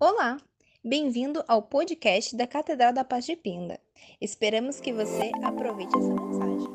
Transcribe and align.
Olá, 0.00 0.38
bem-vindo 0.84 1.44
ao 1.46 1.62
podcast 1.62 2.36
da 2.36 2.48
Catedral 2.48 2.92
da 2.92 3.04
Paz 3.04 3.24
de 3.24 3.36
Pinda. 3.36 3.78
Esperamos 4.20 4.80
que 4.80 4.92
você 4.92 5.30
aproveite 5.40 5.96
essa 5.96 6.14
mensagem. 6.14 6.68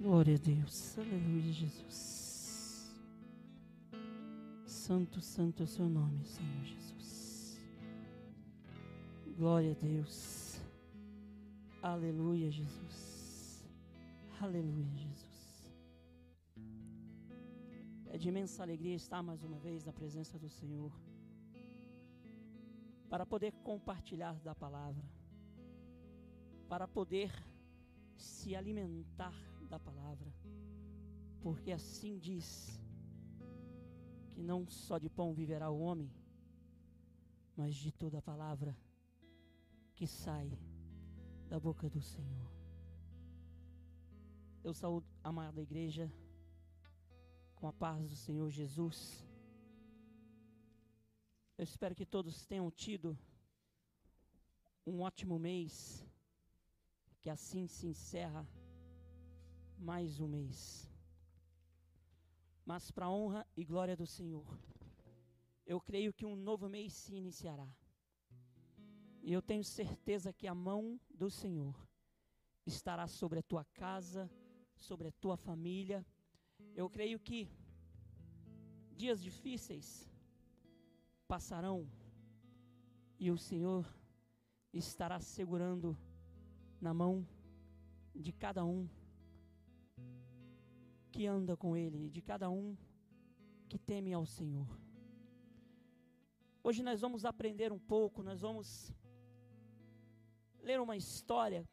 Glória 0.00 0.34
a 0.34 0.38
Deus, 0.38 0.98
aleluia, 0.98 1.52
Jesus. 1.52 2.92
Santo, 4.66 5.20
santo 5.20 5.62
é 5.62 5.64
o 5.64 5.68
seu 5.68 5.88
nome, 5.88 6.24
Senhor 6.24 6.64
Jesus. 6.64 7.60
Glória 9.38 9.70
a 9.70 9.84
Deus, 9.84 10.41
aleluia, 11.82 12.50
Jesus. 12.50 13.66
Aleluia, 14.40 14.96
Jesus. 14.96 15.72
É 18.06 18.16
de 18.16 18.28
imensa 18.28 18.62
alegria 18.62 18.94
estar 18.94 19.22
mais 19.22 19.42
uma 19.42 19.58
vez 19.58 19.84
na 19.84 19.92
presença 19.92 20.38
do 20.38 20.48
Senhor, 20.48 20.92
para 23.08 23.26
poder 23.26 23.52
compartilhar 23.64 24.38
da 24.40 24.54
palavra, 24.54 25.04
para 26.68 26.86
poder 26.86 27.30
se 28.16 28.54
alimentar 28.54 29.34
da 29.68 29.78
palavra, 29.78 30.32
porque 31.40 31.72
assim 31.72 32.18
diz 32.18 32.80
que 34.30 34.42
não 34.42 34.66
só 34.66 34.98
de 34.98 35.10
pão 35.10 35.34
viverá 35.34 35.68
o 35.70 35.80
homem, 35.80 36.10
mas 37.56 37.74
de 37.74 37.92
toda 37.92 38.18
a 38.18 38.22
palavra 38.22 38.76
que 39.94 40.06
sai 40.06 40.58
da 41.52 41.60
boca 41.60 41.86
do 41.86 42.00
Senhor. 42.00 42.50
Eu 44.64 44.72
saúdo 44.72 45.06
a 45.22 45.28
amada 45.28 45.60
igreja 45.60 46.10
com 47.54 47.68
a 47.68 47.72
paz 47.74 48.08
do 48.08 48.16
Senhor 48.16 48.48
Jesus. 48.48 49.22
Eu 51.58 51.64
espero 51.64 51.94
que 51.94 52.06
todos 52.06 52.46
tenham 52.46 52.70
tido 52.70 53.18
um 54.86 55.02
ótimo 55.02 55.38
mês, 55.38 56.02
que 57.20 57.28
assim 57.28 57.66
se 57.66 57.86
encerra 57.86 58.48
mais 59.76 60.20
um 60.20 60.28
mês. 60.28 60.90
Mas 62.64 62.90
para 62.90 63.10
honra 63.10 63.46
e 63.54 63.62
glória 63.62 63.94
do 63.94 64.06
Senhor, 64.06 64.58
eu 65.66 65.78
creio 65.82 66.14
que 66.14 66.24
um 66.24 66.34
novo 66.34 66.66
mês 66.66 66.94
se 66.94 67.14
iniciará. 67.14 67.70
E 69.22 69.32
eu 69.32 69.40
tenho 69.40 69.62
certeza 69.62 70.32
que 70.32 70.48
a 70.48 70.54
mão 70.54 71.00
do 71.14 71.30
Senhor 71.30 71.76
estará 72.66 73.06
sobre 73.06 73.38
a 73.38 73.42
tua 73.42 73.64
casa, 73.64 74.28
sobre 74.76 75.08
a 75.08 75.12
tua 75.12 75.36
família. 75.36 76.04
Eu 76.74 76.90
creio 76.90 77.20
que 77.20 77.48
dias 78.96 79.22
difíceis 79.22 80.10
passarão 81.28 81.88
e 83.18 83.30
o 83.30 83.38
Senhor 83.38 83.86
estará 84.72 85.20
segurando 85.20 85.96
na 86.80 86.92
mão 86.92 87.26
de 88.12 88.32
cada 88.32 88.64
um 88.64 88.88
que 91.12 91.26
anda 91.26 91.56
com 91.56 91.76
Ele, 91.76 92.10
de 92.10 92.20
cada 92.20 92.50
um 92.50 92.76
que 93.68 93.78
teme 93.78 94.12
ao 94.12 94.26
Senhor. 94.26 94.66
Hoje 96.64 96.82
nós 96.82 97.00
vamos 97.00 97.24
aprender 97.24 97.72
um 97.72 97.78
pouco, 97.78 98.22
nós 98.22 98.40
vamos 98.40 98.92
ler 100.72 100.80
uma 100.80 100.96
história 100.96 101.68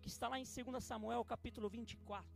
que 0.00 0.08
está 0.08 0.26
lá 0.26 0.36
em 0.36 0.42
2 0.42 0.82
Samuel 0.82 1.24
capítulo 1.24 1.68
24. 1.68 2.28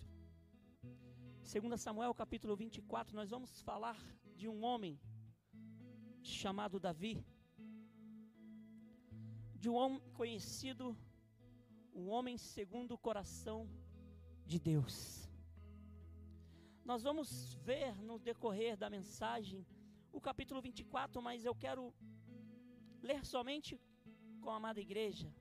2 1.43 1.81
Samuel 1.81 2.15
capítulo 2.15 2.55
24, 2.55 3.17
nós 3.17 3.29
vamos 3.29 3.61
falar 3.61 3.99
de 4.37 4.47
um 4.47 4.63
homem 4.63 5.01
chamado 6.23 6.79
Davi, 6.79 7.17
de 9.57 9.69
um 9.69 9.75
homem 9.75 10.01
conhecido, 10.15 10.97
um 11.93 12.09
homem 12.09 12.39
segundo 12.39 12.93
o 12.93 13.03
coração 13.09 13.69
de 14.47 14.61
Deus. 14.61 15.29
Nós 16.85 17.03
vamos 17.03 17.55
ver 17.55 18.01
no 18.01 18.17
decorrer 18.31 18.77
da 18.77 18.89
mensagem 18.89 19.67
o 20.13 20.21
capítulo 20.21 20.63
24, 20.63 21.21
mas 21.21 21.45
eu 21.45 21.55
quero 21.65 21.93
ler 23.03 23.25
somente 23.27 23.77
com 24.41 24.51
a 24.51 24.57
amada 24.57 24.81
igreja, 24.81 25.33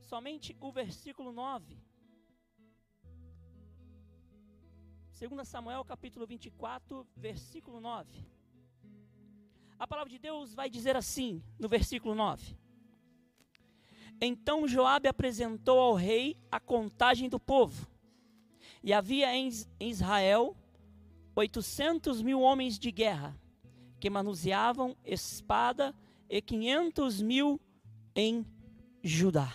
somente 0.00 0.56
o 0.60 0.70
versículo 0.70 1.32
9. 1.32 1.78
2 5.18 5.48
Samuel 5.48 5.84
capítulo 5.84 6.26
24, 6.26 7.06
versículo 7.16 7.80
9. 7.80 8.24
A 9.78 9.86
palavra 9.86 10.10
de 10.10 10.18
Deus 10.18 10.54
vai 10.54 10.68
dizer 10.68 10.96
assim, 10.96 11.42
no 11.58 11.68
versículo 11.68 12.14
9. 12.14 12.56
Então 14.20 14.66
Joabe 14.66 15.08
apresentou 15.08 15.78
ao 15.78 15.94
rei 15.94 16.36
a 16.50 16.58
contagem 16.58 17.28
do 17.28 17.38
povo 17.38 17.88
e 18.82 18.92
havia 18.92 19.34
em 19.36 19.50
Israel 19.80 20.56
800 21.34 22.20
mil 22.22 22.40
homens 22.40 22.78
de 22.78 22.90
guerra, 22.90 23.38
que 24.00 24.10
manuseavam 24.10 24.96
espada, 25.04 25.94
e 26.28 26.42
500 26.42 27.22
mil 27.22 27.60
em 28.20 28.44
Judá. 29.00 29.48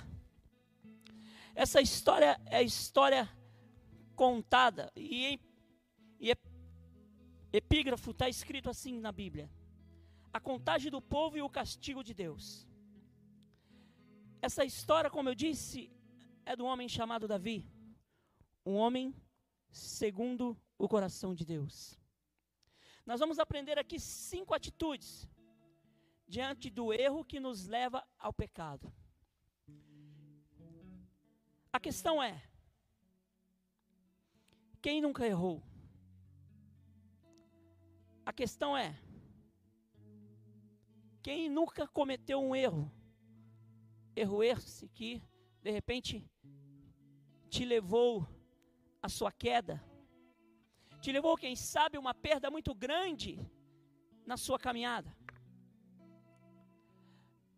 Essa 1.54 1.82
história 1.82 2.40
é 2.46 2.58
a 2.58 2.64
história 2.64 3.30
contada, 4.16 4.90
e, 4.96 5.38
e 6.18 6.32
epígrafo 7.52 8.12
está 8.12 8.30
escrito 8.30 8.70
assim 8.70 9.02
na 9.02 9.12
Bíblia: 9.12 9.52
a 10.32 10.40
contagem 10.40 10.90
do 10.90 11.02
povo 11.02 11.36
e 11.38 11.42
o 11.42 11.50
castigo 11.50 12.02
de 12.02 12.14
Deus. 12.14 12.66
Essa 14.42 14.64
história, 14.64 15.10
como 15.10 15.28
eu 15.28 15.36
disse, 15.36 15.92
é 16.46 16.56
do 16.56 16.66
homem 16.66 16.88
chamado 16.88 17.28
Davi 17.28 17.70
um 18.66 18.76
homem 18.76 19.14
segundo 19.72 20.58
o 20.78 20.88
coração 20.88 21.36
de 21.36 21.46
Deus. 21.46 22.00
Nós 23.06 23.20
vamos 23.20 23.40
aprender 23.40 23.78
aqui 23.78 24.00
cinco 24.00 24.54
atitudes 24.54 25.28
diante 26.28 26.70
do 26.70 26.94
erro 26.94 27.26
que 27.26 27.40
nos 27.40 27.68
leva 27.68 28.06
ao 28.18 28.34
pecado. 28.34 28.94
A 31.72 31.80
questão 31.80 32.22
é: 32.22 32.42
quem 34.82 35.02
nunca 35.02 35.26
errou? 35.26 35.64
A 38.26 38.32
questão 38.32 38.76
é: 38.78 38.98
quem 41.22 41.50
nunca 41.50 41.88
cometeu 41.88 42.40
um 42.40 42.56
erro? 42.56 42.92
Erro 44.16 44.44
esse 44.44 44.88
que, 44.90 45.24
de 45.62 45.72
repente, 45.72 46.30
te 47.50 47.66
levou 47.66 48.28
a 49.02 49.10
sua 49.10 49.32
queda, 49.32 49.84
te 51.02 51.12
levou, 51.12 51.36
quem 51.36 51.56
sabe, 51.56 51.98
uma 51.98 52.14
perda 52.14 52.50
muito 52.50 52.74
grande 52.74 53.40
na 54.26 54.38
sua 54.38 54.58
caminhada. 54.58 55.16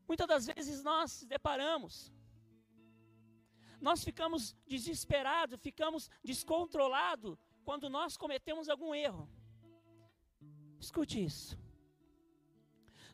Muitas 0.08 0.28
das 0.28 0.46
vezes 0.48 0.84
nós 0.84 1.24
deparamos, 1.24 2.12
nós 3.82 4.04
ficamos 4.04 4.56
desesperados, 4.66 5.60
ficamos 5.60 6.10
descontrolados 6.24 7.38
quando 7.64 7.90
nós 7.90 8.16
cometemos 8.16 8.70
algum 8.70 8.94
erro. 8.94 9.30
Escute 10.80 11.24
isso. 11.24 11.58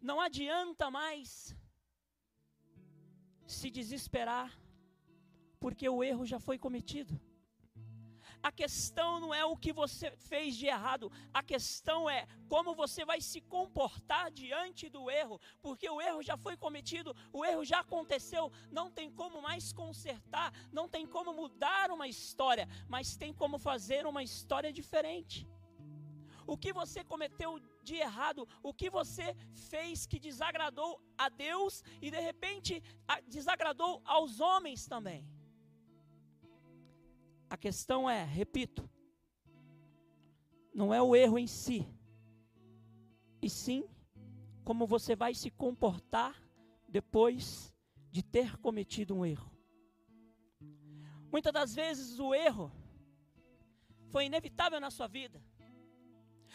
Não 0.01 0.19
adianta 0.19 0.90
mais 0.90 1.56
se 3.46 3.69
desesperar, 3.69 4.50
porque 5.60 5.88
o 5.88 6.04
erro 6.04 6.25
já 6.25 6.39
foi 6.39 6.57
cometido. 6.57 7.19
A 8.44 8.52
questão 8.52 9.20
não 9.20 9.34
é 9.34 9.46
o 9.46 9.56
que 9.56 9.72
você 9.72 10.12
fez 10.18 10.56
de 10.56 10.66
errado, 10.66 11.12
a 11.34 11.44
questão 11.44 12.10
é 12.10 12.28
como 12.50 12.74
você 12.74 13.06
vai 13.06 13.22
se 13.22 13.40
comportar 13.40 14.32
diante 14.32 14.90
do 14.90 15.12
erro, 15.12 15.40
porque 15.62 15.88
o 15.90 16.02
erro 16.02 16.24
já 16.24 16.36
foi 16.36 16.58
cometido, 16.58 17.16
o 17.32 17.46
erro 17.46 17.64
já 17.64 17.80
aconteceu, 17.82 18.52
não 18.72 18.90
tem 18.90 19.12
como 19.12 19.42
mais 19.42 19.72
consertar, 19.72 20.52
não 20.72 20.90
tem 20.90 21.06
como 21.06 21.34
mudar 21.34 21.92
uma 21.92 22.08
história, 22.08 22.68
mas 22.88 23.16
tem 23.16 23.32
como 23.32 23.60
fazer 23.60 24.08
uma 24.08 24.24
história 24.24 24.74
diferente. 24.74 25.48
O 26.48 26.58
que 26.58 26.74
você 26.74 27.04
cometeu 27.04 27.60
de 27.84 27.96
errado, 27.96 28.48
o 28.64 28.74
que 28.74 28.90
você 28.90 29.36
fez 29.70 30.06
que 30.06 30.20
desagradou 30.20 31.00
a 31.18 31.30
Deus 31.30 31.84
e 32.02 32.10
de 32.10 32.20
repente 32.20 32.84
desagradou 33.28 34.02
aos 34.04 34.40
homens 34.40 34.88
também. 34.88 35.26
A 37.51 37.57
questão 37.57 38.09
é, 38.09 38.24
repito, 38.24 38.89
não 40.74 40.94
é 40.94 41.01
o 41.01 41.13
erro 41.13 41.38
em 41.38 41.48
si, 41.48 41.86
e 43.42 43.50
sim 43.50 43.83
como 44.63 44.88
você 44.88 45.18
vai 45.18 45.33
se 45.33 45.51
comportar 45.51 46.42
depois 46.88 47.75
de 48.09 48.24
ter 48.24 48.57
cometido 48.59 49.13
um 49.13 49.25
erro. 49.25 49.51
Muitas 51.30 51.51
das 51.51 51.75
vezes 51.75 52.19
o 52.19 52.33
erro 52.33 52.71
foi 54.12 54.27
inevitável 54.27 54.80
na 54.80 54.89
sua 54.89 55.07
vida, 55.07 55.44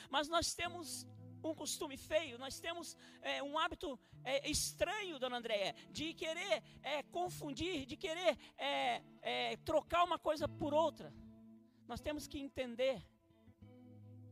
mas 0.09 0.31
nós 0.31 0.55
temos 0.55 1.07
um 1.51 1.55
costume 1.55 1.97
feio, 1.97 2.39
nós 2.39 2.59
temos 2.61 2.97
é, 3.23 3.43
um 3.43 3.59
hábito 3.59 3.99
é, 4.25 4.49
estranho, 4.51 5.19
dona 5.19 5.39
Andréia, 5.39 5.75
de 5.91 6.15
querer 6.15 6.63
é, 6.83 7.03
confundir, 7.05 7.87
de 7.87 7.97
querer 7.97 8.37
é, 8.57 9.03
é, 9.23 9.57
trocar 9.59 10.05
uma 10.05 10.19
coisa 10.19 10.49
por 10.49 10.73
outra. 10.75 11.13
Nós 11.87 12.01
temos 12.01 12.27
que 12.27 12.39
entender 12.39 13.03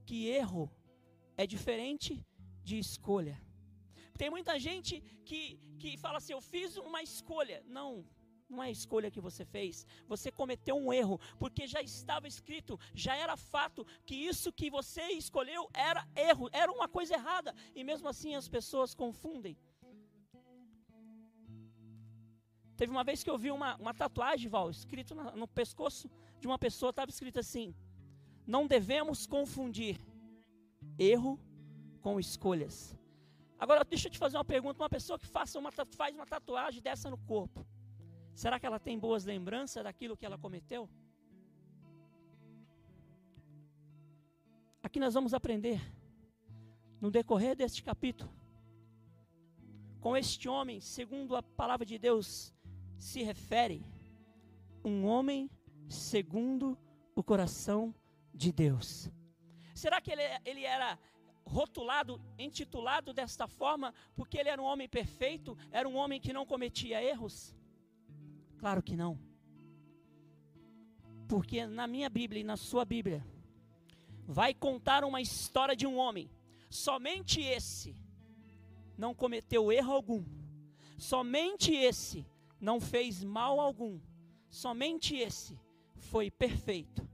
que 0.05 0.29
erro 0.29 0.71
é 1.37 1.47
diferente 1.47 2.25
de 2.63 2.79
escolha. 2.79 3.41
Tem 4.17 4.31
muita 4.31 4.59
gente 4.59 5.01
que, 5.25 5.59
que 5.79 5.97
fala 5.99 6.19
assim: 6.19 6.33
eu 6.33 6.41
fiz 6.41 6.77
uma 6.77 7.03
escolha. 7.03 7.63
Não, 7.67 8.05
não 8.55 8.63
é 8.63 8.69
a 8.69 8.71
escolha 8.71 9.11
que 9.11 9.21
você 9.21 9.45
fez. 9.45 9.87
Você 10.07 10.31
cometeu 10.31 10.77
um 10.77 10.93
erro, 10.93 11.21
porque 11.39 11.67
já 11.67 11.83
estava 11.83 12.27
escrito, 12.27 12.79
já 12.95 13.15
era 13.17 13.37
fato 13.37 13.87
que 14.07 14.15
isso 14.15 14.53
que 14.53 14.71
você 14.71 15.03
escolheu 15.25 15.69
era 15.75 16.07
erro, 16.15 16.49
era 16.53 16.71
uma 16.73 16.89
coisa 16.89 17.15
errada. 17.15 17.55
E 17.75 17.83
mesmo 17.85 18.09
assim 18.09 18.35
as 18.35 18.49
pessoas 18.49 18.95
confundem. 18.95 19.57
Teve 22.77 22.91
uma 22.91 23.05
vez 23.05 23.23
que 23.23 23.31
eu 23.31 23.39
vi 23.39 23.51
uma, 23.51 23.77
uma 23.77 23.95
tatuagem, 23.95 24.49
Val, 24.49 24.71
escrito 24.71 25.15
no, 25.15 25.25
no 25.43 25.49
pescoço 25.49 26.11
de 26.41 26.47
uma 26.47 26.59
pessoa, 26.59 26.91
estava 26.91 27.11
escrito 27.11 27.39
assim: 27.39 27.75
Não 28.47 28.67
devemos 28.67 29.27
confundir 29.27 30.01
erro 30.99 31.39
com 32.01 32.19
escolhas. 32.19 32.97
Agora, 33.59 33.85
deixa 33.85 34.09
eu 34.09 34.13
te 34.13 34.19
fazer 34.19 34.37
uma 34.37 34.45
pergunta: 34.45 34.83
uma 34.83 34.91
pessoa 34.91 35.19
que 35.19 35.27
faça 35.27 35.59
uma, 35.59 35.71
faz 35.71 36.15
uma 36.15 36.27
tatuagem 36.27 36.83
dessa 36.83 37.09
no 37.09 37.19
corpo, 37.19 37.67
será 38.35 38.59
que 38.59 38.67
ela 38.67 38.79
tem 38.79 38.99
boas 38.99 39.25
lembranças 39.25 39.83
daquilo 39.83 40.17
que 40.17 40.27
ela 40.27 40.39
cometeu? 40.39 40.89
Aqui 44.83 45.01
nós 45.01 45.15
vamos 45.15 45.33
aprender, 45.33 45.81
no 47.01 47.11
decorrer 47.11 47.57
deste 47.57 47.83
capítulo, 47.83 48.31
com 50.01 50.17
este 50.17 50.49
homem, 50.49 50.81
segundo 50.81 51.35
a 51.35 51.43
palavra 51.43 51.87
de 51.87 51.99
Deus 51.99 52.55
se 52.99 53.23
refere, 53.23 53.83
um 54.85 55.07
homem 55.07 55.51
segundo 55.89 56.79
o 57.15 57.23
coração 57.23 57.95
de 58.33 58.53
Deus. 58.53 59.11
Será 59.75 60.01
que 60.01 60.13
ele, 60.13 60.23
ele 60.45 60.65
era 60.65 60.99
rotulado, 61.47 62.21
intitulado 62.39 63.13
desta 63.13 63.47
forma, 63.47 63.95
porque 64.15 64.39
ele 64.39 64.49
era 64.49 64.61
um 64.61 64.65
homem 64.65 64.89
perfeito, 64.89 65.57
era 65.71 65.89
um 65.89 65.97
homem 65.97 66.21
que 66.21 66.33
não 66.33 66.47
cometia 66.47 67.03
erros? 67.03 67.55
Claro 68.59 68.83
que 68.83 68.97
não. 68.97 69.19
Porque 71.29 71.67
na 71.67 71.87
minha 71.87 72.09
Bíblia 72.09 72.41
e 72.41 72.45
na 72.45 72.57
sua 72.57 72.85
Bíblia, 72.85 73.25
vai 74.27 74.55
contar 74.55 75.05
uma 75.05 75.21
história 75.21 75.77
de 75.77 75.87
um 75.87 75.97
homem, 75.97 76.31
somente 76.71 77.41
esse 77.41 77.97
não 78.97 79.15
cometeu 79.15 79.71
erro 79.71 79.93
algum, 79.93 80.25
somente 80.97 81.73
esse 81.75 82.27
não 82.61 82.81
fez 82.81 83.23
mal 83.23 83.61
algum, 83.61 84.01
somente 84.49 85.17
esse 85.17 85.59
foi 85.97 86.31
perfeito, 86.31 87.07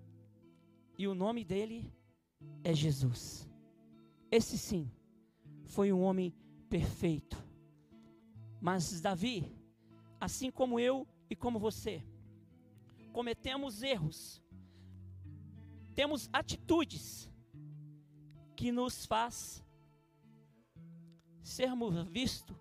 e 0.97 1.09
o 1.09 1.15
nome 1.15 1.45
dele 1.45 1.93
é 2.63 2.75
Jesus. 2.75 3.49
Esse 4.31 4.57
sim 4.59 4.91
foi 5.65 5.93
um 5.93 6.03
homem 6.03 6.35
perfeito. 6.69 7.37
Mas 8.61 9.01
Davi, 9.01 9.51
assim 10.21 10.51
como 10.51 10.79
eu 10.79 11.07
e 11.31 11.37
como 11.37 11.61
você, 11.61 12.05
cometemos 13.13 13.83
erros, 13.83 14.43
temos 15.95 16.29
atitudes 16.33 17.31
que 18.57 18.73
nos 18.73 19.07
faz 19.07 19.65
sermos 21.41 22.05
vistos 22.09 22.57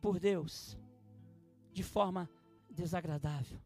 por 0.00 0.18
Deus 0.18 0.76
de 1.72 1.82
forma 1.82 2.28
desagradável, 2.70 3.60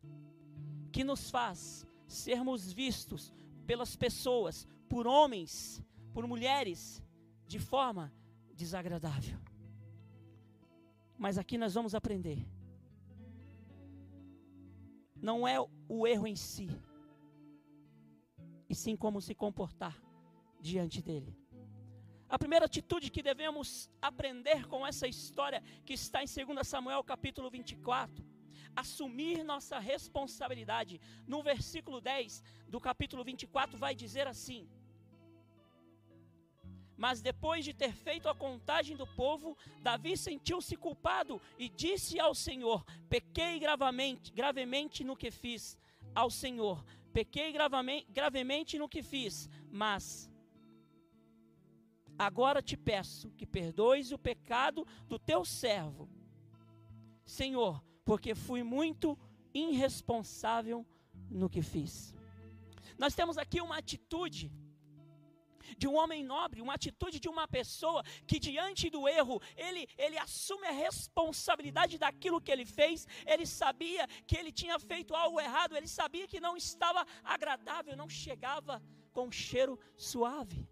que 0.91 1.05
nos 1.05 1.31
faz 1.31 1.87
sermos 2.09 2.73
vistos 2.73 3.33
pelas 3.65 3.95
pessoas, 3.95 4.67
por 4.89 5.07
homens, 5.07 5.81
por 6.13 6.27
mulheres, 6.27 7.03
de 7.47 7.59
forma 7.59 8.13
desagradável. 8.55 9.39
Mas 11.17 11.39
aqui 11.39 11.57
nós 11.57 11.75
vamos 11.75 11.95
aprender. 11.95 12.45
Não 15.23 15.47
é 15.47 15.57
o 15.89 16.07
erro 16.07 16.27
em 16.27 16.35
si, 16.35 16.69
e 18.69 18.75
sim 18.75 18.97
como 18.97 19.21
se 19.21 19.35
comportar 19.35 19.97
diante 20.61 21.01
dele. 21.01 21.33
A 22.29 22.39
primeira 22.39 22.65
atitude 22.67 23.11
que 23.11 23.23
devemos 23.23 23.89
aprender 24.11 24.67
com 24.67 24.87
essa 24.87 25.07
história 25.07 25.63
que 25.87 25.93
está 25.93 26.25
em 26.25 26.27
2 26.27 26.67
Samuel 26.67 27.05
capítulo 27.05 27.49
24, 27.51 28.25
assumir 28.75 29.45
nossa 29.45 29.79
responsabilidade. 29.79 31.01
No 31.27 31.43
versículo 31.43 32.01
10 32.01 32.43
do 32.69 32.81
capítulo 32.81 33.23
24 33.23 33.79
vai 33.79 33.95
dizer 33.95 34.27
assim: 34.27 34.69
mas 37.03 37.21
depois 37.21 37.65
de 37.65 37.75
ter 37.75 37.93
feito 37.93 38.29
a 38.29 38.35
contagem 38.35 38.97
do 38.97 39.05
povo, 39.05 39.59
Davi 39.81 40.17
sentiu-se 40.17 40.77
culpado 40.77 41.43
e 41.59 41.69
disse 41.69 42.21
ao 42.21 42.33
Senhor: 42.33 42.85
Pequei 43.09 43.59
gravemente, 43.59 44.31
gravemente 44.33 45.03
no 45.03 45.17
que 45.17 45.29
fiz 45.29 45.77
ao 46.15 46.31
Senhor. 46.31 46.85
Pequei 47.13 47.51
gravemente, 47.51 48.07
gravemente 48.09 48.79
no 48.79 48.89
que 48.89 49.03
fiz, 49.03 49.51
mas 49.69 50.31
agora 52.17 52.63
te 52.63 52.77
peço 52.77 53.33
que 53.33 53.47
perdoes 53.47 54.13
o 54.13 54.19
pecado 54.31 54.87
do 55.09 55.19
teu 55.19 55.45
servo. 55.45 56.09
Senhor, 57.25 57.83
porque 58.05 58.33
fui 58.33 58.63
muito 58.63 59.19
irresponsável 59.53 60.87
no 61.29 61.51
que 61.51 61.63
fiz. 61.63 62.15
Nós 62.97 63.13
temos 63.13 63.37
aqui 63.37 63.61
uma 63.61 63.79
atitude 63.79 64.53
de 65.77 65.87
um 65.89 65.97
homem 65.97 66.23
nobre, 66.23 66.61
uma 66.61 66.75
atitude 66.75 67.19
de 67.19 67.29
uma 67.29 67.47
pessoa 67.47 68.03
que 68.27 68.39
diante 68.39 68.91
do 68.91 69.09
erro, 69.09 69.41
ele, 69.57 69.89
ele 69.99 70.19
assume 70.19 70.67
a 70.67 70.73
responsabilidade 70.73 71.99
daquilo 71.99 72.41
que 72.41 72.51
ele 72.51 72.65
fez, 72.65 73.07
ele 73.27 73.47
sabia 73.47 74.07
que 74.27 74.37
ele 74.37 74.53
tinha 74.53 74.79
feito 74.79 75.15
algo 75.15 75.41
errado, 75.41 75.77
ele 75.77 75.89
sabia 75.89 76.27
que 76.27 76.41
não 76.41 76.57
estava 76.57 77.07
agradável, 77.23 77.97
não 77.97 78.09
chegava 78.09 78.83
com 79.13 79.27
um 79.27 79.33
cheiro 79.33 79.79
suave 79.97 80.69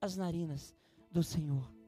às 0.00 0.16
narinas 0.16 0.74
do 1.10 1.22
Senhor. 1.22 1.83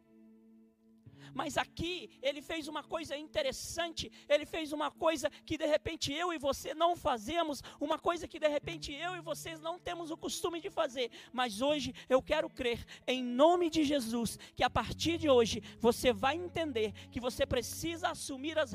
Mas 1.37 1.59
aqui 1.59 2.09
ele 2.23 2.41
fez 2.41 2.67
uma 2.67 2.83
coisa 2.83 3.15
interessante, 3.15 4.11
ele 4.27 4.47
fez 4.47 4.73
uma 4.73 4.91
coisa 4.91 5.29
que 5.45 5.59
de 5.59 5.67
repente 5.67 6.11
eu 6.11 6.33
e 6.33 6.39
você 6.39 6.73
não 6.73 6.97
fazemos, 6.97 7.63
uma 7.79 7.99
coisa 7.99 8.27
que 8.27 8.39
de 8.39 8.49
repente 8.49 8.91
eu 8.91 9.15
e 9.15 9.21
vocês 9.21 9.61
não 9.61 9.79
temos 9.79 10.11
o 10.11 10.17
costume 10.17 10.63
de 10.63 10.71
fazer. 10.71 11.11
Mas 11.35 11.61
hoje 11.61 11.95
eu 12.09 12.23
quero 12.23 12.49
crer, 12.49 12.83
em 13.07 13.23
nome 13.23 13.69
de 13.69 13.85
Jesus, 13.85 14.39
que 14.55 14.65
a 14.65 14.71
partir 14.71 15.19
de 15.19 15.29
hoje 15.29 15.63
você 15.79 16.11
vai 16.11 16.37
entender 16.37 16.95
que 17.11 17.21
você 17.21 17.45
precisa 17.45 18.09
assumir 18.09 18.59
as 18.59 18.73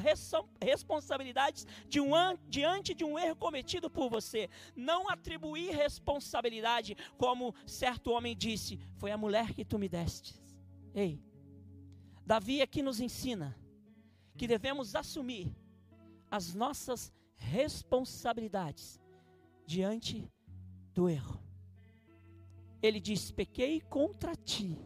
responsabilidades 0.62 1.66
de 1.90 2.00
um, 2.00 2.14
diante 2.48 2.94
de 2.94 3.04
um 3.04 3.18
erro 3.18 3.38
cometido 3.38 3.90
por 3.90 4.08
você. 4.08 4.48
Não 4.76 5.10
atribuir 5.10 5.76
responsabilidade, 5.76 6.96
como 7.18 7.56
certo 7.66 8.12
homem 8.12 8.38
disse: 8.38 8.80
Foi 8.98 9.10
a 9.10 9.18
mulher 9.18 9.52
que 9.56 9.66
tu 9.66 9.80
me 9.80 9.90
deste. 9.90 10.40
Ei, 10.94 11.20
Davi 12.26 12.62
aqui 12.62 12.82
nos 12.82 13.00
ensina 13.00 13.58
que 14.38 14.48
devemos 14.48 14.96
assumir 14.96 15.56
as 16.30 16.54
nossas 16.54 17.12
responsabilidades 17.36 19.00
diante 19.66 20.32
do 20.94 21.10
erro. 21.10 21.42
Ele 22.82 23.00
diz: 23.00 23.32
Pequei 23.32 23.82
contra 23.82 24.36
ti. 24.36 24.78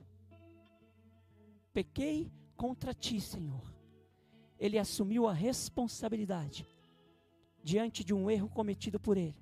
Pequei 1.74 2.32
contra 2.56 2.94
ti, 2.94 3.20
Senhor. 3.20 3.64
Ele 4.58 4.80
assumiu 4.80 5.28
a 5.28 5.34
responsabilidade 5.34 6.68
diante 7.64 8.04
de 8.04 8.14
um 8.14 8.30
erro 8.30 8.50
cometido 8.50 9.00
por 9.00 9.18
ele. 9.18 9.36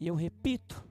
E 0.00 0.06
eu 0.06 0.14
repito, 0.14 0.82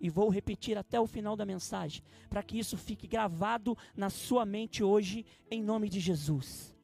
e 0.00 0.10
vou 0.10 0.28
repetir 0.28 0.76
até 0.76 1.00
o 1.00 1.06
final 1.06 1.36
da 1.36 1.46
mensagem, 1.46 2.02
para 2.28 2.42
que 2.42 2.58
isso 2.58 2.76
fique 2.76 3.06
gravado 3.06 3.76
na 3.94 4.10
sua 4.10 4.44
mente 4.44 4.82
hoje, 4.82 5.24
em 5.50 5.62
nome 5.62 5.88
de 5.88 6.00
Jesus. 6.00 6.76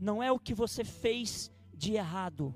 Não 0.00 0.22
é 0.22 0.30
o 0.30 0.38
que 0.38 0.54
você 0.54 0.84
fez 0.84 1.50
de 1.74 1.94
errado, 1.94 2.54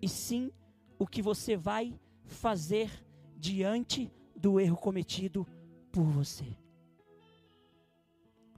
e 0.00 0.08
sim 0.08 0.52
o 0.98 1.06
que 1.06 1.22
você 1.22 1.56
vai 1.56 1.98
fazer 2.24 2.90
diante 3.36 4.12
do 4.34 4.60
erro 4.60 4.76
cometido 4.76 5.46
por 5.90 6.04
você. 6.04 6.56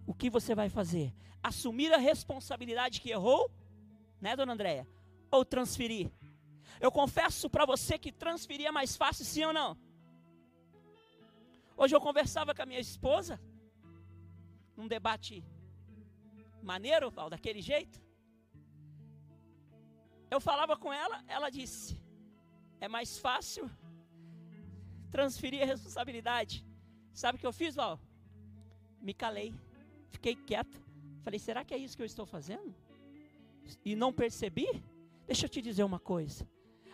O 0.06 0.14
que 0.14 0.30
você 0.30 0.54
vai 0.54 0.68
fazer? 0.68 1.14
Assumir 1.42 1.92
a 1.92 1.98
responsabilidade 1.98 3.00
que 3.00 3.10
errou 3.10 3.50
né, 4.20 4.36
dona 4.36 4.52
Andréia? 4.52 4.86
Ou 5.30 5.44
transferir? 5.44 6.10
Eu 6.80 6.90
confesso 6.90 7.48
para 7.48 7.66
você 7.66 7.98
que 7.98 8.12
transferir 8.12 8.66
é 8.66 8.70
mais 8.70 8.96
fácil, 8.96 9.24
sim 9.24 9.44
ou 9.44 9.52
não? 9.52 9.76
Hoje 11.80 11.94
eu 11.94 12.00
conversava 12.00 12.52
com 12.52 12.62
a 12.62 12.66
minha 12.66 12.80
esposa, 12.80 13.40
num 14.76 14.88
debate 14.88 15.44
maneiro, 16.60 17.08
Val, 17.08 17.30
daquele 17.30 17.62
jeito. 17.62 18.02
Eu 20.28 20.40
falava 20.40 20.76
com 20.76 20.92
ela, 20.92 21.22
ela 21.28 21.48
disse: 21.50 22.02
é 22.80 22.88
mais 22.88 23.18
fácil 23.26 23.70
transferir 25.08 25.62
a 25.62 25.66
responsabilidade. 25.66 26.66
Sabe 27.12 27.36
o 27.36 27.40
que 27.40 27.46
eu 27.46 27.52
fiz, 27.52 27.76
Val? 27.76 28.00
Me 29.00 29.14
calei, 29.14 29.54
fiquei 30.08 30.34
quieto. 30.34 30.82
Falei: 31.22 31.38
será 31.38 31.64
que 31.64 31.74
é 31.74 31.78
isso 31.78 31.96
que 31.96 32.02
eu 32.02 32.12
estou 32.12 32.26
fazendo? 32.26 32.74
E 33.84 33.94
não 33.94 34.12
percebi? 34.12 34.66
Deixa 35.28 35.46
eu 35.46 35.48
te 35.48 35.62
dizer 35.62 35.84
uma 35.84 36.00
coisa. 36.00 36.44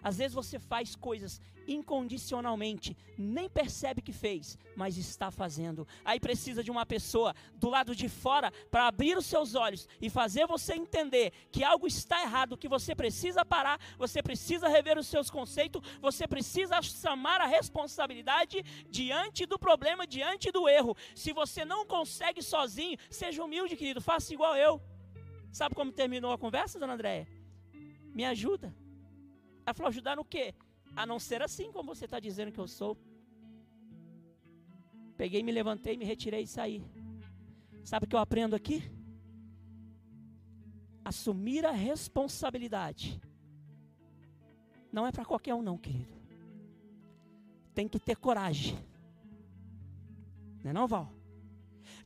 Às 0.04 0.18
vezes 0.18 0.34
você 0.34 0.58
faz 0.58 0.94
coisas 0.94 1.40
incondicionalmente, 1.66 2.94
nem 3.16 3.48
percebe 3.48 4.02
que 4.02 4.12
fez, 4.12 4.58
mas 4.76 4.98
está 4.98 5.30
fazendo. 5.30 5.88
Aí 6.04 6.20
precisa 6.20 6.62
de 6.62 6.70
uma 6.70 6.84
pessoa 6.84 7.34
do 7.54 7.70
lado 7.70 7.96
de 7.96 8.06
fora 8.06 8.52
para 8.70 8.86
abrir 8.86 9.16
os 9.16 9.24
seus 9.24 9.54
olhos 9.54 9.88
e 10.02 10.10
fazer 10.10 10.46
você 10.46 10.74
entender 10.74 11.32
que 11.50 11.64
algo 11.64 11.86
está 11.86 12.20
errado, 12.20 12.58
que 12.58 12.68
você 12.68 12.94
precisa 12.94 13.46
parar, 13.46 13.80
você 13.96 14.22
precisa 14.22 14.68
rever 14.68 14.98
os 14.98 15.06
seus 15.06 15.30
conceitos, 15.30 15.80
você 16.02 16.28
precisa 16.28 16.82
chamar 16.82 17.40
a 17.40 17.46
responsabilidade 17.46 18.62
diante 18.90 19.46
do 19.46 19.58
problema, 19.58 20.06
diante 20.06 20.52
do 20.52 20.68
erro. 20.68 20.94
Se 21.14 21.32
você 21.32 21.64
não 21.64 21.86
consegue 21.86 22.42
sozinho, 22.42 22.98
seja 23.08 23.42
humilde, 23.42 23.74
querido, 23.74 24.02
faça 24.02 24.34
igual 24.34 24.54
eu. 24.54 24.82
Sabe 25.50 25.74
como 25.74 25.90
terminou 25.90 26.30
a 26.30 26.38
conversa, 26.38 26.78
dona 26.78 26.92
Andréia? 26.92 27.26
Me 28.14 28.24
ajuda. 28.24 28.83
Ela 29.64 29.74
falou: 29.74 29.88
ajudar 29.88 30.16
no 30.16 30.24
quê? 30.24 30.54
A 30.96 31.04
não 31.06 31.18
ser 31.18 31.42
assim 31.42 31.72
como 31.72 31.94
você 31.94 32.04
está 32.04 32.20
dizendo 32.20 32.52
que 32.52 32.60
eu 32.60 32.68
sou. 32.68 32.96
Peguei, 35.16 35.42
me 35.42 35.52
levantei, 35.52 35.96
me 35.96 36.04
retirei 36.04 36.42
e 36.42 36.46
saí. 36.46 36.84
Sabe 37.84 38.06
o 38.06 38.08
que 38.08 38.16
eu 38.16 38.20
aprendo 38.20 38.56
aqui? 38.56 38.82
Assumir 41.04 41.64
a 41.66 41.70
responsabilidade. 41.70 43.20
Não 44.92 45.06
é 45.06 45.12
para 45.12 45.24
qualquer 45.24 45.54
um, 45.54 45.62
não, 45.62 45.76
querido. 45.76 46.14
Tem 47.74 47.88
que 47.88 47.98
ter 47.98 48.16
coragem. 48.16 48.78
Não 50.62 50.70
é 50.70 50.72
não, 50.72 50.86
Val? 50.86 51.12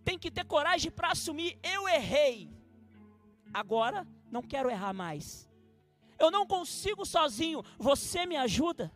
Tem 0.05 0.19
que 0.19 0.31
ter 0.31 0.45
coragem 0.45 0.91
para 0.91 1.13
assumir. 1.13 1.59
Eu 1.63 1.89
errei. 1.89 2.51
Agora 3.53 4.07
não 4.31 4.43
quero 4.43 4.71
errar 4.71 4.93
mais. 4.93 5.48
Eu 6.19 6.31
não 6.31 6.47
consigo 6.47 7.05
sozinho. 7.07 7.63
Você 7.79 8.27
me 8.27 8.37
ajuda? 8.37 8.93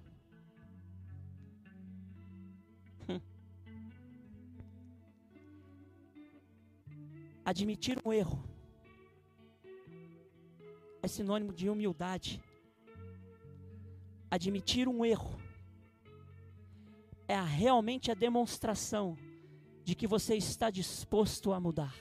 Admitir 7.44 7.98
um 8.04 8.12
erro 8.12 8.42
é 11.02 11.08
sinônimo 11.08 11.52
de 11.52 11.68
humildade. 11.68 12.42
Admitir 14.30 14.88
um 14.88 15.04
erro 15.04 15.38
é 17.28 17.40
realmente 17.40 18.10
a 18.10 18.14
demonstração 18.14 19.18
de 19.84 19.94
que 19.94 20.06
você 20.06 20.36
está 20.36 20.70
disposto 20.70 21.52
a 21.52 21.60
mudar. 21.60 21.94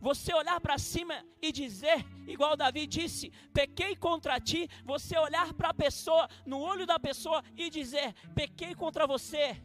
Você 0.00 0.34
olhar 0.34 0.60
para 0.60 0.76
cima 0.76 1.24
e 1.40 1.52
dizer, 1.52 2.04
igual 2.28 2.56
Davi 2.56 2.86
disse, 2.86 3.32
pequei 3.52 3.96
contra 3.96 4.40
ti. 4.40 4.68
Você 4.84 5.16
olhar 5.18 5.52
para 5.54 5.70
a 5.70 5.74
pessoa, 5.74 6.28
no 6.46 6.58
olho 6.60 6.86
da 6.86 6.98
pessoa 6.98 7.42
e 7.56 7.68
dizer, 7.70 8.14
pequei 8.34 8.74
contra 8.74 9.06
você. 9.06 9.60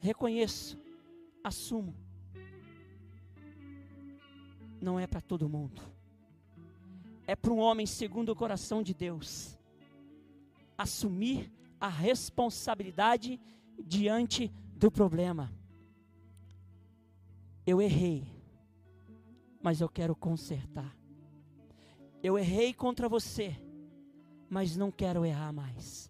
Reconheço, 0.00 0.78
assumo. 1.44 1.94
Não 4.80 4.98
é 4.98 5.06
para 5.06 5.20
todo 5.20 5.48
mundo. 5.48 5.80
É 7.26 7.34
para 7.34 7.52
um 7.52 7.58
homem 7.58 7.86
segundo 7.86 8.30
o 8.30 8.36
coração 8.36 8.82
de 8.82 8.94
Deus. 8.94 9.58
Assumir 10.78 11.50
a 11.80 11.88
responsabilidade 11.88 13.40
diante 13.78 14.52
do 14.76 14.90
problema. 14.90 15.52
Eu 17.66 17.82
errei, 17.82 18.35
mas 19.66 19.80
eu 19.80 19.88
quero 19.88 20.14
consertar. 20.14 20.96
Eu 22.22 22.38
errei 22.38 22.72
contra 22.72 23.08
você, 23.08 23.60
mas 24.48 24.76
não 24.76 24.92
quero 24.92 25.26
errar 25.26 25.52
mais. 25.52 26.08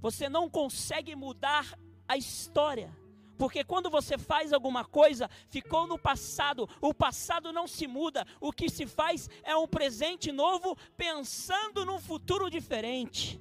Você 0.00 0.28
não 0.28 0.50
consegue 0.50 1.14
mudar 1.14 1.78
a 2.08 2.16
história. 2.16 2.92
Porque 3.36 3.62
quando 3.62 3.88
você 3.88 4.18
faz 4.18 4.52
alguma 4.52 4.84
coisa, 4.84 5.30
ficou 5.48 5.86
no 5.86 5.96
passado, 5.96 6.68
o 6.80 6.92
passado 6.92 7.52
não 7.52 7.68
se 7.68 7.86
muda, 7.86 8.26
o 8.40 8.52
que 8.52 8.68
se 8.68 8.88
faz 8.88 9.30
é 9.44 9.54
um 9.54 9.68
presente 9.68 10.32
novo, 10.32 10.76
pensando 10.96 11.86
num 11.86 12.00
futuro 12.00 12.50
diferente. 12.50 13.40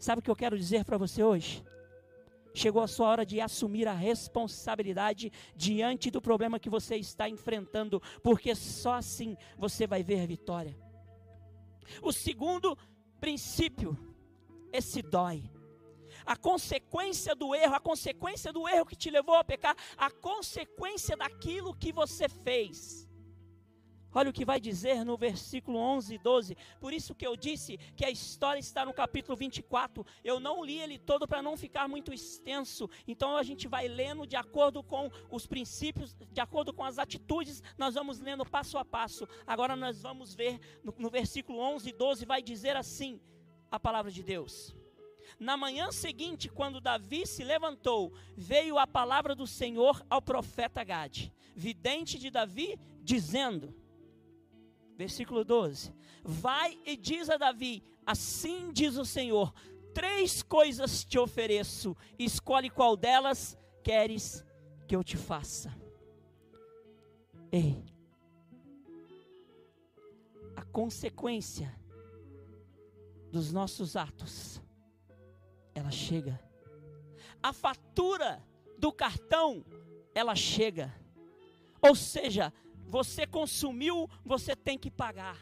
Sabe 0.00 0.18
o 0.18 0.22
que 0.22 0.30
eu 0.32 0.34
quero 0.34 0.58
dizer 0.58 0.84
para 0.84 0.98
você 0.98 1.22
hoje? 1.22 1.64
Chegou 2.52 2.82
a 2.82 2.88
sua 2.88 3.08
hora 3.08 3.26
de 3.26 3.40
assumir 3.40 3.86
a 3.86 3.92
responsabilidade 3.92 5.32
diante 5.54 6.10
do 6.10 6.20
problema 6.20 6.58
que 6.58 6.70
você 6.70 6.96
está 6.96 7.28
enfrentando, 7.28 8.02
porque 8.22 8.54
só 8.54 8.94
assim 8.94 9.36
você 9.56 9.86
vai 9.86 10.02
ver 10.02 10.26
vitória. 10.26 10.76
O 12.02 12.12
segundo 12.12 12.76
princípio, 13.20 13.96
esse 14.72 15.02
dói. 15.02 15.50
A 16.26 16.36
consequência 16.36 17.34
do 17.34 17.54
erro, 17.54 17.74
a 17.74 17.80
consequência 17.80 18.52
do 18.52 18.68
erro 18.68 18.86
que 18.86 18.96
te 18.96 19.10
levou 19.10 19.36
a 19.36 19.44
pecar, 19.44 19.76
a 19.96 20.10
consequência 20.10 21.16
daquilo 21.16 21.74
que 21.74 21.92
você 21.92 22.28
fez 22.28 23.09
Olha 24.12 24.30
o 24.30 24.32
que 24.32 24.44
vai 24.44 24.60
dizer 24.60 25.04
no 25.04 25.16
versículo 25.16 25.78
11 25.78 26.14
e 26.14 26.18
12. 26.18 26.56
Por 26.80 26.92
isso 26.92 27.14
que 27.14 27.26
eu 27.26 27.36
disse 27.36 27.78
que 27.96 28.04
a 28.04 28.10
história 28.10 28.58
está 28.58 28.84
no 28.84 28.92
capítulo 28.92 29.36
24. 29.36 30.04
Eu 30.24 30.40
não 30.40 30.64
li 30.64 30.80
ele 30.80 30.98
todo 30.98 31.28
para 31.28 31.42
não 31.42 31.56
ficar 31.56 31.88
muito 31.88 32.12
extenso. 32.12 32.88
Então 33.06 33.36
a 33.36 33.42
gente 33.42 33.68
vai 33.68 33.86
lendo 33.86 34.26
de 34.26 34.36
acordo 34.36 34.82
com 34.82 35.10
os 35.30 35.46
princípios, 35.46 36.16
de 36.32 36.40
acordo 36.40 36.72
com 36.72 36.84
as 36.84 36.98
atitudes, 36.98 37.62
nós 37.78 37.94
vamos 37.94 38.20
lendo 38.20 38.44
passo 38.44 38.78
a 38.78 38.84
passo. 38.84 39.28
Agora 39.46 39.76
nós 39.76 40.02
vamos 40.02 40.34
ver 40.34 40.58
no, 40.82 40.94
no 40.98 41.10
versículo 41.10 41.58
11 41.58 41.88
e 41.88 41.92
12 41.92 42.26
vai 42.26 42.42
dizer 42.42 42.76
assim: 42.76 43.20
a 43.70 43.78
palavra 43.78 44.10
de 44.10 44.22
Deus. 44.22 44.74
Na 45.38 45.56
manhã 45.56 45.92
seguinte, 45.92 46.48
quando 46.48 46.80
Davi 46.80 47.26
se 47.26 47.44
levantou, 47.44 48.12
veio 48.36 48.78
a 48.78 48.86
palavra 48.86 49.34
do 49.34 49.46
Senhor 49.46 50.04
ao 50.10 50.20
profeta 50.20 50.82
Gade, 50.82 51.32
vidente 51.54 52.18
de 52.18 52.30
Davi, 52.30 52.78
dizendo: 53.02 53.74
versículo 55.00 55.42
12: 55.42 55.94
Vai 56.22 56.78
e 56.84 56.94
diz 56.94 57.30
a 57.30 57.38
Davi: 57.38 57.82
Assim 58.04 58.70
diz 58.70 58.98
o 58.98 59.04
Senhor: 59.04 59.50
Três 59.94 60.42
coisas 60.42 61.02
te 61.04 61.18
ofereço, 61.18 61.96
escolhe 62.18 62.68
qual 62.68 62.98
delas 62.98 63.56
queres 63.82 64.44
que 64.86 64.94
eu 64.94 65.02
te 65.02 65.16
faça. 65.16 65.74
Ei, 67.50 67.82
a 70.54 70.62
consequência 70.66 71.74
dos 73.32 73.50
nossos 73.50 73.96
atos, 73.96 74.60
ela 75.74 75.90
chega. 75.90 76.38
A 77.42 77.54
fatura 77.54 78.44
do 78.76 78.92
cartão, 78.92 79.64
ela 80.14 80.34
chega. 80.34 80.94
Ou 81.80 81.94
seja, 81.94 82.52
você 82.90 83.26
consumiu, 83.26 84.10
você 84.24 84.56
tem 84.56 84.76
que 84.76 84.90
pagar. 84.90 85.38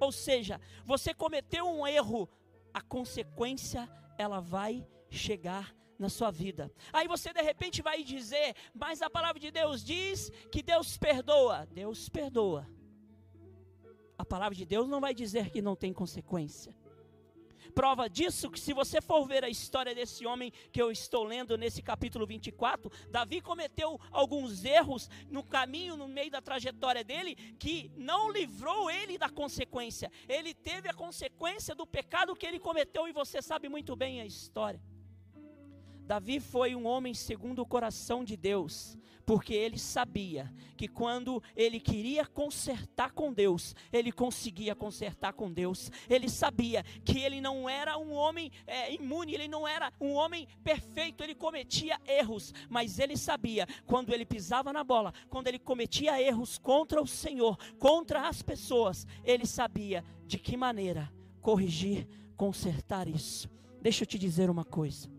Ou 0.00 0.10
seja, 0.12 0.60
você 0.84 1.14
cometeu 1.14 1.66
um 1.66 1.86
erro, 1.86 2.28
a 2.74 2.80
consequência 2.80 3.88
ela 4.18 4.40
vai 4.40 4.86
chegar 5.08 5.74
na 5.98 6.08
sua 6.08 6.30
vida. 6.30 6.72
Aí 6.92 7.08
você 7.08 7.32
de 7.32 7.40
repente 7.40 7.82
vai 7.82 8.02
dizer, 8.02 8.54
mas 8.74 9.00
a 9.00 9.08
palavra 9.08 9.40
de 9.40 9.50
Deus 9.50 9.84
diz 9.84 10.30
que 10.50 10.62
Deus 10.62 10.96
perdoa. 10.96 11.66
Deus 11.66 12.08
perdoa. 12.08 12.68
A 14.16 14.24
palavra 14.24 14.56
de 14.56 14.66
Deus 14.66 14.88
não 14.88 15.00
vai 15.00 15.14
dizer 15.14 15.50
que 15.50 15.62
não 15.62 15.76
tem 15.76 15.92
consequência. 15.92 16.74
Prova 17.74 18.08
disso 18.08 18.50
que 18.50 18.60
se 18.60 18.72
você 18.72 19.00
for 19.00 19.26
ver 19.26 19.44
a 19.44 19.48
história 19.48 19.94
desse 19.94 20.26
homem 20.26 20.52
que 20.72 20.80
eu 20.80 20.90
estou 20.90 21.24
lendo 21.24 21.56
nesse 21.56 21.82
capítulo 21.82 22.26
24, 22.26 22.90
Davi 23.10 23.40
cometeu 23.40 24.00
alguns 24.10 24.64
erros 24.64 25.08
no 25.30 25.42
caminho, 25.42 25.96
no 25.96 26.08
meio 26.08 26.30
da 26.30 26.40
trajetória 26.40 27.04
dele, 27.04 27.34
que 27.58 27.90
não 27.96 28.30
livrou 28.30 28.90
ele 28.90 29.18
da 29.18 29.28
consequência. 29.28 30.10
Ele 30.28 30.54
teve 30.54 30.88
a 30.88 30.94
consequência 30.94 31.74
do 31.74 31.86
pecado 31.86 32.34
que 32.34 32.46
ele 32.46 32.58
cometeu 32.58 33.08
e 33.08 33.12
você 33.12 33.40
sabe 33.40 33.68
muito 33.68 33.94
bem 33.94 34.20
a 34.20 34.26
história. 34.26 34.80
Davi 36.08 36.40
foi 36.40 36.74
um 36.74 36.86
homem 36.86 37.12
segundo 37.12 37.60
o 37.60 37.66
coração 37.66 38.24
de 38.24 38.34
Deus, 38.34 38.96
porque 39.26 39.52
ele 39.52 39.78
sabia 39.78 40.50
que 40.74 40.88
quando 40.88 41.42
ele 41.54 41.78
queria 41.78 42.24
consertar 42.24 43.12
com 43.12 43.30
Deus, 43.30 43.76
ele 43.92 44.10
conseguia 44.10 44.74
consertar 44.74 45.34
com 45.34 45.52
Deus. 45.52 45.90
Ele 46.08 46.30
sabia 46.30 46.82
que 47.04 47.18
ele 47.18 47.42
não 47.42 47.68
era 47.68 47.98
um 47.98 48.14
homem 48.14 48.50
é, 48.66 48.94
imune, 48.94 49.34
ele 49.34 49.48
não 49.48 49.68
era 49.68 49.92
um 50.00 50.14
homem 50.14 50.48
perfeito, 50.64 51.22
ele 51.22 51.34
cometia 51.34 52.00
erros, 52.06 52.54
mas 52.70 52.98
ele 52.98 53.14
sabia 53.14 53.66
quando 53.84 54.14
ele 54.14 54.24
pisava 54.24 54.72
na 54.72 54.82
bola, 54.82 55.12
quando 55.28 55.48
ele 55.48 55.58
cometia 55.58 56.18
erros 56.22 56.56
contra 56.56 57.02
o 57.02 57.06
Senhor, 57.06 57.58
contra 57.78 58.26
as 58.26 58.40
pessoas, 58.40 59.06
ele 59.22 59.44
sabia 59.44 60.02
de 60.24 60.38
que 60.38 60.56
maneira 60.56 61.12
corrigir, 61.42 62.08
consertar 62.34 63.06
isso. 63.06 63.46
Deixa 63.82 64.04
eu 64.04 64.06
te 64.06 64.18
dizer 64.18 64.48
uma 64.48 64.64
coisa. 64.64 65.17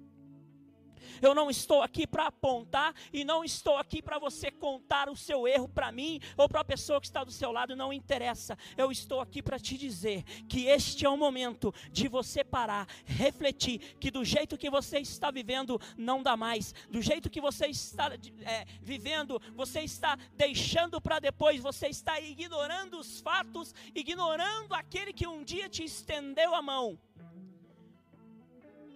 Eu 1.22 1.34
não 1.34 1.50
estou 1.50 1.82
aqui 1.82 2.06
para 2.06 2.28
apontar 2.28 2.94
e 3.12 3.24
não 3.24 3.44
estou 3.44 3.78
aqui 3.78 4.01
para 4.01 4.20
você 4.20 4.51
contar 4.51 5.10
o 5.10 5.16
seu 5.16 5.48
erro 5.48 5.68
para 5.68 5.92
mim 5.92 6.20
ou 6.38 6.48
para 6.48 6.62
a 6.62 6.66
pessoa 6.66 7.00
que 7.00 7.08
está 7.08 7.24
do 7.24 7.32
seu 7.32 7.51
lado, 7.51 7.75
não 7.75 7.92
interessa. 7.94 8.58
Eu 8.78 8.92
estou 8.92 9.22
aqui 9.22 9.42
para 9.42 9.60
te 9.60 9.78
dizer 9.78 10.24
que 10.48 10.66
este 10.66 11.06
é 11.06 11.10
o 11.10 11.18
momento 11.18 11.74
de 11.92 12.08
você 12.08 12.44
parar, 12.44 12.88
refletir 13.06 13.80
que 14.00 14.12
do 14.12 14.24
jeito 14.24 14.58
que 14.58 14.70
você 14.70 15.00
está 15.00 15.32
vivendo 15.32 15.80
não 15.98 16.22
dá 16.22 16.36
mais, 16.36 16.74
do 16.89 17.01
jeito 17.01 17.30
que 17.30 17.42
você 17.42 17.68
está 17.68 18.12
é, 18.44 18.66
vivendo, 18.82 19.42
você 19.56 19.82
está 19.82 20.18
deixando 20.36 21.01
para 21.01 21.20
depois, 21.20 21.62
você 21.62 21.88
está 21.88 22.20
ignorando 22.20 23.00
os 23.00 23.20
fatos, 23.22 23.74
ignorando 23.94 24.74
aquele 24.74 25.13
que 25.13 25.28
um 25.28 25.44
dia 25.44 25.70
te 25.70 25.84
estendeu 25.84 26.56
a 26.56 26.62
mão. 26.62 26.98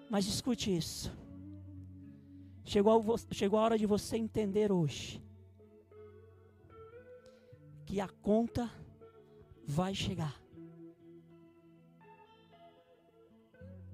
Mas 0.10 0.27
escute 0.27 0.75
isso. 0.75 1.12
Chegou 2.63 3.13
a, 3.13 3.34
chegou 3.34 3.60
a 3.60 3.63
hora 3.63 3.77
de 3.77 3.86
você 3.86 4.17
entender 4.17 4.72
hoje 4.72 5.22
que 7.86 8.00
a 8.00 8.08
conta 8.08 8.72
vai 9.65 9.93
chegar. 9.93 10.41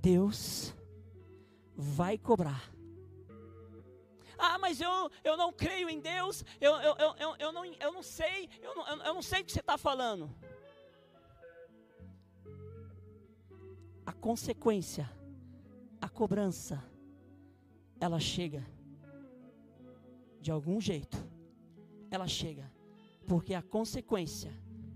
Deus 0.01 0.73
vai 1.75 2.17
cobrar. 2.17 2.71
Ah, 4.37 4.57
mas 4.57 4.79
eu, 4.79 5.11
eu 5.21 5.35
não 5.35 5.51
creio 5.51 5.89
em 5.89 5.99
Deus, 5.99 6.45
eu, 6.61 6.73
eu, 6.75 6.95
eu, 6.95 7.15
eu, 7.19 7.35
eu, 7.37 7.51
não, 7.51 7.65
eu 7.65 7.91
não 7.91 8.01
sei, 8.01 8.49
eu 8.61 8.73
não, 8.73 8.87
eu 8.87 9.13
não 9.13 9.21
sei 9.21 9.41
o 9.41 9.45
que 9.45 9.51
você 9.51 9.59
está 9.59 9.77
falando. 9.77 10.33
A 14.05 14.13
consequência, 14.13 15.11
a 15.99 16.07
cobrança, 16.07 16.81
ela 17.99 18.19
chega. 18.19 18.65
De 20.39 20.51
algum 20.51 20.79
jeito, 20.79 21.17
ela 22.09 22.27
chega. 22.27 22.71
Porque 23.27 23.53
a 23.53 23.61
consequência, 23.61 24.51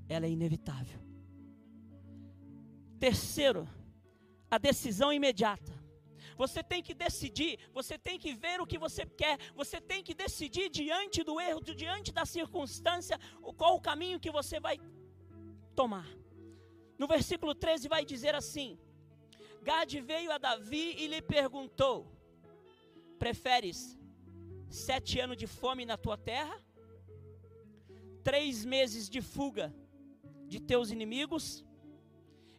ela 0.07 0.25
é 0.25 0.29
inevitável. 0.29 0.99
Terceiro, 2.99 3.67
a 4.49 4.57
decisão 4.57 5.11
imediata. 5.11 5.73
Você 6.37 6.63
tem 6.63 6.81
que 6.81 6.93
decidir, 6.93 7.59
você 7.71 7.97
tem 7.97 8.17
que 8.17 8.33
ver 8.33 8.59
o 8.59 8.65
que 8.65 8.77
você 8.77 9.05
quer, 9.05 9.37
você 9.53 9.79
tem 9.79 10.03
que 10.03 10.13
decidir 10.13 10.69
diante 10.69 11.23
do 11.23 11.39
erro, 11.39 11.61
diante 11.61 12.11
da 12.11 12.25
circunstância, 12.25 13.19
qual 13.57 13.75
o 13.75 13.81
caminho 13.81 14.19
que 14.19 14.31
você 14.31 14.59
vai 14.59 14.79
tomar. 15.75 16.07
No 16.97 17.07
versículo 17.07 17.53
13 17.53 17.87
vai 17.87 18.03
dizer 18.05 18.33
assim: 18.33 18.79
Gade 19.61 19.99
veio 20.01 20.31
a 20.31 20.37
Davi 20.37 20.95
e 20.97 21.07
lhe 21.07 21.21
perguntou: 21.21 22.11
Preferes 23.23 23.97
sete 24.69 25.17
anos 25.17 25.37
de 25.37 25.47
fome 25.47 25.85
na 25.85 25.95
tua 25.95 26.17
terra? 26.17 26.61
Três 28.21 28.65
meses 28.65 29.09
de 29.09 29.21
fuga 29.21 29.73
de 30.45 30.59
teus 30.59 30.91
inimigos? 30.91 31.63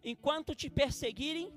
Enquanto 0.02 0.54
te 0.54 0.71
perseguirem? 0.71 1.52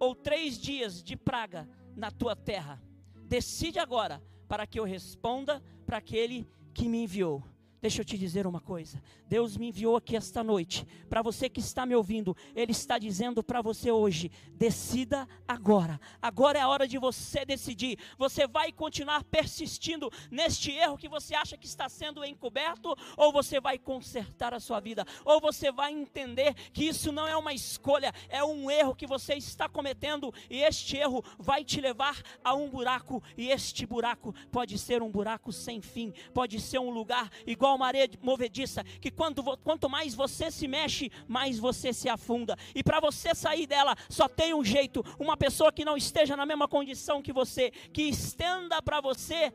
Ou 0.00 0.16
três 0.16 0.58
dias 0.58 1.00
de 1.00 1.14
praga 1.14 1.68
na 1.94 2.10
tua 2.10 2.34
terra? 2.34 2.82
Decide 3.22 3.78
agora, 3.78 4.20
para 4.48 4.66
que 4.66 4.80
eu 4.80 4.84
responda 4.84 5.62
para 5.86 5.98
aquele 5.98 6.44
que 6.74 6.88
me 6.88 7.04
enviou. 7.04 7.44
Deixa 7.80 8.02
eu 8.02 8.04
te 8.04 8.18
dizer 8.18 8.46
uma 8.46 8.60
coisa. 8.60 9.02
Deus 9.26 9.56
me 9.56 9.68
enviou 9.68 9.96
aqui 9.96 10.14
esta 10.14 10.44
noite. 10.44 10.86
Para 11.08 11.22
você 11.22 11.48
que 11.48 11.60
está 11.60 11.86
me 11.86 11.94
ouvindo, 11.94 12.36
Ele 12.54 12.72
está 12.72 12.98
dizendo 12.98 13.42
para 13.42 13.62
você 13.62 13.90
hoje: 13.90 14.30
decida 14.52 15.26
agora. 15.48 15.98
Agora 16.20 16.58
é 16.58 16.60
a 16.60 16.68
hora 16.68 16.86
de 16.86 16.98
você 16.98 17.42
decidir. 17.42 17.98
Você 18.18 18.46
vai 18.46 18.70
continuar 18.70 19.24
persistindo 19.24 20.10
neste 20.30 20.70
erro 20.72 20.98
que 20.98 21.08
você 21.08 21.34
acha 21.34 21.56
que 21.56 21.66
está 21.66 21.88
sendo 21.88 22.22
encoberto? 22.22 22.94
Ou 23.16 23.32
você 23.32 23.58
vai 23.58 23.78
consertar 23.78 24.52
a 24.52 24.60
sua 24.60 24.78
vida? 24.78 25.06
Ou 25.24 25.40
você 25.40 25.72
vai 25.72 25.90
entender 25.90 26.52
que 26.74 26.84
isso 26.84 27.10
não 27.10 27.26
é 27.26 27.36
uma 27.36 27.54
escolha, 27.54 28.12
é 28.28 28.44
um 28.44 28.70
erro 28.70 28.94
que 28.94 29.06
você 29.06 29.34
está 29.34 29.70
cometendo 29.70 30.34
e 30.50 30.60
este 30.60 30.98
erro 30.98 31.24
vai 31.38 31.64
te 31.64 31.80
levar 31.80 32.20
a 32.44 32.54
um 32.54 32.68
buraco. 32.68 33.22
E 33.38 33.48
este 33.48 33.86
buraco 33.86 34.34
pode 34.52 34.76
ser 34.76 35.02
um 35.02 35.10
buraco 35.10 35.50
sem 35.50 35.80
fim, 35.80 36.12
pode 36.34 36.60
ser 36.60 36.78
um 36.78 36.90
lugar 36.90 37.30
igual 37.46 37.69
igual 37.70 37.76
uma 37.76 37.86
areia 37.86 38.08
movediça, 38.22 38.82
que 39.00 39.10
quando, 39.10 39.42
quanto 39.58 39.88
mais 39.88 40.14
você 40.14 40.50
se 40.50 40.66
mexe, 40.66 41.10
mais 41.28 41.58
você 41.58 41.92
se 41.92 42.08
afunda. 42.08 42.56
E 42.74 42.82
para 42.82 43.00
você 43.00 43.34
sair 43.34 43.66
dela, 43.66 43.96
só 44.08 44.28
tem 44.28 44.54
um 44.54 44.64
jeito: 44.64 45.04
uma 45.18 45.36
pessoa 45.36 45.72
que 45.72 45.84
não 45.84 45.96
esteja 45.96 46.36
na 46.36 46.46
mesma 46.46 46.66
condição 46.66 47.22
que 47.22 47.32
você, 47.32 47.70
que 47.92 48.02
estenda 48.02 48.82
para 48.82 49.00
você 49.00 49.52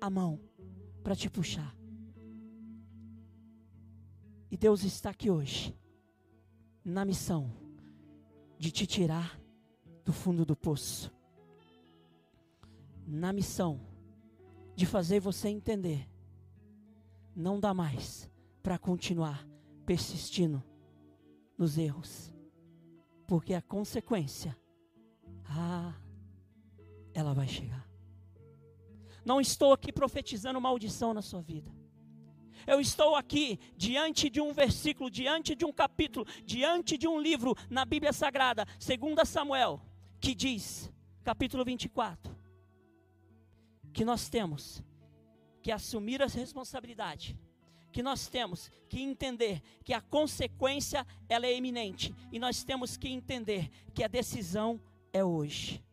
a 0.00 0.10
mão 0.10 0.40
para 1.02 1.16
te 1.16 1.30
puxar. 1.30 1.74
E 4.50 4.56
Deus 4.56 4.82
está 4.82 5.10
aqui 5.10 5.30
hoje, 5.30 5.74
na 6.84 7.04
missão 7.04 7.52
de 8.58 8.70
te 8.70 8.86
tirar 8.86 9.40
do 10.04 10.12
fundo 10.12 10.44
do 10.44 10.56
poço, 10.56 11.10
na 13.06 13.32
missão 13.32 13.80
de 14.74 14.86
fazer 14.86 15.20
você 15.20 15.48
entender 15.48 16.09
não 17.40 17.58
dá 17.58 17.74
mais 17.74 18.30
para 18.62 18.78
continuar 18.78 19.46
persistindo 19.86 20.62
nos 21.56 21.78
erros, 21.78 22.32
porque 23.26 23.54
a 23.54 23.62
consequência, 23.62 24.56
ah, 25.46 25.94
ela 27.12 27.34
vai 27.34 27.48
chegar. 27.48 27.88
Não 29.24 29.40
estou 29.40 29.72
aqui 29.72 29.92
profetizando 29.92 30.60
maldição 30.60 31.12
na 31.12 31.22
sua 31.22 31.42
vida. 31.42 31.74
Eu 32.66 32.80
estou 32.80 33.16
aqui 33.16 33.58
diante 33.76 34.28
de 34.28 34.40
um 34.40 34.52
versículo, 34.52 35.10
diante 35.10 35.54
de 35.54 35.64
um 35.64 35.72
capítulo, 35.72 36.26
diante 36.44 36.98
de 36.98 37.08
um 37.08 37.18
livro 37.18 37.56
na 37.70 37.84
Bíblia 37.84 38.12
Sagrada, 38.12 38.66
2 38.78 39.28
Samuel, 39.28 39.80
que 40.20 40.34
diz, 40.34 40.92
capítulo 41.24 41.64
24, 41.64 42.36
que 43.92 44.04
nós 44.04 44.28
temos 44.28 44.82
que 45.62 45.72
assumir 45.72 46.22
a 46.22 46.26
responsabilidade, 46.26 47.38
que 47.92 48.02
nós 48.02 48.28
temos 48.28 48.70
que 48.88 49.00
entender 49.00 49.62
que 49.84 49.92
a 49.92 50.00
consequência 50.00 51.06
ela 51.28 51.46
é 51.46 51.56
iminente 51.56 52.14
e 52.32 52.38
nós 52.38 52.62
temos 52.64 52.96
que 52.96 53.08
entender 53.08 53.70
que 53.94 54.04
a 54.04 54.08
decisão 54.08 54.80
é 55.12 55.24
hoje. 55.24 55.84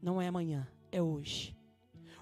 Não 0.00 0.20
é 0.20 0.28
amanhã, 0.28 0.68
é 0.92 1.02
hoje. 1.02 1.56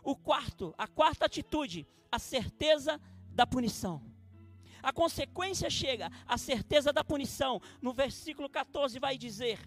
O 0.03 0.15
quarto, 0.15 0.75
a 0.79 0.87
quarta 0.87 1.27
atitude, 1.27 1.87
a 2.11 2.19
certeza 2.19 3.01
da 3.31 3.47
punição. 3.47 4.03
A 4.83 4.93
consequência 4.93 5.69
chega, 5.69 6.11
a 6.27 6.39
certeza 6.39 6.93
da 6.93 7.03
punição. 7.03 7.61
No 7.83 7.93
versículo 7.93 8.49
14 8.49 8.99
vai 9.01 9.19
dizer: 9.19 9.59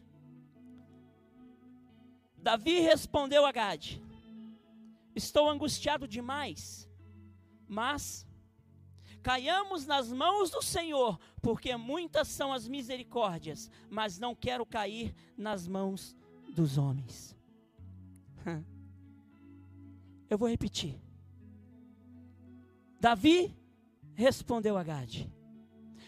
Davi 2.38 2.80
respondeu 2.80 3.46
a 3.46 3.52
Gade: 3.52 4.02
Estou 5.20 5.50
angustiado 5.50 6.08
demais, 6.08 6.90
mas 7.68 8.26
caiamos 9.22 9.86
nas 9.86 10.10
mãos 10.14 10.50
do 10.50 10.62
Senhor, 10.62 11.20
porque 11.42 11.76
muitas 11.76 12.30
são 12.30 12.54
as 12.54 12.70
misericórdias, 12.70 13.70
mas 13.90 14.18
não 14.18 14.34
quero 14.34 14.66
cair 14.66 15.14
nas 15.36 15.68
mãos 15.68 16.16
dos 16.56 16.78
homens. 16.78 17.36
Eu 20.30 20.38
vou 20.38 20.48
repetir. 20.48 20.98
Davi 22.98 23.54
respondeu 24.14 24.78
a 24.78 24.84
Gade: 24.84 25.30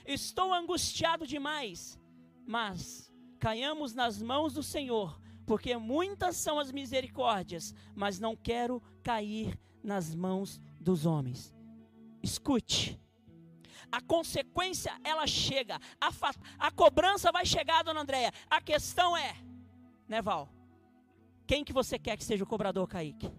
Estou 0.05 0.53
angustiado 0.53 1.27
demais, 1.27 1.99
mas 2.47 3.11
caiamos 3.39 3.93
nas 3.93 4.21
mãos 4.21 4.53
do 4.53 4.63
Senhor, 4.63 5.20
porque 5.51 5.75
muitas 5.75 6.37
são 6.37 6.59
as 6.59 6.71
misericórdias, 6.71 7.75
mas 7.93 8.21
não 8.21 8.37
quero 8.37 8.81
cair 9.03 9.59
nas 9.83 10.15
mãos 10.15 10.61
dos 10.79 11.05
homens. 11.05 11.53
Escute. 12.23 12.97
A 13.91 13.99
consequência 13.99 14.97
ela 15.03 15.27
chega, 15.27 15.77
a, 15.99 16.09
a 16.57 16.71
cobrança 16.71 17.33
vai 17.33 17.45
chegar, 17.45 17.83
dona 17.83 17.99
Andréia. 17.99 18.31
A 18.49 18.61
questão 18.61 19.17
é, 19.17 19.35
né, 20.07 20.21
Val? 20.21 20.47
Quem 21.45 21.65
que 21.65 21.73
você 21.73 21.99
quer 21.99 22.15
que 22.15 22.23
seja 22.23 22.45
o 22.45 22.47
cobrador, 22.47 22.87
Kaique? 22.87 23.29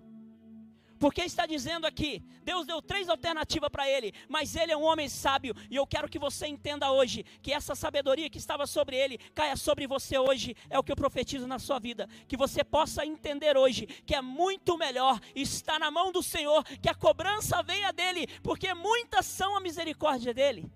Porque 1.03 1.23
está 1.23 1.47
dizendo 1.47 1.85
aqui, 1.85 2.23
Deus 2.45 2.65
deu 2.65 2.81
três 2.81 3.09
alternativas 3.09 3.69
para 3.69 3.91
ele, 3.91 4.15
mas 4.29 4.55
ele 4.55 4.71
é 4.71 4.77
um 4.77 4.85
homem 4.85 5.09
sábio, 5.09 5.53
e 5.69 5.75
eu 5.75 5.85
quero 5.85 6.09
que 6.09 6.17
você 6.17 6.47
entenda 6.47 6.93
hoje 6.93 7.25
que 7.43 7.53
essa 7.53 7.75
sabedoria 7.75 8.31
que 8.31 8.39
estava 8.39 8.69
sobre 8.69 8.95
ele 8.95 9.19
caia 9.35 9.57
sobre 9.57 9.85
você 9.89 10.17
hoje, 10.17 10.55
é 10.71 10.79
o 10.79 10.83
que 10.85 10.93
eu 10.93 10.95
profetizo 10.95 11.45
na 11.45 11.59
sua 11.59 11.81
vida, 11.81 12.09
que 12.29 12.37
você 12.37 12.63
possa 12.63 13.05
entender 13.05 13.57
hoje 13.57 13.85
que 14.07 14.15
é 14.15 14.23
muito 14.23 14.79
melhor 14.79 15.19
estar 15.35 15.81
na 15.81 15.91
mão 15.91 16.13
do 16.13 16.23
Senhor, 16.23 16.63
que 16.81 16.89
a 16.89 16.95
cobrança 16.95 17.61
venha 17.65 17.93
dele, 17.93 18.29
porque 18.41 18.73
muitas 18.73 19.27
são 19.27 19.57
a 19.57 19.61
misericórdia 19.61 20.33
dele, 20.33 20.71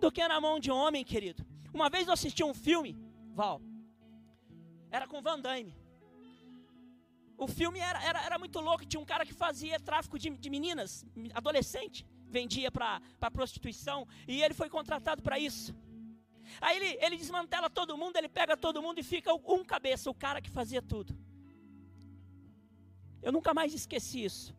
do 0.00 0.10
que 0.10 0.26
na 0.26 0.40
mão 0.40 0.58
de 0.58 0.72
um 0.72 0.74
homem, 0.74 1.04
querido. 1.04 1.46
Uma 1.72 1.88
vez 1.88 2.08
eu 2.08 2.12
assisti 2.12 2.42
um 2.42 2.54
filme, 2.54 2.98
Val, 3.32 3.62
era 4.90 5.06
com 5.06 5.22
Van 5.22 5.38
Damme. 5.38 5.83
O 7.36 7.46
filme 7.46 7.78
era, 7.78 8.02
era, 8.02 8.20
era 8.24 8.38
muito 8.38 8.60
louco. 8.60 8.86
Tinha 8.86 9.00
um 9.00 9.04
cara 9.04 9.26
que 9.26 9.34
fazia 9.34 9.78
tráfico 9.80 10.18
de, 10.18 10.30
de 10.30 10.50
meninas, 10.50 11.04
adolescente, 11.32 12.06
vendia 12.28 12.70
para 12.70 13.00
prostituição, 13.32 14.06
e 14.26 14.42
ele 14.42 14.54
foi 14.54 14.68
contratado 14.68 15.22
para 15.22 15.38
isso. 15.38 15.74
Aí 16.60 16.76
ele, 16.76 16.98
ele 17.04 17.16
desmantela 17.16 17.68
todo 17.70 17.96
mundo, 17.96 18.16
ele 18.16 18.28
pega 18.28 18.56
todo 18.56 18.82
mundo 18.82 18.98
e 18.98 19.02
fica 19.02 19.32
um 19.34 19.64
cabeça, 19.64 20.10
o 20.10 20.14
cara 20.14 20.40
que 20.40 20.50
fazia 20.50 20.82
tudo. 20.82 21.16
Eu 23.22 23.32
nunca 23.32 23.54
mais 23.54 23.72
esqueci 23.72 24.24
isso. 24.24 24.54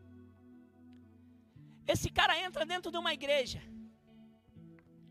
Esse 1.88 2.10
cara 2.10 2.40
entra 2.40 2.66
dentro 2.66 2.92
de 2.92 2.98
uma 2.98 3.14
igreja. 3.14 3.62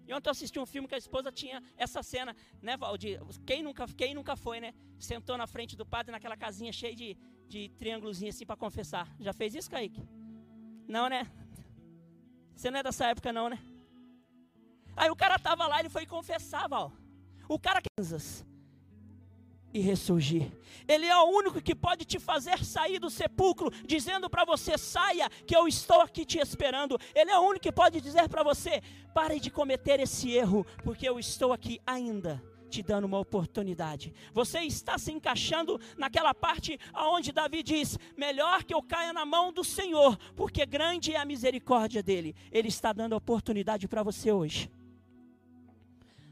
E 0.07 0.13
ontem 0.13 0.29
eu 0.29 0.33
assisti 0.33 0.59
um 0.59 0.67
filme 0.67 0.87
que 0.89 0.95
a 0.95 0.99
esposa 0.99 1.31
tinha 1.33 1.63
essa 1.77 2.03
cena, 2.03 2.37
né, 2.61 2.77
Valdir? 2.77 3.21
Quem 3.47 3.63
nunca, 3.63 3.87
quem 3.87 4.13
nunca 4.13 4.37
foi, 4.37 4.61
né? 4.61 4.75
Sentou 4.99 5.37
na 5.39 5.47
frente 5.47 5.77
do 5.77 5.87
padre 5.87 6.13
naquela 6.13 6.37
casinha 6.37 6.73
cheia 6.73 6.95
de, 6.95 7.17
de 7.49 7.69
triângulozinho 7.71 8.31
assim 8.31 8.47
para 8.47 8.57
confessar. 8.57 9.09
Já 9.21 9.33
fez 9.33 9.55
isso, 9.55 9.71
Kaique? 9.71 10.03
Não, 10.89 11.09
né? 11.09 11.31
Você 12.55 12.71
não 12.71 12.79
é 12.79 12.83
dessa 12.83 13.07
época, 13.07 13.33
não, 13.33 13.49
né? 13.49 13.59
Aí 14.97 15.11
o 15.11 15.17
cara 15.17 15.39
tava 15.39 15.67
lá, 15.67 15.81
ele 15.81 15.89
foi 15.89 16.07
confessar, 16.07 16.69
Val. 16.69 16.93
O 17.49 17.59
cara 17.59 17.81
Kansas 17.99 18.45
e 19.73 19.81
ressurgir. 19.81 20.53
Ele 20.87 21.07
é 21.07 21.17
o 21.17 21.25
único 21.25 21.61
que 21.61 21.75
pode 21.75 22.05
te 22.05 22.21
fazer 22.21 22.65
sair 22.65 23.01
do 23.01 23.11
sepulcro, 23.11 23.71
dizendo 23.85 24.31
para 24.31 24.45
você: 24.45 24.79
saia, 24.79 25.29
que 25.29 25.57
eu 25.57 25.67
estou 25.67 26.01
aqui 26.01 26.25
te 26.25 26.39
esperando. 26.39 26.97
Ele 27.13 27.31
é 27.31 27.39
o 27.39 27.43
único 27.43 27.65
que 27.65 27.73
pode 27.73 28.01
dizer 28.01 28.29
para 28.29 28.45
você: 28.45 28.81
pare 29.13 29.41
de 29.41 29.51
cometer 29.51 29.99
esse 29.99 30.31
erro, 30.31 30.65
porque 30.85 31.09
eu 31.09 31.19
estou 31.19 31.53
aqui 31.53 31.81
ainda 31.85 32.41
te 32.69 32.83
dando 32.83 33.05
uma 33.05 33.19
oportunidade. 33.19 34.13
Você 34.33 34.61
está 34.61 34.99
se 34.99 35.13
encaixando 35.13 35.81
naquela 35.97 36.35
parte 36.35 36.79
aonde 36.93 37.33
Davi 37.33 37.63
diz: 37.63 37.99
melhor 38.17 38.65
que 38.65 38.75
eu 38.75 38.83
caia 38.83 39.13
na 39.13 39.25
mão 39.25 39.53
do 39.53 39.65
Senhor, 39.65 40.17
porque 40.35 40.67
grande 40.67 41.13
é 41.13 41.19
a 41.19 41.25
misericórdia 41.25 42.03
dele. 42.03 42.35
Ele 42.51 42.69
está 42.69 42.93
dando 42.93 43.15
oportunidade 43.15 43.87
para 43.89 44.03
você 44.03 44.33
hoje. 44.33 44.71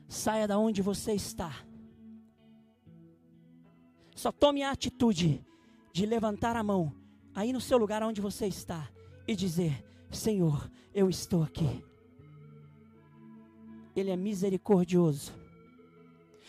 Saia 0.09 0.47
da 0.47 0.59
onde 0.59 0.83
você 0.83 1.13
está. 1.13 1.55
Só 4.15 4.31
tome 4.31 4.63
a 4.63 4.71
atitude 4.71 5.45
de 5.93 6.07
levantar 6.07 6.55
a 6.57 6.63
mão 6.63 6.95
aí 7.35 7.53
no 7.53 7.61
seu 7.61 7.79
lugar 7.79 8.03
onde 8.03 8.21
você 8.21 8.47
está 8.47 8.89
e 9.27 9.35
dizer: 9.35 9.85
Senhor, 10.11 10.71
eu 10.95 11.09
estou 11.09 11.43
aqui. 11.43 11.85
Ele 13.95 14.11
é 14.11 14.17
misericordioso. 14.17 15.42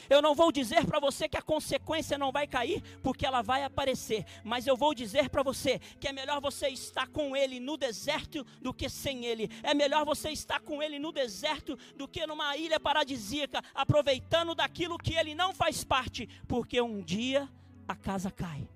Eu 0.09 0.21
não 0.21 0.35
vou 0.35 0.51
dizer 0.51 0.85
para 0.85 0.99
você 0.99 1.27
que 1.27 1.37
a 1.37 1.41
consequência 1.41 2.17
não 2.17 2.31
vai 2.31 2.47
cair, 2.47 2.81
porque 3.01 3.25
ela 3.25 3.41
vai 3.41 3.63
aparecer, 3.63 4.25
mas 4.43 4.67
eu 4.67 4.75
vou 4.75 4.93
dizer 4.93 5.29
para 5.29 5.43
você 5.43 5.79
que 5.99 6.07
é 6.07 6.11
melhor 6.11 6.41
você 6.41 6.69
estar 6.69 7.07
com 7.07 7.35
Ele 7.35 7.59
no 7.59 7.77
deserto 7.77 8.45
do 8.61 8.73
que 8.73 8.89
sem 8.89 9.25
Ele. 9.25 9.49
É 9.61 9.73
melhor 9.73 10.05
você 10.05 10.29
estar 10.29 10.59
com 10.59 10.81
Ele 10.81 10.99
no 10.99 11.11
deserto 11.11 11.77
do 11.95 12.07
que 12.07 12.25
numa 12.25 12.55
ilha 12.57 12.79
paradisíaca, 12.79 13.61
aproveitando 13.73 14.55
daquilo 14.55 14.97
que 14.97 15.13
Ele 15.13 15.35
não 15.35 15.53
faz 15.53 15.83
parte, 15.83 16.27
porque 16.47 16.81
um 16.81 17.01
dia 17.01 17.49
a 17.87 17.95
casa 17.95 18.31
cai. 18.31 18.67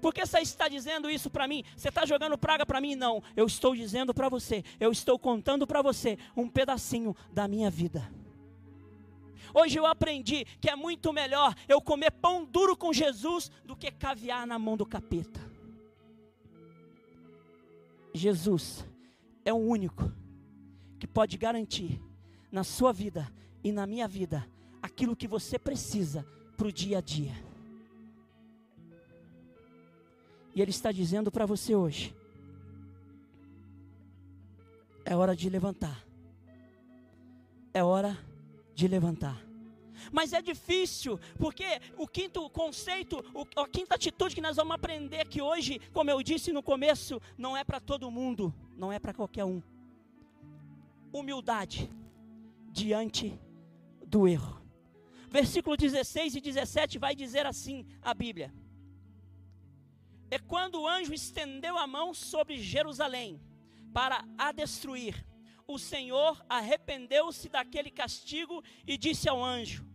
Por 0.00 0.14
que 0.14 0.24
você 0.24 0.40
está 0.40 0.66
dizendo 0.66 1.10
isso 1.10 1.28
para 1.28 1.46
mim? 1.46 1.62
Você 1.76 1.88
está 1.88 2.06
jogando 2.06 2.38
praga 2.38 2.64
para 2.64 2.80
mim? 2.80 2.94
Não, 2.94 3.22
eu 3.36 3.46
estou 3.46 3.74
dizendo 3.74 4.14
para 4.14 4.28
você, 4.28 4.64
eu 4.78 4.90
estou 4.90 5.18
contando 5.18 5.66
para 5.66 5.82
você 5.82 6.18
um 6.36 6.48
pedacinho 6.48 7.14
da 7.32 7.46
minha 7.46 7.70
vida. 7.70 8.10
Hoje 9.54 9.78
eu 9.78 9.86
aprendi 9.86 10.44
que 10.60 10.70
é 10.70 10.76
muito 10.76 11.12
melhor 11.12 11.54
eu 11.68 11.80
comer 11.80 12.10
pão 12.10 12.44
duro 12.44 12.76
com 12.76 12.92
Jesus 12.92 13.50
do 13.64 13.76
que 13.76 13.90
caviar 13.90 14.46
na 14.46 14.58
mão 14.58 14.76
do 14.76 14.86
capeta. 14.86 15.40
Jesus 18.12 18.84
é 19.44 19.52
o 19.52 19.56
único 19.56 20.12
que 20.98 21.06
pode 21.06 21.36
garantir 21.36 22.00
na 22.50 22.64
sua 22.64 22.92
vida 22.92 23.30
e 23.62 23.72
na 23.72 23.86
minha 23.86 24.08
vida 24.08 24.46
aquilo 24.82 25.16
que 25.16 25.28
você 25.28 25.58
precisa 25.58 26.26
para 26.56 26.66
o 26.66 26.72
dia 26.72 26.98
a 26.98 27.00
dia. 27.00 27.32
E 30.54 30.60
Ele 30.60 30.70
está 30.70 30.90
dizendo 30.90 31.30
para 31.30 31.46
você 31.46 31.74
hoje: 31.74 32.14
é 35.04 35.16
hora 35.16 35.34
de 35.34 35.48
levantar, 35.48 36.04
é 37.72 37.82
hora 37.82 38.12
de 38.12 38.29
levantar. 38.88 39.50
Mas 40.12 40.32
é 40.32 40.40
difícil, 40.40 41.18
porque 41.38 41.64
o 41.96 42.06
quinto 42.06 42.48
conceito, 42.50 43.22
a 43.56 43.68
quinta 43.68 43.94
atitude 43.94 44.34
que 44.34 44.40
nós 44.40 44.56
vamos 44.56 44.74
aprender 44.74 45.20
aqui 45.20 45.42
hoje, 45.42 45.80
como 45.92 46.10
eu 46.10 46.22
disse 46.22 46.52
no 46.52 46.62
começo, 46.62 47.20
não 47.36 47.56
é 47.56 47.64
para 47.64 47.80
todo 47.80 48.10
mundo, 48.10 48.54
não 48.76 48.92
é 48.92 48.98
para 48.98 49.12
qualquer 49.12 49.44
um. 49.44 49.62
Humildade 51.12 51.90
diante 52.72 53.38
do 54.06 54.26
erro. 54.26 54.60
Versículo 55.28 55.76
16 55.76 56.36
e 56.36 56.40
17 56.40 56.98
vai 56.98 57.14
dizer 57.14 57.46
assim 57.46 57.86
a 58.02 58.14
Bíblia: 58.14 58.52
É 60.30 60.38
quando 60.38 60.80
o 60.80 60.88
anjo 60.88 61.12
estendeu 61.12 61.78
a 61.78 61.86
mão 61.86 62.12
sobre 62.14 62.58
Jerusalém 62.58 63.40
para 63.92 64.24
a 64.38 64.50
destruir, 64.52 65.24
o 65.72 65.78
Senhor 65.78 66.44
arrependeu-se 66.48 67.48
daquele 67.48 67.90
castigo 67.90 68.62
e 68.86 68.98
disse 68.98 69.28
ao 69.28 69.42
anjo 69.42 69.86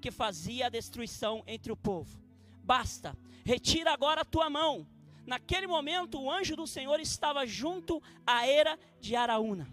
que 0.00 0.10
fazia 0.10 0.66
a 0.66 0.68
destruição 0.68 1.42
entre 1.46 1.72
o 1.72 1.76
povo: 1.76 2.22
Basta, 2.62 3.16
retira 3.44 3.92
agora 3.92 4.20
a 4.20 4.24
tua 4.24 4.50
mão. 4.50 4.86
Naquele 5.26 5.66
momento, 5.66 6.20
o 6.20 6.30
anjo 6.30 6.54
do 6.54 6.66
Senhor 6.66 7.00
estava 7.00 7.46
junto 7.46 8.02
à 8.26 8.46
era 8.46 8.78
de 9.00 9.16
Araúna, 9.16 9.66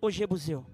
o 0.00 0.10
Jebuseu. 0.10 0.66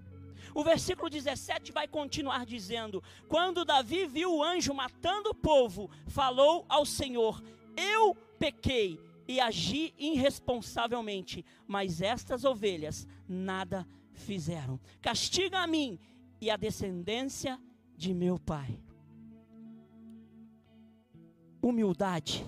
O 0.53 0.65
versículo 0.65 1.09
17 1.09 1.71
vai 1.71 1.87
continuar 1.87 2.45
dizendo: 2.45 3.01
Quando 3.29 3.63
Davi 3.63 4.05
viu 4.05 4.35
o 4.35 4.43
anjo 4.43 4.73
matando 4.73 5.29
o 5.29 5.35
povo, 5.35 5.89
falou 6.07 6.65
ao 6.67 6.85
Senhor: 6.85 7.41
Eu 7.77 8.13
pequei 8.37 8.99
e 9.25 9.39
agi 9.39 9.93
irresponsavelmente, 9.97 11.45
mas 11.65 12.01
estas 12.01 12.43
ovelhas 12.43 13.07
nada 13.25 13.87
fizeram. 14.21 14.79
Castiga 15.01 15.59
a 15.59 15.67
mim 15.67 15.99
e 16.39 16.49
a 16.49 16.57
descendência 16.57 17.59
de 17.95 18.13
meu 18.13 18.39
pai. 18.39 18.79
Humildade 21.61 22.45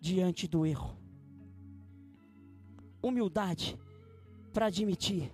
diante 0.00 0.48
do 0.48 0.66
erro. 0.66 0.96
Humildade 3.02 3.78
para 4.52 4.66
admitir 4.66 5.30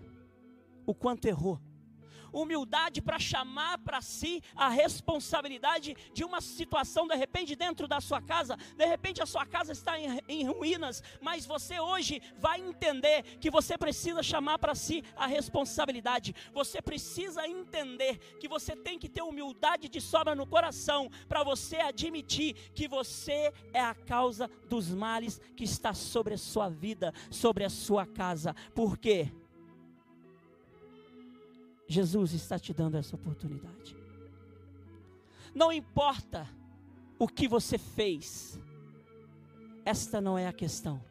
o 0.86 0.94
quanto 0.94 1.26
errou 1.26 1.60
humildade 2.32 3.00
para 3.00 3.18
chamar 3.18 3.78
para 3.78 4.00
si 4.00 4.42
a 4.54 4.68
responsabilidade 4.68 5.96
de 6.12 6.24
uma 6.24 6.40
situação, 6.40 7.06
de 7.06 7.14
repente, 7.14 7.56
dentro 7.56 7.86
da 7.86 8.00
sua 8.00 8.20
casa, 8.20 8.56
de 8.76 8.86
repente 8.86 9.22
a 9.22 9.26
sua 9.26 9.46
casa 9.46 9.72
está 9.72 9.98
em, 9.98 10.20
em 10.28 10.46
ruínas, 10.46 11.02
mas 11.20 11.46
você 11.46 11.80
hoje 11.80 12.20
vai 12.38 12.60
entender 12.60 13.22
que 13.38 13.50
você 13.50 13.76
precisa 13.76 14.22
chamar 14.22 14.58
para 14.58 14.74
si 14.74 15.02
a 15.16 15.26
responsabilidade, 15.26 16.34
você 16.52 16.80
precisa 16.80 17.46
entender 17.46 18.18
que 18.38 18.48
você 18.48 18.76
tem 18.76 18.98
que 18.98 19.08
ter 19.08 19.22
humildade 19.22 19.88
de 19.88 20.00
sobra 20.00 20.34
no 20.34 20.46
coração 20.46 21.10
para 21.28 21.42
você 21.42 21.76
admitir 21.76 22.54
que 22.74 22.88
você 22.88 23.52
é 23.72 23.80
a 23.80 23.94
causa 23.94 24.50
dos 24.68 24.88
males 24.88 25.40
que 25.56 25.64
está 25.64 25.92
sobre 25.94 26.34
a 26.34 26.38
sua 26.38 26.68
vida, 26.68 27.12
sobre 27.30 27.64
a 27.64 27.70
sua 27.70 28.06
casa. 28.06 28.54
Por 28.74 28.96
quê? 28.98 29.32
Jesus 31.88 32.34
está 32.34 32.58
te 32.58 32.72
dando 32.74 32.96
essa 32.96 33.16
oportunidade. 33.16 33.96
Não 35.54 35.72
importa 35.72 36.46
o 37.18 37.26
que 37.26 37.48
você 37.48 37.78
fez, 37.78 38.60
esta 39.84 40.20
não 40.20 40.38
é 40.38 40.46
a 40.46 40.52
questão. 40.52 41.02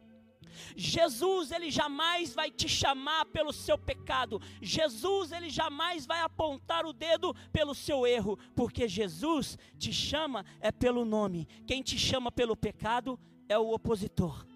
Jesus, 0.76 1.50
ele 1.50 1.70
jamais 1.70 2.34
vai 2.34 2.50
te 2.50 2.68
chamar 2.68 3.26
pelo 3.26 3.52
seu 3.52 3.76
pecado. 3.76 4.40
Jesus, 4.60 5.32
ele 5.32 5.50
jamais 5.50 6.06
vai 6.06 6.20
apontar 6.20 6.86
o 6.86 6.92
dedo 6.92 7.34
pelo 7.52 7.74
seu 7.74 8.06
erro, 8.06 8.38
porque 8.54 8.88
Jesus 8.88 9.58
te 9.76 9.92
chama 9.92 10.44
é 10.60 10.72
pelo 10.72 11.04
nome. 11.04 11.46
Quem 11.66 11.82
te 11.82 11.98
chama 11.98 12.30
pelo 12.30 12.56
pecado 12.56 13.18
é 13.48 13.58
o 13.58 13.72
opositor, 13.72 14.46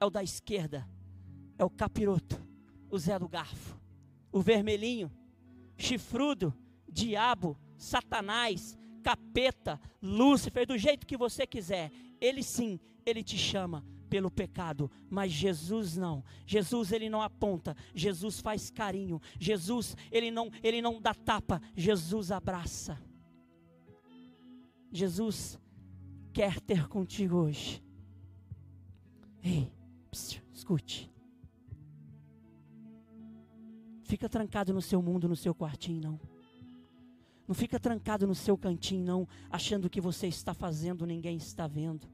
é 0.00 0.04
o 0.04 0.10
da 0.10 0.22
esquerda, 0.22 0.88
é 1.58 1.64
o 1.64 1.70
capiroto, 1.70 2.40
o 2.90 2.98
Zé 2.98 3.18
do 3.18 3.28
Garfo, 3.28 3.78
o 4.32 4.40
vermelhinho, 4.40 5.10
chifrudo, 5.76 6.54
diabo, 6.88 7.58
Satanás, 7.76 8.76
capeta, 9.02 9.80
Lúcifer, 10.02 10.66
do 10.66 10.78
jeito 10.78 11.06
que 11.06 11.16
você 11.16 11.46
quiser. 11.46 11.90
Ele 12.20 12.42
sim, 12.42 12.80
ele 13.04 13.22
te 13.22 13.36
chama 13.36 13.84
pelo 14.08 14.30
pecado, 14.30 14.90
mas 15.10 15.32
Jesus 15.32 15.96
não. 15.96 16.24
Jesus 16.46 16.92
ele 16.92 17.10
não 17.10 17.20
aponta, 17.20 17.76
Jesus 17.94 18.40
faz 18.40 18.70
carinho. 18.70 19.20
Jesus 19.38 19.96
ele 20.10 20.30
não, 20.30 20.50
ele 20.62 20.80
não 20.80 21.00
dá 21.00 21.12
tapa, 21.12 21.60
Jesus 21.74 22.30
abraça. 22.30 22.98
Jesus 24.90 25.58
quer 26.32 26.60
ter 26.60 26.86
contigo 26.88 27.36
hoje. 27.36 27.82
Ei, 29.42 29.70
psiu, 30.10 30.40
escute. 30.52 31.13
Fica 34.14 34.28
trancado 34.28 34.72
no 34.72 34.80
seu 34.80 35.02
mundo, 35.02 35.28
no 35.28 35.34
seu 35.34 35.52
quartinho, 35.52 36.00
não. 36.00 36.20
Não 37.48 37.52
fica 37.52 37.80
trancado 37.80 38.28
no 38.28 38.34
seu 38.34 38.56
cantinho, 38.56 39.04
não, 39.04 39.28
achando 39.50 39.90
que 39.90 40.00
você 40.00 40.28
está 40.28 40.54
fazendo, 40.54 41.04
ninguém 41.04 41.36
está 41.36 41.66
vendo. 41.66 42.06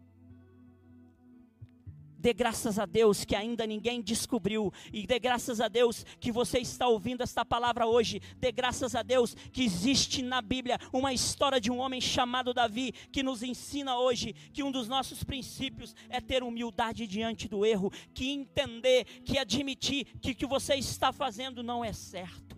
Dê 2.20 2.34
graças 2.34 2.78
a 2.78 2.84
Deus 2.84 3.24
que 3.24 3.34
ainda 3.34 3.66
ninguém 3.66 4.02
descobriu. 4.02 4.70
E 4.92 5.06
dê 5.06 5.18
graças 5.18 5.58
a 5.58 5.68
Deus 5.68 6.04
que 6.20 6.30
você 6.30 6.58
está 6.58 6.86
ouvindo 6.86 7.22
esta 7.22 7.46
palavra 7.46 7.86
hoje. 7.86 8.20
Dê 8.36 8.52
graças 8.52 8.94
a 8.94 9.02
Deus 9.02 9.34
que 9.50 9.64
existe 9.64 10.20
na 10.20 10.42
Bíblia 10.42 10.78
uma 10.92 11.14
história 11.14 11.58
de 11.58 11.70
um 11.70 11.78
homem 11.78 11.98
chamado 11.98 12.52
Davi 12.52 12.92
que 13.10 13.22
nos 13.22 13.42
ensina 13.42 13.98
hoje 13.98 14.34
que 14.52 14.62
um 14.62 14.70
dos 14.70 14.86
nossos 14.86 15.24
princípios 15.24 15.96
é 16.10 16.20
ter 16.20 16.42
humildade 16.42 17.06
diante 17.06 17.48
do 17.48 17.64
erro, 17.64 17.90
que 18.12 18.28
entender, 18.28 19.04
que 19.24 19.38
admitir 19.38 20.04
que 20.20 20.32
o 20.32 20.34
que 20.34 20.46
você 20.46 20.74
está 20.74 21.12
fazendo 21.14 21.62
não 21.62 21.82
é 21.82 21.94
certo. 21.94 22.54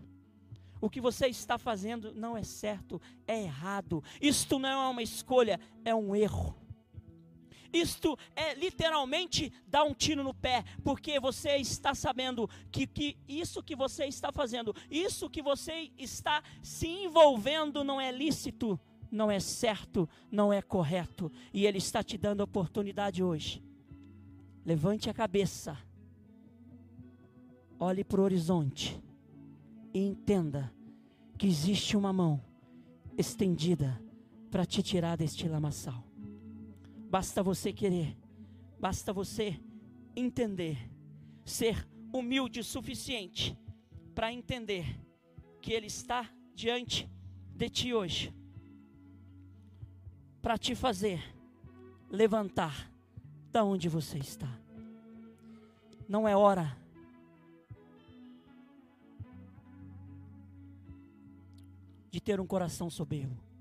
O 0.81 0.91
que 0.91 1.01
você 1.01 1.29
está 1.29 1.57
fazendo 1.57 2.13
não 2.13 2.37
é 2.37 2.43
certo, 2.43 3.01
é 3.29 3.43
errado. 3.43 4.03
Isto 4.21 4.59
não 4.59 4.69
é 4.69 4.89
uma 4.89 5.03
escolha, 5.05 5.61
é 5.85 5.95
um 5.95 6.17
erro. 6.17 6.62
Isto 7.73 8.19
é 8.37 8.55
literalmente 8.55 9.53
dar 9.67 9.85
um 9.85 9.95
tiro 9.95 10.23
no 10.23 10.35
pé, 10.35 10.65
porque 10.85 11.19
você 11.19 11.57
está 11.57 11.95
sabendo 11.95 12.49
que, 12.71 12.87
que 12.87 13.17
isso 13.27 13.63
que 13.63 13.75
você 13.75 14.05
está 14.05 14.31
fazendo, 14.31 14.75
isso 14.91 15.31
que 15.31 15.41
você 15.41 15.91
está 15.97 16.43
se 16.63 16.87
envolvendo 16.87 17.83
não 17.83 18.01
é 18.01 18.13
lícito, 18.13 18.79
não 19.11 19.31
é 19.31 19.41
certo, 19.41 20.09
não 20.31 20.53
é 20.53 20.61
correto, 20.61 21.33
e 21.53 21.67
Ele 21.67 21.79
está 21.79 22.03
te 22.03 22.19
dando 22.19 22.43
a 22.43 22.45
oportunidade 22.45 23.23
hoje. 23.23 23.63
Levante 24.65 25.09
a 25.09 25.15
cabeça, 25.15 25.77
olhe 27.81 28.05
para 28.05 28.21
o 28.21 28.25
horizonte 28.25 29.03
e 29.95 30.01
entenda 30.01 30.73
que 31.37 31.47
existe 31.47 31.97
uma 31.97 32.13
mão 32.13 32.41
estendida 33.17 34.01
para 34.51 34.65
te 34.65 34.83
tirar 34.83 35.17
deste 35.17 35.49
lamaçal. 35.49 36.12
Basta 37.13 37.43
você 37.43 37.75
querer, 37.75 38.17
basta 38.81 39.13
você 39.13 39.61
entender, 40.17 40.79
ser 41.45 41.87
humilde 42.11 42.61
o 42.61 42.65
suficiente 42.65 43.55
para 44.15 44.33
entender 44.33 44.99
que 45.61 45.75
Ele 45.75 45.89
está 45.89 46.33
diante 46.55 47.07
de 47.55 47.69
ti 47.69 47.93
hoje, 47.93 48.35
para 50.41 50.57
te 50.57 50.75
fazer 50.75 51.23
levantar 52.09 52.91
da 53.51 53.63
onde 53.63 53.91
você 53.91 54.17
está. 54.17 54.49
Não 56.09 56.27
é 56.27 56.35
hora 56.35 56.75
de 62.11 62.23
ter 62.23 62.41
um 62.41 62.47
coração 62.47 62.89
soberbo. 62.89 63.52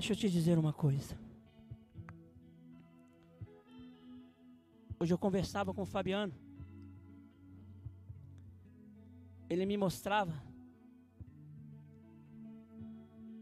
Deixa 0.00 0.14
eu 0.14 0.16
te 0.16 0.28
dizer 0.30 0.58
uma 0.58 0.72
coisa. 0.72 1.14
Hoje 4.98 5.12
eu 5.12 5.18
conversava 5.18 5.74
com 5.74 5.82
o 5.82 5.90
Fabiano. 5.94 6.32
Ele 9.50 9.66
me 9.66 9.76
mostrava 9.76 10.32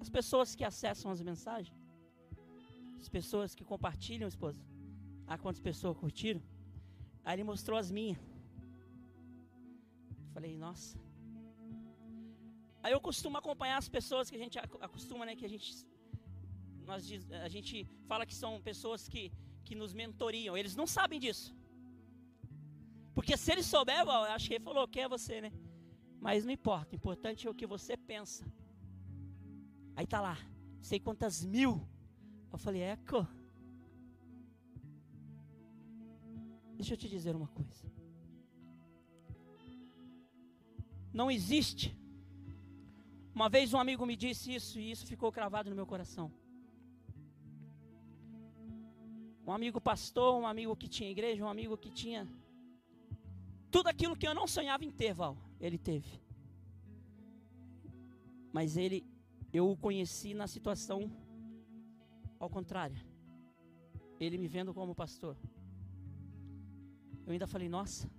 as 0.01 0.09
pessoas 0.09 0.57
que 0.57 0.65
acessam 0.65 1.13
as 1.13 1.23
mensagens, 1.23 1.79
as 3.03 3.09
pessoas 3.09 3.55
que 3.55 3.65
compartilham, 3.73 4.27
esposa. 4.27 4.61
Ah, 5.29 5.39
quantas 5.39 5.61
pessoas 5.61 5.97
curtiram? 5.97 6.43
Aí 7.25 7.37
ele 7.37 7.45
mostrou 7.45 7.79
as 7.79 7.89
minhas. 7.89 8.19
Falei, 10.35 10.57
nossa. 10.59 10.99
Aí 12.83 12.93
eu 12.93 13.01
costumo 13.01 13.39
acompanhar 13.39 13.79
as 13.79 13.89
pessoas 13.89 14.29
que 14.29 14.35
a 14.35 14.43
gente 14.45 14.59
acostuma, 14.59 15.25
né? 15.25 15.37
Que 15.37 15.47
a 15.47 15.53
gente 15.55 15.87
nós, 16.91 17.03
a 17.47 17.51
gente 17.55 17.87
fala 18.11 18.25
que 18.29 18.35
são 18.43 18.53
pessoas 18.71 19.01
que, 19.13 19.23
que 19.67 19.75
nos 19.81 19.93
mentoriam. 19.93 20.57
Eles 20.57 20.75
não 20.81 20.87
sabem 20.87 21.21
disso. 21.25 21.55
Porque 23.15 23.37
se 23.37 23.53
eles 23.53 23.67
souberem, 23.67 24.05
eu 24.07 24.33
acho 24.37 24.49
que 24.49 24.55
ele 24.55 24.65
falou 24.65 24.89
que 24.89 25.01
é 25.01 25.09
você, 25.17 25.37
né? 25.45 25.53
Mas 26.27 26.45
não 26.47 26.53
importa, 26.53 26.95
o 26.95 26.99
importante 27.01 27.47
é 27.47 27.51
o 27.51 27.59
que 27.61 27.67
você 27.67 27.95
pensa. 28.13 28.45
Aí 29.95 30.07
tá 30.07 30.21
lá, 30.21 30.37
sei 30.81 30.99
quantas 30.99 31.45
mil. 31.45 31.73
Eu 32.53 32.59
falei, 32.59 32.83
eco. 32.83 33.21
Deixa 36.79 36.95
eu 36.95 37.01
te 37.03 37.09
dizer 37.09 37.37
uma 37.37 37.49
coisa. 37.49 37.85
Não 41.13 41.31
existe. 41.31 41.87
Uma 43.35 43.49
vez 43.49 43.75
um 43.75 43.81
amigo 43.85 44.07
me 44.07 44.17
disse 44.17 44.55
isso 44.55 44.81
e 44.81 44.91
isso 44.91 45.05
ficou 45.07 45.31
cravado 45.31 45.69
no 45.69 45.77
meu 45.77 45.87
coração. 45.87 46.33
Um 49.49 49.53
amigo 49.53 49.81
pastor, 49.81 50.39
um 50.39 50.47
amigo 50.47 50.77
que 50.77 50.87
tinha 50.87 51.11
igreja, 51.11 51.43
um 51.43 51.49
amigo 51.49 51.75
que 51.75 51.91
tinha 51.91 52.29
tudo 53.71 53.89
aquilo 53.89 54.15
que 54.15 54.29
eu 54.29 54.35
não 54.35 54.47
sonhava 54.47 54.85
em 54.85 54.91
ter, 54.91 55.15
Val, 55.15 55.39
ele 55.59 55.79
teve. 55.79 56.21
Mas 58.53 58.77
ele, 58.77 59.07
eu 59.51 59.71
o 59.71 59.77
conheci 59.77 60.35
na 60.35 60.47
situação 60.47 61.11
ao 62.39 62.51
contrário. 62.51 62.99
Ele 64.21 64.37
me 64.37 64.49
vendo 64.49 64.75
como 64.75 64.95
pastor. 64.95 65.35
Eu 67.25 67.33
ainda 67.33 67.47
falei, 67.47 67.71
nossa, 67.71 68.11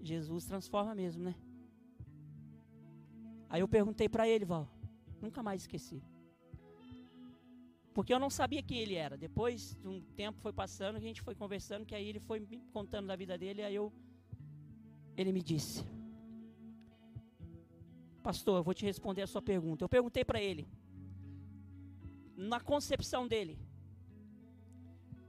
Jesus 0.00 0.44
transforma 0.44 0.94
mesmo, 0.94 1.24
né? 1.24 1.34
Aí 3.48 3.60
eu 3.60 3.66
perguntei 3.66 4.08
para 4.08 4.28
ele, 4.28 4.44
Val, 4.44 4.68
nunca 5.20 5.42
mais 5.42 5.62
esqueci. 5.62 6.00
Porque 7.94 8.12
eu 8.12 8.18
não 8.18 8.28
sabia 8.28 8.62
quem 8.62 8.78
ele 8.78 8.96
era. 8.96 9.16
Depois 9.16 9.76
de 9.80 9.88
um 9.88 10.00
tempo 10.16 10.40
foi 10.40 10.52
passando, 10.52 10.96
a 10.96 11.00
gente 11.00 11.22
foi 11.22 11.34
conversando, 11.34 11.86
que 11.86 11.94
aí 11.94 12.08
ele 12.08 12.18
foi 12.18 12.40
me 12.40 12.58
contando 12.72 13.06
da 13.06 13.16
vida 13.16 13.38
dele, 13.38 13.62
aí 13.62 13.74
eu 13.74 13.92
ele 15.16 15.32
me 15.32 15.42
disse: 15.42 15.84
Pastor, 18.22 18.58
eu 18.58 18.64
vou 18.64 18.74
te 18.74 18.84
responder 18.84 19.22
a 19.22 19.26
sua 19.26 19.40
pergunta. 19.40 19.84
Eu 19.84 19.88
perguntei 19.88 20.24
para 20.24 20.40
ele, 20.42 20.66
na 22.36 22.58
concepção 22.58 23.28
dele, 23.28 23.58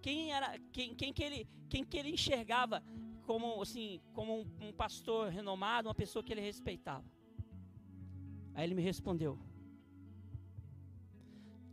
quem 0.01 0.34
era, 0.34 0.58
quem, 0.71 0.95
quem 0.95 1.13
que 1.13 1.23
ele, 1.23 1.47
quem 1.69 1.84
que 1.84 1.97
ele 1.97 2.10
enxergava 2.10 2.84
como 3.28 3.62
assim, 3.62 4.01
como 4.13 4.39
um, 4.39 4.67
um 4.67 4.73
pastor 4.73 5.30
renomado, 5.30 5.88
uma 5.88 5.95
pessoa 5.95 6.23
que 6.23 6.34
ele 6.34 6.41
respeitava. 6.41 7.06
Aí 8.56 8.63
ele 8.63 8.75
me 8.75 8.82
respondeu: 8.82 9.38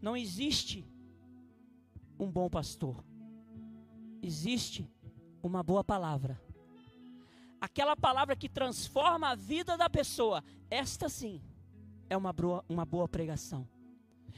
não 0.03 0.17
existe 0.17 0.85
um 2.19 2.31
bom 2.31 2.51
pastor. 2.51 3.03
Existe 4.21 4.91
uma 5.43 5.62
boa 5.62 5.85
palavra. 5.85 6.43
Aquela 7.61 7.97
palavra 7.97 8.35
que 8.35 8.49
transforma 8.49 9.29
a 9.31 9.35
vida 9.37 9.77
da 9.79 9.88
pessoa. 9.88 10.43
Esta 10.69 11.09
sim 11.09 11.41
é 12.11 12.17
uma 12.17 12.33
boa, 12.33 12.65
uma 12.69 12.85
boa 12.85 13.09
pregação. 13.09 13.67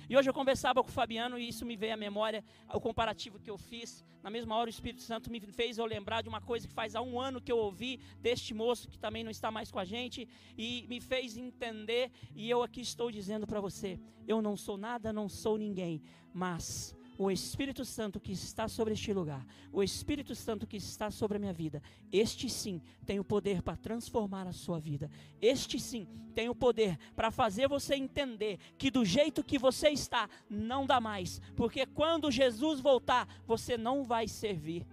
E 0.09 0.17
hoje 0.17 0.29
eu 0.29 0.35
conversava 0.35 0.83
com 0.83 0.89
o 0.89 0.93
Fabiano 0.93 1.39
e 1.39 1.49
isso 1.49 1.65
me 1.65 1.77
veio 1.77 1.95
à 1.95 1.97
memória, 1.97 2.45
o 2.73 2.81
comparativo 2.81 3.39
que 3.39 3.51
eu 3.51 3.57
fiz. 3.57 4.05
Na 4.23 4.31
mesma 4.31 4.55
hora 4.57 4.69
o 4.69 4.71
Espírito 4.71 5.03
Santo 5.03 5.31
me 5.31 5.41
fez 5.41 5.79
eu 5.79 5.87
lembrar 5.87 6.23
de 6.23 6.29
uma 6.29 6.41
coisa 6.41 6.67
que 6.67 6.75
faz 6.75 6.95
há 6.95 7.03
um 7.03 7.21
ano 7.21 7.41
que 7.41 7.53
eu 7.53 7.59
ouvi 7.59 8.01
deste 8.21 8.53
moço 8.55 8.89
que 8.89 8.99
também 8.99 9.25
não 9.25 9.31
está 9.31 9.51
mais 9.51 9.71
com 9.71 9.79
a 9.79 9.85
gente 9.85 10.29
e 10.57 10.87
me 10.89 11.01
fez 11.01 11.37
entender. 11.37 12.11
E 12.35 12.49
eu 12.49 12.63
aqui 12.63 12.81
estou 12.81 13.11
dizendo 13.11 13.47
para 13.47 13.61
você: 13.61 13.99
eu 14.27 14.43
não 14.43 14.57
sou 14.57 14.77
nada, 14.77 15.13
não 15.13 15.29
sou 15.29 15.57
ninguém, 15.59 16.03
mas 16.33 16.95
o 17.17 17.31
Espírito 17.31 17.85
Santo 17.85 18.19
que 18.19 18.33
está 18.33 18.67
sobre 18.67 18.95
este 18.95 19.13
lugar, 19.13 19.47
o 19.73 19.83
Espírito 19.83 20.35
Santo 20.35 20.67
que 20.67 20.77
está 20.77 21.11
sobre 21.11 21.37
a 21.37 21.41
minha 21.41 21.53
vida, 21.53 21.83
este 22.13 22.49
sim 22.49 22.83
tem 23.07 23.21
o 23.21 23.25
poder 23.25 23.63
para 23.63 23.77
transformar 23.77 24.47
a 24.47 24.53
sua 24.53 24.79
vida. 24.79 25.11
Este 25.41 25.79
sim 25.79 26.09
tem 26.35 26.49
o 26.49 26.55
poder 26.55 26.99
para 27.15 27.31
fazer 27.31 27.69
você 27.69 27.95
entender 27.95 28.59
que 28.77 28.91
do 28.91 29.05
jeito 29.05 29.45
que 29.45 29.59
você 29.59 29.91
está, 29.91 30.29
não 30.51 30.87
dá 30.87 31.01
mais, 31.01 31.41
porque 31.55 31.87
quando 31.87 32.31
Jesus 32.31 32.81
voltar, 32.81 33.29
você 33.47 33.77
não 33.77 34.03
vai 34.03 34.27
servir, 34.27 34.87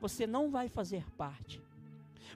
você 0.00 0.26
não 0.26 0.50
vai 0.50 0.68
fazer 0.68 1.04
parte. 1.12 1.65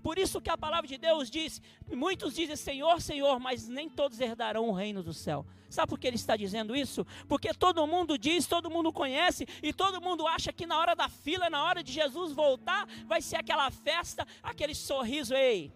Por 0.02 0.18
isso 0.18 0.40
que 0.40 0.50
a 0.50 0.56
palavra 0.58 0.86
de 0.86 0.98
Deus 0.98 1.30
diz: 1.30 1.60
muitos 1.92 2.34
dizem 2.34 2.56
Senhor, 2.56 3.00
Senhor, 3.00 3.38
mas 3.38 3.68
nem 3.68 3.88
todos 3.88 4.20
herdarão 4.20 4.68
o 4.68 4.72
reino 4.72 5.02
do 5.02 5.12
céu. 5.12 5.46
Sabe 5.68 5.88
por 5.88 5.98
que 5.98 6.06
ele 6.06 6.16
está 6.16 6.36
dizendo 6.36 6.74
isso? 6.74 7.06
Porque 7.28 7.54
todo 7.54 7.86
mundo 7.86 8.18
diz, 8.18 8.46
todo 8.46 8.70
mundo 8.70 8.92
conhece 8.92 9.46
e 9.62 9.72
todo 9.72 10.00
mundo 10.00 10.26
acha 10.26 10.52
que 10.52 10.66
na 10.66 10.76
hora 10.78 10.96
da 10.96 11.08
fila, 11.08 11.48
na 11.48 11.64
hora 11.64 11.82
de 11.82 11.92
Jesus 11.92 12.32
voltar, 12.32 12.88
vai 13.06 13.22
ser 13.22 13.36
aquela 13.36 13.70
festa, 13.70 14.26
aquele 14.42 14.74
sorriso. 14.74 15.32
Ei, 15.32 15.72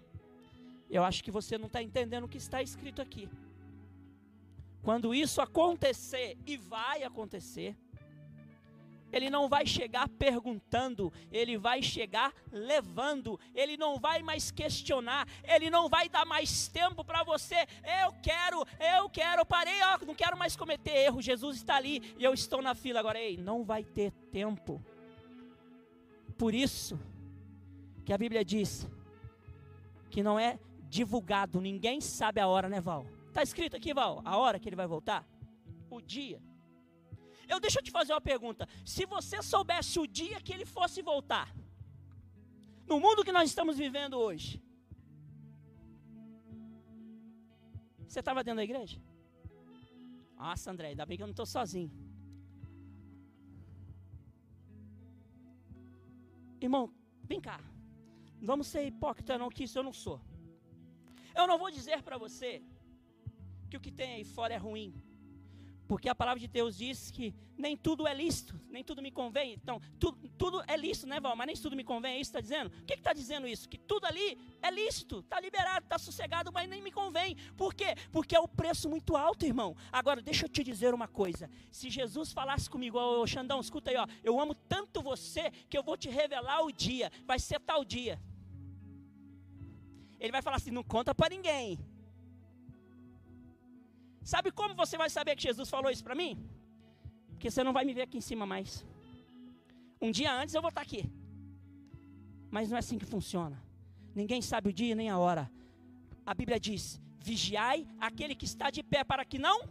eu 0.91 1.05
acho 1.05 1.23
que 1.23 1.31
você 1.31 1.57
não 1.57 1.67
está 1.67 1.81
entendendo 1.81 2.25
o 2.25 2.29
que 2.29 2.39
está 2.39 2.61
escrito 2.61 3.01
aqui. 3.01 3.29
Quando 4.83 5.15
isso 5.15 5.41
acontecer, 5.41 6.37
e 6.45 6.57
vai 6.57 7.05
acontecer, 7.05 7.77
ele 9.15 9.31
não 9.31 9.49
vai 9.49 9.65
chegar 9.65 10.09
perguntando, 10.09 11.13
ele 11.31 11.57
vai 11.57 11.81
chegar 11.81 12.35
levando, 12.51 13.39
ele 13.55 13.77
não 13.77 13.99
vai 14.01 14.23
mais 14.23 14.51
questionar, 14.51 15.29
ele 15.45 15.71
não 15.71 15.89
vai 15.89 16.09
dar 16.09 16.27
mais 16.27 16.67
tempo 16.67 17.05
para 17.05 17.23
você. 17.23 17.67
Eu 18.03 18.13
quero, 18.21 18.67
eu 18.97 19.09
quero, 19.09 19.47
parei, 19.47 19.81
ó, 19.83 20.05
não 20.05 20.17
quero 20.17 20.37
mais 20.37 20.57
cometer 20.57 20.91
erro. 20.91 21.23
Jesus 21.23 21.59
está 21.59 21.77
ali 21.77 22.15
e 22.19 22.25
eu 22.25 22.35
estou 22.35 22.61
na 22.61 22.75
fila 22.75 22.99
agora. 22.99 23.21
Ei, 23.21 23.37
não 23.37 23.63
vai 23.63 23.85
ter 23.85 24.11
tempo. 24.33 24.85
Por 26.37 26.53
isso 26.53 26.99
que 28.05 28.13
a 28.13 28.19
Bíblia 28.19 28.45
diz 28.45 28.89
que 30.11 30.25
não 30.25 30.39
é 30.39 30.59
divulgado, 30.89 31.61
ninguém 31.61 32.01
sabe 32.01 32.41
a 32.41 32.49
hora, 32.49 32.69
né, 32.69 32.81
Val? 32.81 33.07
Está 33.29 33.43
escrito 33.43 33.77
aqui, 33.77 33.95
Val, 33.95 34.23
a 34.25 34.37
hora 34.37 34.59
que 34.59 34.69
ele 34.69 34.77
vai 34.77 34.87
voltar? 34.89 35.25
O 35.89 36.01
dia. 36.01 36.41
Eu 37.49 37.61
deixa 37.61 37.79
eu 37.79 37.83
te 37.83 37.91
fazer 37.91 38.13
uma 38.13 38.21
pergunta. 38.21 38.69
Se 38.85 39.05
você 39.07 39.43
soubesse 39.43 39.99
o 39.99 40.07
dia 40.07 40.41
que 40.41 40.53
ele 40.53 40.65
fosse 40.65 41.03
voltar, 41.03 41.55
no 42.87 43.01
mundo 43.01 43.25
que 43.25 43.33
nós 43.33 43.49
estamos 43.49 43.77
vivendo 43.77 44.15
hoje, 44.15 44.63
você 48.07 48.21
estava 48.21 48.45
dentro 48.45 48.59
da 48.59 48.65
igreja? 48.65 49.01
Nossa, 50.37 50.71
André, 50.71 50.89
ainda 50.89 51.07
bem 51.07 51.17
que 51.17 51.23
eu 51.23 51.27
não 51.27 51.33
estou 51.33 51.47
sozinho. 51.47 51.91
Irmão, 56.61 56.85
vem 57.31 57.41
cá. 57.41 57.61
Vamos 58.41 58.67
ser 58.67 58.87
hipócrita 58.87 59.39
não, 59.39 59.49
que 59.49 59.65
isso 59.65 59.79
eu 59.79 59.83
não 59.83 59.93
sou. 59.93 60.21
Eu 61.35 61.47
não 61.47 61.59
vou 61.59 61.71
dizer 61.71 62.03
para 62.03 62.17
você 62.17 62.63
que 63.69 63.77
o 63.77 63.81
que 63.81 63.91
tem 63.91 64.15
aí 64.15 64.25
fora 64.25 64.55
é 64.55 64.57
ruim. 64.57 64.95
Porque 65.87 66.09
a 66.09 66.15
palavra 66.15 66.41
de 66.41 66.49
Deus 66.49 66.77
diz 66.77 67.11
que 67.11 67.35
nem 67.57 67.77
tudo 67.77 68.07
é 68.07 68.15
lícito, 68.15 68.59
nem 68.69 68.83
tudo 68.83 69.03
me 69.03 69.11
convém. 69.11 69.53
Então, 69.53 69.81
tudo, 69.99 70.29
tudo 70.31 70.63
é 70.67 70.77
lícito, 70.77 71.07
né, 71.07 71.21
Val? 71.21 71.37
Mas 71.37 71.47
nem 71.47 71.57
tudo 71.57 71.77
me 71.77 71.85
convém, 71.85 72.17
é 72.17 72.21
isso 72.21 72.33
que 72.33 72.39
está 72.39 72.41
dizendo? 72.41 72.73
O 72.75 72.85
que 72.85 72.95
está 72.95 73.13
dizendo 73.13 73.47
isso? 73.47 73.69
Que 73.69 73.79
tudo 73.79 74.07
ali 74.07 74.39
é 74.63 74.71
lícito, 74.71 75.21
está 75.21 75.39
liberado, 75.41 75.85
está 75.85 75.99
sossegado, 75.99 76.51
mas 76.53 76.69
nem 76.69 76.83
me 76.83 76.91
convém. 76.91 77.37
Por 77.57 77.75
quê? 77.75 77.95
Porque 78.11 78.35
é 78.35 78.41
o 78.41 78.49
preço 78.49 78.89
muito 78.89 79.17
alto, 79.17 79.45
irmão. 79.45 79.77
Agora, 79.93 80.23
deixa 80.23 80.47
eu 80.47 80.49
te 80.49 80.65
dizer 80.65 80.95
uma 80.95 81.07
coisa. 81.07 81.51
Se 81.71 81.91
Jesus 81.91 82.33
falasse 82.33 82.69
comigo, 82.69 82.99
ô 82.99 83.27
Xandão, 83.27 83.61
escuta 83.61 83.91
aí, 83.91 83.97
ó, 83.97 84.07
eu 84.23 84.41
amo 84.41 84.55
tanto 84.55 85.03
você 85.03 85.51
que 85.69 85.77
eu 85.77 85.83
vou 85.83 85.97
te 85.97 86.09
revelar 86.09 86.63
o 86.63 86.73
dia, 86.73 87.11
vai 87.27 87.39
ser 87.39 87.61
tal 87.61 87.85
dia. 87.85 88.21
Ele 90.19 90.33
vai 90.33 90.41
falar 90.41 90.57
assim: 90.57 90.71
não 90.71 90.83
conta 90.83 91.15
para 91.15 91.29
ninguém. 91.29 91.79
Sabe 94.33 94.51
como 94.51 94.75
você 94.75 94.97
vai 94.97 95.11
saber 95.11 95.37
que 95.37 95.43
Jesus 95.43 95.69
falou 95.69 95.91
isso 95.91 96.03
para 96.03 96.15
mim? 96.15 96.33
Porque 97.29 97.51
você 97.51 97.63
não 97.63 97.75
vai 97.75 97.85
me 97.85 97.93
ver 97.93 98.03
aqui 98.03 98.17
em 98.17 98.27
cima 98.31 98.47
mais. 98.47 98.85
Um 100.01 100.11
dia 100.11 100.33
antes 100.35 100.55
eu 100.55 100.63
vou 100.63 100.71
estar 100.71 100.81
aqui. 100.81 101.03
Mas 102.51 102.71
não 102.71 102.77
é 102.77 102.81
assim 102.81 102.99
que 102.99 103.05
funciona. 103.05 103.63
Ninguém 104.15 104.41
sabe 104.41 104.71
o 104.71 104.73
dia 104.73 104.95
nem 104.95 105.11
a 105.11 105.19
hora. 105.19 105.51
A 106.25 106.33
Bíblia 106.33 106.59
diz: 106.59 107.01
vigiai 107.19 107.87
aquele 108.01 108.35
que 108.35 108.47
está 108.47 108.71
de 108.71 108.83
pé 108.83 109.05
para 109.05 109.25
que 109.25 109.39
não. 109.39 109.69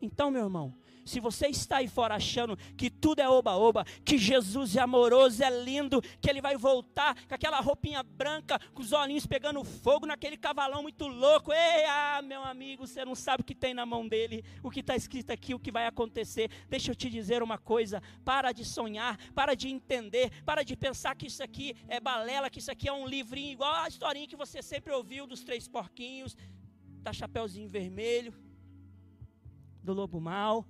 Então, 0.00 0.30
meu 0.30 0.44
irmão, 0.44 0.74
se 1.08 1.20
você 1.20 1.48
está 1.48 1.78
aí 1.78 1.88
fora 1.88 2.14
achando 2.14 2.56
que 2.76 2.90
tudo 2.90 3.20
é 3.20 3.28
oba-oba, 3.28 3.84
que 4.04 4.18
Jesus 4.18 4.76
é 4.76 4.80
amoroso, 4.80 5.42
é 5.42 5.50
lindo, 5.64 6.02
que 6.20 6.28
ele 6.28 6.40
vai 6.40 6.56
voltar 6.56 7.14
com 7.26 7.34
aquela 7.34 7.60
roupinha 7.60 8.02
branca, 8.02 8.58
com 8.74 8.82
os 8.82 8.92
olhinhos 8.92 9.26
pegando 9.26 9.64
fogo 9.64 10.06
naquele 10.06 10.36
cavalão 10.36 10.82
muito 10.82 11.06
louco. 11.06 11.52
Ei, 11.52 11.84
ah, 11.86 12.20
meu 12.22 12.42
amigo, 12.42 12.86
você 12.86 13.04
não 13.04 13.14
sabe 13.14 13.42
o 13.42 13.44
que 13.44 13.54
tem 13.54 13.74
na 13.74 13.86
mão 13.86 14.06
dele, 14.06 14.44
o 14.62 14.70
que 14.70 14.80
está 14.80 14.94
escrito 14.94 15.30
aqui, 15.30 15.54
o 15.54 15.58
que 15.58 15.72
vai 15.72 15.86
acontecer. 15.86 16.50
Deixa 16.68 16.90
eu 16.90 16.94
te 16.94 17.08
dizer 17.08 17.42
uma 17.42 17.58
coisa: 17.58 18.02
para 18.24 18.52
de 18.52 18.64
sonhar, 18.64 19.18
para 19.34 19.54
de 19.54 19.68
entender, 19.68 20.30
para 20.44 20.62
de 20.62 20.76
pensar 20.76 21.16
que 21.16 21.26
isso 21.26 21.42
aqui 21.42 21.74
é 21.88 21.98
balela, 21.98 22.50
que 22.50 22.58
isso 22.58 22.70
aqui 22.70 22.88
é 22.88 22.92
um 22.92 23.06
livrinho 23.06 23.52
igual 23.52 23.74
a 23.74 23.88
historinha 23.88 24.26
que 24.26 24.36
você 24.36 24.62
sempre 24.62 24.92
ouviu 24.92 25.26
dos 25.26 25.42
três 25.42 25.66
porquinhos, 25.66 26.36
da 27.02 27.12
Chapeuzinho 27.12 27.68
Vermelho, 27.68 28.34
do 29.82 29.92
Lobo 29.92 30.20
Mal. 30.20 30.66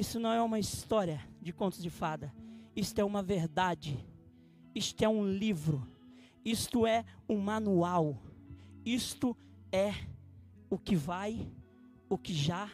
Isso 0.00 0.18
não 0.18 0.32
é 0.32 0.40
uma 0.40 0.58
história 0.58 1.20
de 1.42 1.52
contos 1.52 1.82
de 1.82 1.90
fada. 1.90 2.34
Isto 2.74 3.00
é 3.00 3.04
uma 3.04 3.22
verdade. 3.22 4.02
Isto 4.74 5.02
é 5.02 5.08
um 5.10 5.30
livro. 5.30 5.86
Isto 6.42 6.86
é 6.86 7.04
um 7.28 7.36
manual. 7.36 8.16
Isto 8.82 9.36
é 9.70 9.92
o 10.70 10.78
que 10.78 10.96
vai, 10.96 11.52
o 12.08 12.16
que 12.16 12.32
já 12.32 12.70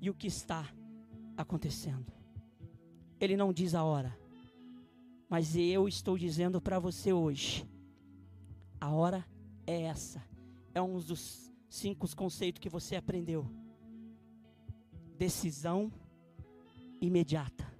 e 0.00 0.10
o 0.10 0.14
que 0.14 0.26
está 0.26 0.68
acontecendo. 1.36 2.12
Ele 3.20 3.36
não 3.36 3.52
diz 3.52 3.72
a 3.72 3.84
hora, 3.84 4.18
mas 5.28 5.54
eu 5.54 5.86
estou 5.86 6.18
dizendo 6.18 6.60
para 6.60 6.80
você 6.80 7.12
hoje: 7.12 7.64
a 8.80 8.90
hora 8.90 9.24
é 9.64 9.82
essa. 9.82 10.20
É 10.74 10.82
um 10.82 10.98
dos 10.98 11.52
cinco 11.70 12.04
conceitos 12.16 12.58
que 12.58 12.68
você 12.68 12.96
aprendeu: 12.96 13.48
decisão 15.16 16.01
imediata. 17.02 17.70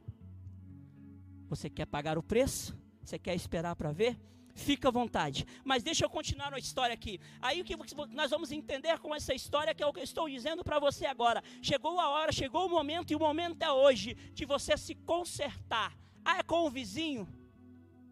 Você 1.49 1.71
quer 1.71 1.87
pagar 1.87 2.19
o 2.19 2.23
preço? 2.23 2.77
Você 3.03 3.19
quer 3.19 3.35
esperar 3.35 3.77
para 3.77 3.93
ver? 3.93 4.19
Fica 4.55 4.89
à 4.89 4.91
vontade. 4.91 5.47
Mas 5.65 5.83
deixa 5.83 6.05
eu 6.05 6.11
continuar 6.11 6.53
a 6.53 6.59
história 6.59 6.93
aqui. 6.93 7.19
Aí 7.41 7.61
o 7.61 7.65
que 7.65 7.77
nós 8.11 8.31
vamos 8.31 8.53
entender 8.53 8.99
com 8.99 9.15
essa 9.15 9.33
história 9.33 9.75
que 9.75 9.83
é 9.83 9.87
o 9.87 9.93
que 9.93 10.01
eu 10.01 10.05
estou 10.05 10.29
dizendo 10.29 10.63
para 10.63 10.79
você 10.79 11.07
agora. 11.07 11.43
Chegou 11.63 11.99
a 12.01 12.11
hora, 12.11 12.33
chegou 12.33 12.67
o 12.67 12.71
momento 12.71 13.13
e 13.13 13.17
o 13.17 13.19
momento 13.19 13.63
é 13.63 13.73
hoje 13.73 14.15
de 14.35 14.45
você 14.45 14.77
se 14.77 14.95
consertar. 14.95 15.97
Ah, 16.25 16.39
é 16.39 16.43
com 16.43 16.67
o 16.67 16.71
vizinho? 16.71 17.27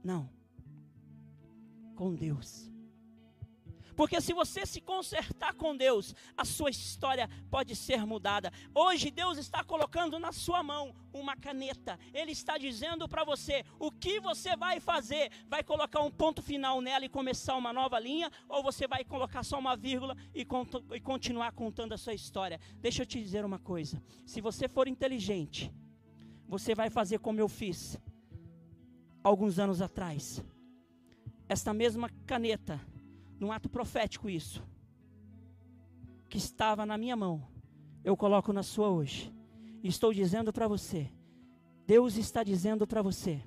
Não. 0.02 0.30
Com 1.94 2.14
Deus. 2.14 2.70
Porque 4.00 4.18
se 4.18 4.32
você 4.32 4.64
se 4.64 4.80
consertar 4.80 5.52
com 5.52 5.76
Deus, 5.76 6.14
a 6.34 6.42
sua 6.42 6.70
história 6.70 7.28
pode 7.50 7.76
ser 7.76 8.06
mudada. 8.06 8.50
Hoje 8.74 9.10
Deus 9.10 9.36
está 9.36 9.62
colocando 9.62 10.18
na 10.18 10.32
sua 10.32 10.62
mão 10.62 10.94
uma 11.12 11.36
caneta. 11.36 11.98
Ele 12.14 12.32
está 12.32 12.56
dizendo 12.56 13.06
para 13.06 13.24
você 13.24 13.62
o 13.78 13.92
que 13.92 14.18
você 14.18 14.56
vai 14.56 14.80
fazer. 14.80 15.30
Vai 15.46 15.62
colocar 15.62 16.00
um 16.00 16.10
ponto 16.10 16.40
final 16.40 16.80
nela 16.80 17.04
e 17.04 17.10
começar 17.10 17.54
uma 17.56 17.74
nova 17.74 17.98
linha, 18.00 18.32
ou 18.48 18.62
você 18.62 18.88
vai 18.88 19.04
colocar 19.04 19.42
só 19.42 19.58
uma 19.58 19.76
vírgula 19.76 20.16
e, 20.34 20.46
e 20.94 21.00
continuar 21.02 21.52
contando 21.52 21.92
a 21.92 21.98
sua 21.98 22.14
história. 22.14 22.58
Deixa 22.76 23.02
eu 23.02 23.06
te 23.06 23.20
dizer 23.20 23.44
uma 23.44 23.58
coisa. 23.58 24.02
Se 24.24 24.40
você 24.40 24.66
for 24.66 24.88
inteligente, 24.88 25.70
você 26.48 26.74
vai 26.74 26.88
fazer 26.88 27.18
como 27.18 27.38
eu 27.38 27.50
fiz 27.50 28.00
alguns 29.22 29.58
anos 29.58 29.82
atrás. 29.82 30.42
Esta 31.46 31.74
mesma 31.74 32.08
caneta 32.24 32.80
num 33.40 33.50
ato 33.50 33.70
profético 33.70 34.28
isso, 34.28 34.62
que 36.28 36.36
estava 36.36 36.84
na 36.84 36.98
minha 36.98 37.16
mão, 37.16 37.42
eu 38.04 38.14
coloco 38.14 38.52
na 38.52 38.62
sua 38.62 38.90
hoje. 38.90 39.34
Estou 39.82 40.12
dizendo 40.12 40.52
para 40.52 40.68
você, 40.68 41.10
Deus 41.86 42.16
está 42.16 42.44
dizendo 42.44 42.86
para 42.86 43.00
você, 43.00 43.42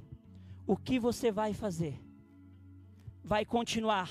o 0.66 0.76
que 0.76 1.00
você 1.00 1.32
vai 1.32 1.54
fazer? 1.54 2.04
Vai 3.24 3.46
continuar 3.46 4.10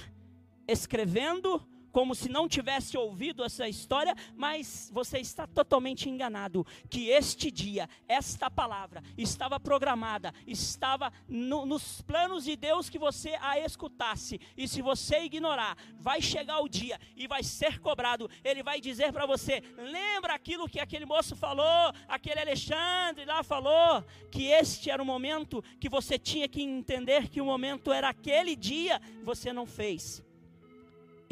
escrevendo 0.68 1.60
como 1.92 2.14
se 2.14 2.28
não 2.28 2.48
tivesse 2.48 2.96
ouvido 2.96 3.44
essa 3.44 3.68
história, 3.68 4.14
mas 4.34 4.90
você 4.92 5.18
está 5.18 5.46
totalmente 5.46 6.08
enganado. 6.08 6.66
Que 6.88 7.10
este 7.10 7.50
dia, 7.50 7.88
esta 8.08 8.50
palavra, 8.50 9.02
estava 9.16 9.60
programada, 9.60 10.34
estava 10.46 11.12
no, 11.28 11.66
nos 11.66 12.00
planos 12.02 12.44
de 12.44 12.56
Deus 12.56 12.88
que 12.88 12.98
você 12.98 13.36
a 13.40 13.58
escutasse. 13.58 14.40
E 14.56 14.66
se 14.66 14.80
você 14.80 15.24
ignorar, 15.24 15.76
vai 16.00 16.20
chegar 16.20 16.60
o 16.60 16.68
dia 16.68 16.98
e 17.14 17.28
vai 17.28 17.42
ser 17.42 17.78
cobrado. 17.78 18.28
Ele 18.42 18.62
vai 18.62 18.80
dizer 18.80 19.12
para 19.12 19.26
você: 19.26 19.62
lembra 19.76 20.34
aquilo 20.34 20.68
que 20.68 20.80
aquele 20.80 21.04
moço 21.04 21.36
falou, 21.36 21.92
aquele 22.08 22.40
Alexandre 22.40 23.24
lá 23.26 23.42
falou, 23.42 24.02
que 24.30 24.46
este 24.46 24.90
era 24.90 25.02
o 25.02 25.06
momento 25.06 25.62
que 25.78 25.88
você 25.88 26.18
tinha 26.18 26.48
que 26.48 26.62
entender 26.62 27.28
que 27.28 27.40
o 27.40 27.44
momento 27.44 27.92
era 27.92 28.08
aquele 28.08 28.56
dia, 28.56 29.00
você 29.22 29.52
não 29.52 29.66
fez. 29.66 30.22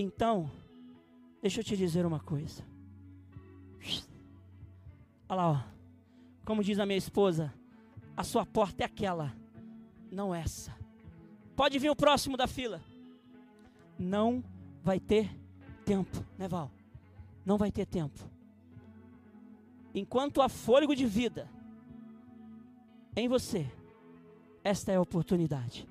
Então, 0.03 0.51
deixa 1.43 1.61
eu 1.61 1.65
te 1.65 1.77
dizer 1.77 2.07
uma 2.07 2.21
coisa. 2.21 2.65
Olha 5.29 5.37
lá, 5.43 5.51
ó. 5.51 5.61
como 6.43 6.65
diz 6.65 6.79
a 6.79 6.87
minha 6.87 6.97
esposa, 6.97 7.53
a 8.17 8.25
sua 8.25 8.47
porta 8.47 8.83
é 8.83 8.87
aquela, 8.87 9.31
não 10.11 10.35
essa. 10.35 10.75
Pode 11.55 11.79
vir 11.79 11.91
o 11.91 11.95
próximo 11.95 12.35
da 12.35 12.47
fila. 12.47 12.81
Não 13.99 14.43
vai 14.83 14.99
ter 14.99 15.39
tempo, 15.85 16.25
né, 16.39 16.49
Val? 16.49 16.71
Não 17.45 17.59
vai 17.59 17.71
ter 17.71 17.85
tempo. 17.85 18.21
Enquanto 19.95 20.41
há 20.41 20.49
fôlego 20.49 20.97
de 20.97 21.05
vida 21.05 21.47
em 23.15 23.29
você, 23.29 23.71
esta 24.65 24.93
é 24.93 24.97
a 24.97 25.03
oportunidade. 25.03 25.87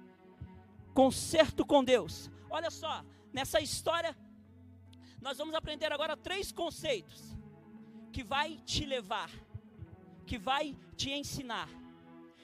Conserto 0.95 1.63
com 1.63 1.83
Deus. 1.83 2.31
Olha 2.49 2.71
só, 2.71 3.05
nessa 3.31 3.59
história, 3.59 4.15
nós 5.21 5.37
vamos 5.37 5.55
aprender 5.55 5.91
agora 5.91 6.15
três 6.15 6.51
conceitos 6.51 7.35
que 8.11 8.23
vai 8.23 8.57
te 8.65 8.85
levar, 8.85 9.29
que 10.25 10.37
vai 10.37 10.75
te 10.95 11.11
ensinar. 11.11 11.69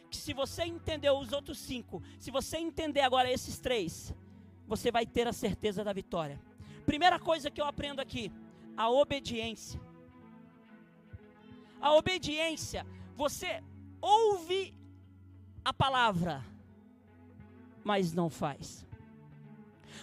Que 0.09 0.17
se 0.17 0.33
você 0.33 0.63
entendeu 0.65 1.17
os 1.17 1.31
outros 1.31 1.57
cinco, 1.57 2.01
se 2.19 2.31
você 2.31 2.57
entender 2.57 3.01
agora 3.01 3.31
esses 3.31 3.59
três, 3.59 4.13
você 4.67 4.91
vai 4.91 5.05
ter 5.05 5.27
a 5.27 5.33
certeza 5.33 5.83
da 5.83 5.93
vitória. 5.93 6.39
Primeira 6.85 7.19
coisa 7.19 7.49
que 7.49 7.59
eu 7.59 7.65
aprendo 7.65 7.99
aqui, 7.99 8.31
a 8.77 8.89
obediência. 8.89 9.79
A 11.81 11.93
obediência, 11.93 12.85
você 13.15 13.63
ouve 14.01 14.73
a 15.63 15.73
palavra, 15.73 16.43
mas 17.83 18.13
não 18.13 18.29
faz. 18.29 18.85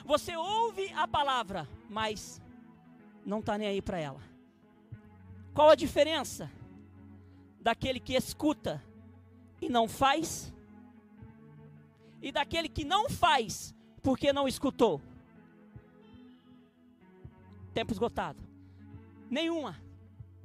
Você 0.04 0.36
ouve 0.36 0.92
a 0.94 1.06
palavra, 1.06 1.68
mas 1.88 2.40
não 3.24 3.40
está 3.40 3.56
nem 3.56 3.68
aí 3.68 3.82
para 3.82 3.98
ela. 3.98 4.20
Qual 5.54 5.70
a 5.70 5.74
diferença 5.74 6.50
daquele 7.60 8.00
que 8.00 8.14
escuta 8.14 8.82
e 9.60 9.68
não 9.68 9.86
faz 9.88 10.52
e 12.20 12.32
daquele 12.32 12.68
que 12.68 12.84
não 12.84 13.08
faz 13.08 13.74
porque 14.02 14.32
não 14.32 14.48
escutou? 14.48 15.00
Tempo 17.74 17.92
esgotado. 17.92 18.42
Nenhuma. 19.30 19.80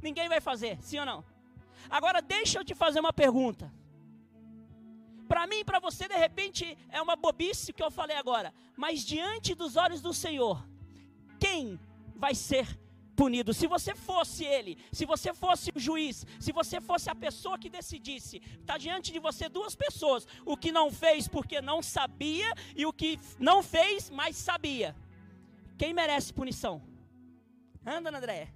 Ninguém 0.02 0.30
vai 0.30 0.40
fazer, 0.40 0.78
sim 0.82 1.00
ou 1.00 1.06
não? 1.06 1.26
Agora 1.90 2.22
deixa 2.22 2.60
eu 2.60 2.66
te 2.66 2.76
fazer 2.76 3.00
uma 3.00 3.14
pergunta. 3.14 3.72
Para 5.28 5.46
mim 5.46 5.64
para 5.66 5.80
você, 5.80 6.08
de 6.08 6.16
repente, 6.16 6.78
é 6.90 7.02
uma 7.02 7.16
bobice 7.16 7.74
que 7.74 7.84
eu 7.84 7.92
falei 7.92 8.16
agora. 8.16 8.54
Mas 8.76 9.06
diante 9.06 9.54
dos 9.54 9.76
olhos 9.76 10.02
do 10.02 10.14
Senhor, 10.14 10.66
quem 11.40 11.80
vai 12.16 12.34
ser 12.34 12.68
punido? 13.16 13.54
Se 13.54 13.68
você 13.68 13.94
fosse 13.96 14.46
ele, 14.46 14.78
se 14.92 15.06
você 15.06 15.34
fosse 15.34 15.72
o 15.76 15.80
juiz, 15.80 16.26
se 16.40 16.52
você 16.52 16.80
fosse 16.80 17.10
a 17.10 17.16
pessoa 17.16 17.58
que 17.58 17.70
decidisse, 17.70 18.42
está 18.60 18.78
diante 18.78 19.12
de 19.12 19.20
você 19.20 19.50
duas 19.50 19.76
pessoas: 19.76 20.28
o 20.46 20.56
que 20.56 20.72
não 20.72 20.92
fez 20.92 21.28
porque 21.28 21.62
não 21.62 21.82
sabia 21.82 22.54
e 22.76 22.86
o 22.86 22.94
que 22.94 23.20
não 23.40 23.62
fez, 23.62 24.10
mas 24.10 24.38
sabia. 24.38 24.96
Quem 25.78 25.94
merece 25.94 26.34
punição? 26.34 26.82
Anda, 27.86 28.16
André. 28.16 28.54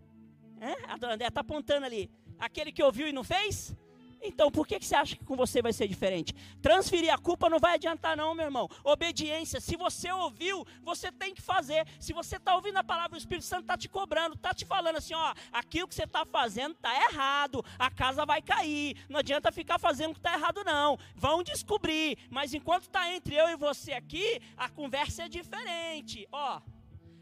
A 0.87 0.97
dona 0.97 1.13
André 1.15 1.27
está 1.27 1.41
apontando 1.41 1.85
ali. 1.85 2.09
Aquele 2.37 2.71
que 2.71 2.83
ouviu 2.83 3.07
e 3.07 3.11
não 3.11 3.23
fez? 3.23 3.75
Então, 4.21 4.51
por 4.51 4.67
que, 4.67 4.79
que 4.79 4.85
você 4.85 4.95
acha 4.95 5.15
que 5.15 5.25
com 5.25 5.35
você 5.35 5.61
vai 5.61 5.73
ser 5.73 5.87
diferente? 5.87 6.33
Transferir 6.61 7.11
a 7.11 7.17
culpa 7.17 7.49
não 7.49 7.59
vai 7.59 7.75
adiantar, 7.75 8.15
não, 8.15 8.35
meu 8.35 8.45
irmão. 8.45 8.69
Obediência. 8.83 9.59
Se 9.59 9.75
você 9.75 10.11
ouviu, 10.11 10.65
você 10.83 11.11
tem 11.11 11.33
que 11.33 11.41
fazer. 11.41 11.87
Se 11.99 12.13
você 12.13 12.35
está 12.35 12.55
ouvindo 12.55 12.77
a 12.77 12.83
palavra, 12.83 13.15
o 13.15 13.17
Espírito 13.17 13.45
Santo 13.45 13.61
está 13.61 13.77
te 13.77 13.89
cobrando, 13.89 14.35
está 14.35 14.53
te 14.53 14.65
falando 14.65 14.97
assim: 14.97 15.15
ó, 15.15 15.33
aquilo 15.51 15.87
que 15.87 15.95
você 15.95 16.03
está 16.03 16.25
fazendo 16.25 16.73
está 16.73 16.93
errado, 17.09 17.65
a 17.79 17.89
casa 17.89 18.25
vai 18.25 18.41
cair. 18.41 18.95
Não 19.09 19.19
adianta 19.19 19.51
ficar 19.51 19.79
fazendo 19.79 20.11
o 20.11 20.13
que 20.13 20.19
está 20.19 20.33
errado, 20.33 20.63
não. 20.63 20.97
Vão 21.15 21.41
descobrir. 21.41 22.17
Mas 22.29 22.53
enquanto 22.53 22.83
está 22.83 23.11
entre 23.11 23.35
eu 23.35 23.49
e 23.49 23.55
você 23.55 23.93
aqui, 23.93 24.39
a 24.55 24.69
conversa 24.69 25.23
é 25.23 25.29
diferente. 25.29 26.27
Ó 26.31 26.61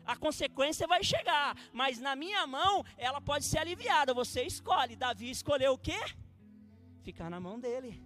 a 0.06 0.16
consequência 0.16 0.88
vai 0.88 1.04
chegar, 1.04 1.56
mas 1.72 2.00
na 2.00 2.16
minha 2.16 2.48
mão 2.48 2.84
ela 2.98 3.22
pode 3.22 3.46
ser 3.46 3.60
aliviada. 3.60 4.12
Você 4.12 4.42
escolhe. 4.42 4.96
Davi 4.96 5.30
escolheu 5.30 5.74
o 5.74 5.78
quê? 5.78 6.00
Ficar 7.02 7.30
na 7.30 7.40
mão 7.40 7.60
dele. 7.60 8.02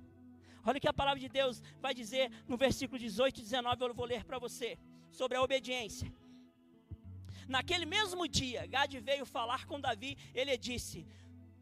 Olha 0.65 0.77
o 0.77 0.81
que 0.81 0.87
a 0.87 0.93
palavra 0.93 1.19
de 1.19 1.27
Deus 1.27 1.61
vai 1.81 1.93
dizer 1.93 2.31
no 2.47 2.55
versículo 2.55 2.97
18 2.97 3.39
e 3.39 3.43
19, 3.43 3.83
eu 3.83 3.93
vou 3.93 4.05
ler 4.05 4.23
para 4.23 4.39
você, 4.39 4.77
sobre 5.11 5.37
a 5.37 5.41
obediência. 5.41 6.11
Naquele 7.47 7.85
mesmo 7.85 8.27
dia, 8.27 8.65
Gade 8.65 8.99
veio 8.99 9.25
falar 9.25 9.65
com 9.65 9.79
Davi, 9.79 10.17
ele 10.33 10.57
disse: 10.57 11.05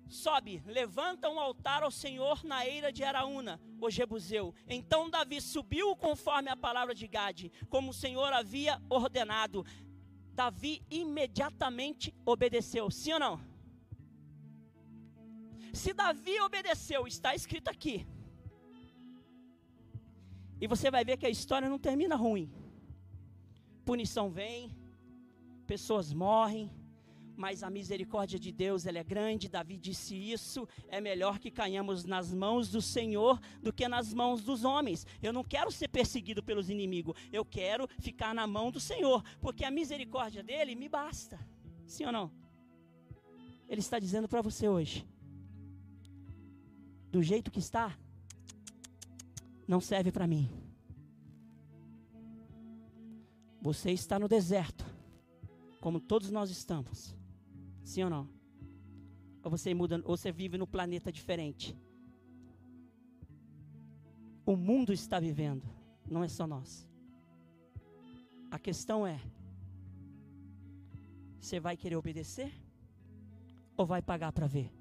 Sobe, 0.07 0.61
levanta 0.65 1.29
um 1.29 1.39
altar 1.39 1.84
ao 1.84 1.89
Senhor 1.89 2.43
na 2.43 2.65
eira 2.65 2.91
de 2.91 3.03
Araúna, 3.03 3.59
o 3.79 3.89
Jebuseu. 3.89 4.53
Então 4.67 5.09
Davi 5.09 5.41
subiu 5.41 5.95
conforme 5.95 6.49
a 6.49 6.55
palavra 6.55 6.93
de 6.93 7.07
Gade, 7.07 7.51
como 7.69 7.91
o 7.91 7.93
Senhor 7.93 8.32
havia 8.32 8.79
ordenado. 8.89 9.65
Davi 10.34 10.84
imediatamente 10.89 12.13
obedeceu, 12.25 12.91
sim 12.91 13.13
ou 13.13 13.19
não? 13.19 13.51
Se 15.74 15.93
Davi 15.93 16.39
obedeceu, 16.41 17.07
está 17.07 17.34
escrito 17.34 17.69
aqui. 17.69 18.05
E 20.59 20.67
você 20.67 20.91
vai 20.91 21.03
ver 21.03 21.17
que 21.17 21.26
a 21.26 21.30
história 21.30 21.69
não 21.69 21.80
termina 21.80 22.15
ruim. 22.15 22.51
Punição 23.86 24.30
vem, 24.30 24.76
pessoas 25.65 26.13
morrem, 26.13 26.69
mas 27.36 27.63
a 27.63 27.69
misericórdia 27.69 28.38
de 28.38 28.51
Deus 28.51 28.86
ela 28.86 28.99
é 28.99 29.03
grande. 29.03 29.49
Davi 29.49 29.78
disse 29.78 30.15
isso. 30.15 30.67
É 30.89 30.99
melhor 30.99 31.39
que 31.39 31.49
caímos 31.49 32.03
nas 32.05 32.34
mãos 32.34 32.69
do 32.69 32.82
Senhor 32.82 33.39
do 33.61 33.74
que 33.74 33.88
nas 33.88 34.13
mãos 34.13 34.43
dos 34.43 34.63
homens. 34.63 35.07
Eu 35.24 35.34
não 35.34 35.43
quero 35.43 35.72
ser 35.72 35.88
perseguido 35.88 36.43
pelos 36.43 36.69
inimigos. 36.69 37.15
Eu 37.32 37.45
quero 37.45 37.88
ficar 37.99 38.36
na 38.36 38.45
mão 38.45 38.69
do 38.69 38.80
Senhor, 38.80 39.24
porque 39.39 39.63
a 39.65 39.72
misericórdia 39.72 40.43
dele 40.43 40.76
me 40.76 40.89
basta. 40.89 41.39
Sim 41.88 42.05
ou 42.05 42.11
não? 42.11 42.32
Ele 43.67 43.80
está 43.80 43.97
dizendo 43.97 44.28
para 44.28 44.41
você 44.41 44.67
hoje 44.67 45.07
do 47.12 47.22
jeito 47.22 47.51
que 47.51 47.59
está, 47.59 47.97
não 49.68 49.82
serve 49.82 50.12
para 50.12 50.26
mim. 50.26 50.49
Você 53.62 53.91
está 53.91 54.18
no 54.18 54.28
deserto, 54.28 54.86
como 55.80 55.99
todos 55.99 56.32
nós 56.32 56.49
estamos. 56.49 57.16
Sim 57.84 58.03
ou 58.03 58.09
não? 58.09 58.30
Ou 59.43 59.51
você 59.51 59.74
muda, 59.74 60.01
ou 60.05 60.16
você 60.16 60.32
vive 60.32 60.57
no 60.57 60.66
planeta 60.66 61.12
diferente. 61.12 61.78
O 64.45 64.55
mundo 64.55 64.91
está 64.93 65.20
vivendo, 65.20 65.64
não 66.09 66.24
é 66.24 66.28
só 66.28 66.47
nós. 66.47 66.88
A 68.49 68.57
questão 68.57 69.05
é: 69.05 69.22
você 71.39 71.59
vai 71.59 71.78
querer 71.78 71.95
obedecer 71.95 72.51
ou 73.78 73.86
vai 73.86 74.01
pagar 74.01 74.32
para 74.32 74.47
ver? 74.47 74.80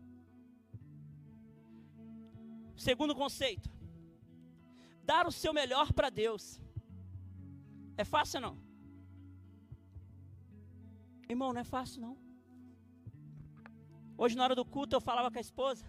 Segundo 2.86 3.14
conceito: 3.14 3.68
dar 5.10 5.26
o 5.30 5.32
seu 5.40 5.52
melhor 5.60 5.92
para 5.92 6.08
Deus. 6.08 6.44
É 8.02 8.04
fácil 8.04 8.40
não? 8.40 8.54
Irmão, 11.28 11.52
não 11.52 11.60
é 11.60 11.64
fácil 11.76 12.00
não. 12.00 12.14
Hoje 14.16 14.34
na 14.36 14.44
hora 14.44 14.56
do 14.60 14.64
culto 14.64 14.96
eu 14.96 15.00
falava 15.08 15.30
com 15.30 15.36
a 15.36 15.46
esposa, 15.48 15.84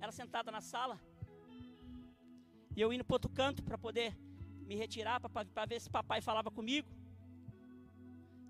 ela 0.00 0.10
sentada 0.10 0.50
na 0.56 0.60
sala, 0.60 0.96
e 2.76 2.80
eu 2.80 2.92
indo 2.92 3.04
para 3.04 3.14
outro 3.14 3.30
canto 3.30 3.62
para 3.62 3.78
poder 3.78 4.10
me 4.68 4.74
retirar, 4.74 5.20
para 5.20 5.66
ver 5.66 5.80
se 5.80 5.88
papai 5.98 6.20
falava 6.20 6.50
comigo. 6.50 6.88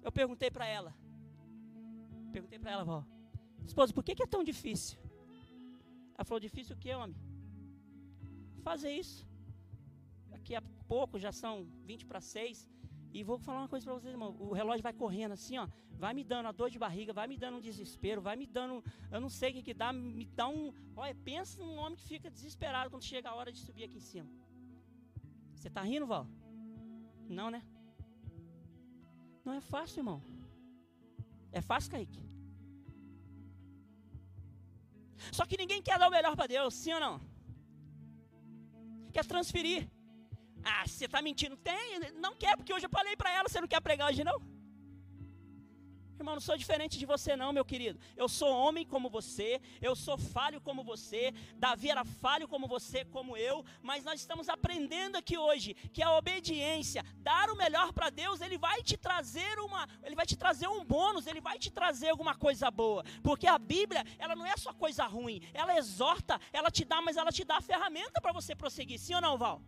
Eu 0.02 0.12
perguntei 0.20 0.50
para 0.50 0.66
ela, 0.66 0.94
perguntei 2.32 2.58
para 2.58 2.70
ela, 2.70 2.84
vó, 2.84 3.04
esposa, 3.66 3.92
por 3.92 4.02
que, 4.02 4.14
que 4.14 4.22
é 4.22 4.26
tão 4.26 4.42
difícil? 4.42 4.98
Ela 6.14 6.24
falou, 6.24 6.40
difícil 6.40 6.74
o 6.74 6.78
que, 6.78 6.94
homem? 6.94 7.31
Fazer 8.68 8.92
isso. 9.02 9.26
Daqui 10.34 10.54
a 10.54 10.62
pouco, 10.92 11.18
já 11.26 11.32
são 11.42 11.54
20 11.84 12.06
para 12.10 12.20
6, 12.20 12.68
E 13.16 13.22
vou 13.22 13.38
falar 13.46 13.60
uma 13.62 13.70
coisa 13.72 13.84
para 13.86 13.94
vocês, 13.94 14.12
irmão. 14.12 14.34
O 14.50 14.54
relógio 14.60 14.82
vai 14.82 14.94
correndo 15.02 15.32
assim, 15.32 15.56
ó. 15.58 15.66
Vai 16.02 16.12
me 16.18 16.24
dando 16.24 16.46
a 16.50 16.52
dor 16.60 16.68
de 16.74 16.78
barriga, 16.84 17.12
vai 17.12 17.26
me 17.32 17.36
dando 17.42 17.58
um 17.58 17.60
desespero, 17.60 18.20
vai 18.28 18.36
me 18.42 18.46
dando. 18.46 18.82
Eu 19.14 19.20
não 19.24 19.28
sei 19.38 19.50
o 19.50 19.54
que, 19.54 19.62
que 19.68 19.74
dá, 19.82 19.92
me 19.92 20.26
dá 20.38 20.46
um. 20.48 20.72
Olha, 20.96 21.14
pensa 21.14 21.62
num 21.62 21.76
homem 21.82 21.96
que 22.00 22.06
fica 22.12 22.30
desesperado 22.36 22.90
quando 22.90 23.04
chega 23.12 23.28
a 23.28 23.34
hora 23.34 23.52
de 23.52 23.60
subir 23.66 23.84
aqui 23.84 23.98
em 23.98 24.06
cima. 24.12 24.30
Você 25.54 25.68
tá 25.76 25.82
rindo, 25.82 26.06
Val? 26.06 26.26
Não, 27.28 27.50
né? 27.54 27.62
Não 29.44 29.52
é 29.52 29.60
fácil, 29.60 30.00
irmão. 30.00 30.20
É 31.52 31.60
fácil, 31.60 31.90
Kaique? 31.92 32.22
Só 35.30 35.44
que 35.46 35.56
ninguém 35.62 35.82
quer 35.82 35.98
dar 35.98 36.08
o 36.08 36.10
melhor 36.10 36.34
para 36.34 36.46
Deus, 36.46 36.74
sim 36.74 36.92
ou 36.94 37.00
não? 37.00 37.31
Quer 39.12 39.24
transferir. 39.24 39.88
Ah, 40.64 40.84
você 40.86 41.04
está 41.06 41.20
mentindo? 41.20 41.56
Tem, 41.56 42.00
não 42.20 42.34
quer, 42.36 42.56
porque 42.56 42.72
hoje 42.72 42.86
eu 42.86 42.90
falei 42.90 43.16
para 43.16 43.30
ela, 43.32 43.48
você 43.48 43.60
não 43.60 43.68
quer 43.68 43.80
pregar 43.80 44.08
hoje 44.10 44.24
não? 44.24 44.51
Irmão, 46.22 46.34
não 46.34 46.40
sou 46.40 46.56
diferente 46.56 46.98
de 46.98 47.04
você 47.04 47.34
não, 47.36 47.52
meu 47.52 47.64
querido. 47.64 47.98
Eu 48.16 48.28
sou 48.28 48.48
homem 48.48 48.86
como 48.86 49.10
você, 49.10 49.60
eu 49.80 49.94
sou 49.96 50.16
falho 50.16 50.60
como 50.60 50.84
você, 50.84 51.34
Davi 51.56 51.90
era 51.90 52.04
falho 52.04 52.46
como 52.46 52.68
você, 52.68 53.04
como 53.04 53.36
eu, 53.36 53.64
mas 53.82 54.04
nós 54.04 54.20
estamos 54.20 54.48
aprendendo 54.48 55.16
aqui 55.16 55.36
hoje 55.36 55.74
que 55.92 56.02
a 56.02 56.16
obediência, 56.16 57.04
dar 57.18 57.50
o 57.50 57.56
melhor 57.56 57.92
para 57.92 58.08
Deus, 58.08 58.40
ele 58.40 58.56
vai 58.56 58.82
te 58.82 58.96
trazer 58.96 59.58
uma, 59.58 59.88
ele 60.04 60.14
vai 60.14 60.24
te 60.24 60.36
trazer 60.36 60.68
um 60.68 60.84
bônus, 60.84 61.26
ele 61.26 61.40
vai 61.40 61.58
te 61.58 61.70
trazer 61.70 62.10
alguma 62.10 62.34
coisa 62.36 62.70
boa. 62.70 63.04
Porque 63.22 63.46
a 63.46 63.58
Bíblia, 63.58 64.04
ela 64.18 64.36
não 64.36 64.46
é 64.46 64.56
só 64.56 64.72
coisa 64.72 65.04
ruim, 65.06 65.42
ela 65.52 65.76
exorta, 65.76 66.40
ela 66.52 66.70
te 66.70 66.84
dá, 66.84 67.00
mas 67.02 67.16
ela 67.16 67.32
te 67.32 67.44
dá 67.44 67.56
a 67.56 67.60
ferramenta 67.60 68.20
para 68.20 68.32
você 68.32 68.54
prosseguir. 68.54 68.98
Sim 68.98 69.14
ou 69.14 69.20
não, 69.20 69.36
Val? 69.36 69.60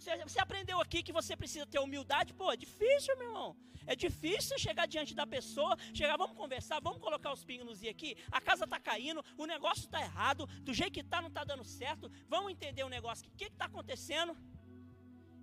Você, 0.00 0.40
aprendeu 0.40 0.80
aqui 0.80 1.02
que 1.02 1.12
você 1.12 1.36
precisa 1.36 1.66
ter 1.66 1.78
humildade? 1.78 2.32
Pô, 2.32 2.50
é 2.50 2.56
difícil, 2.56 3.16
meu 3.18 3.28
irmão. 3.28 3.56
É 3.86 3.94
difícil 3.94 4.58
chegar 4.58 4.86
diante 4.86 5.14
da 5.14 5.26
pessoa, 5.26 5.76
chegar, 5.98 6.16
vamos 6.16 6.36
conversar, 6.36 6.80
vamos 6.80 7.00
colocar 7.06 7.32
os 7.32 7.44
pingos 7.44 7.66
nos 7.66 7.82
i 7.82 7.88
aqui. 7.88 8.16
A 8.30 8.40
casa 8.40 8.64
está 8.64 8.78
caindo, 8.78 9.24
o 9.36 9.46
negócio 9.46 9.84
está 9.84 10.00
errado, 10.00 10.46
do 10.68 10.72
jeito 10.72 10.94
que 10.94 11.00
está, 11.00 11.20
não 11.20 11.28
está 11.28 11.44
dando 11.44 11.64
certo. 11.64 12.10
Vamos 12.28 12.52
entender 12.52 12.84
o 12.84 12.88
negócio. 12.88 13.28
O 13.28 13.36
que 13.36 13.44
está 13.44 13.66
acontecendo? 13.66 14.34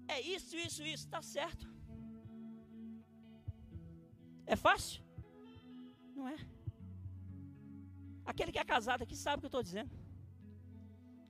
É 0.08 0.20
isso, 0.22 0.56
isso, 0.56 0.82
isso, 0.84 1.06
está 1.06 1.22
certo. 1.22 1.68
É 4.46 4.56
fácil? 4.56 5.04
Não 6.16 6.28
é. 6.28 6.38
Aquele 8.26 8.52
que 8.52 8.60
é 8.60 8.66
casado 8.66 9.04
aqui 9.04 9.16
sabe 9.16 9.38
o 9.38 9.42
que 9.42 9.46
eu 9.46 9.56
estou 9.56 9.64
dizendo. 9.64 10.07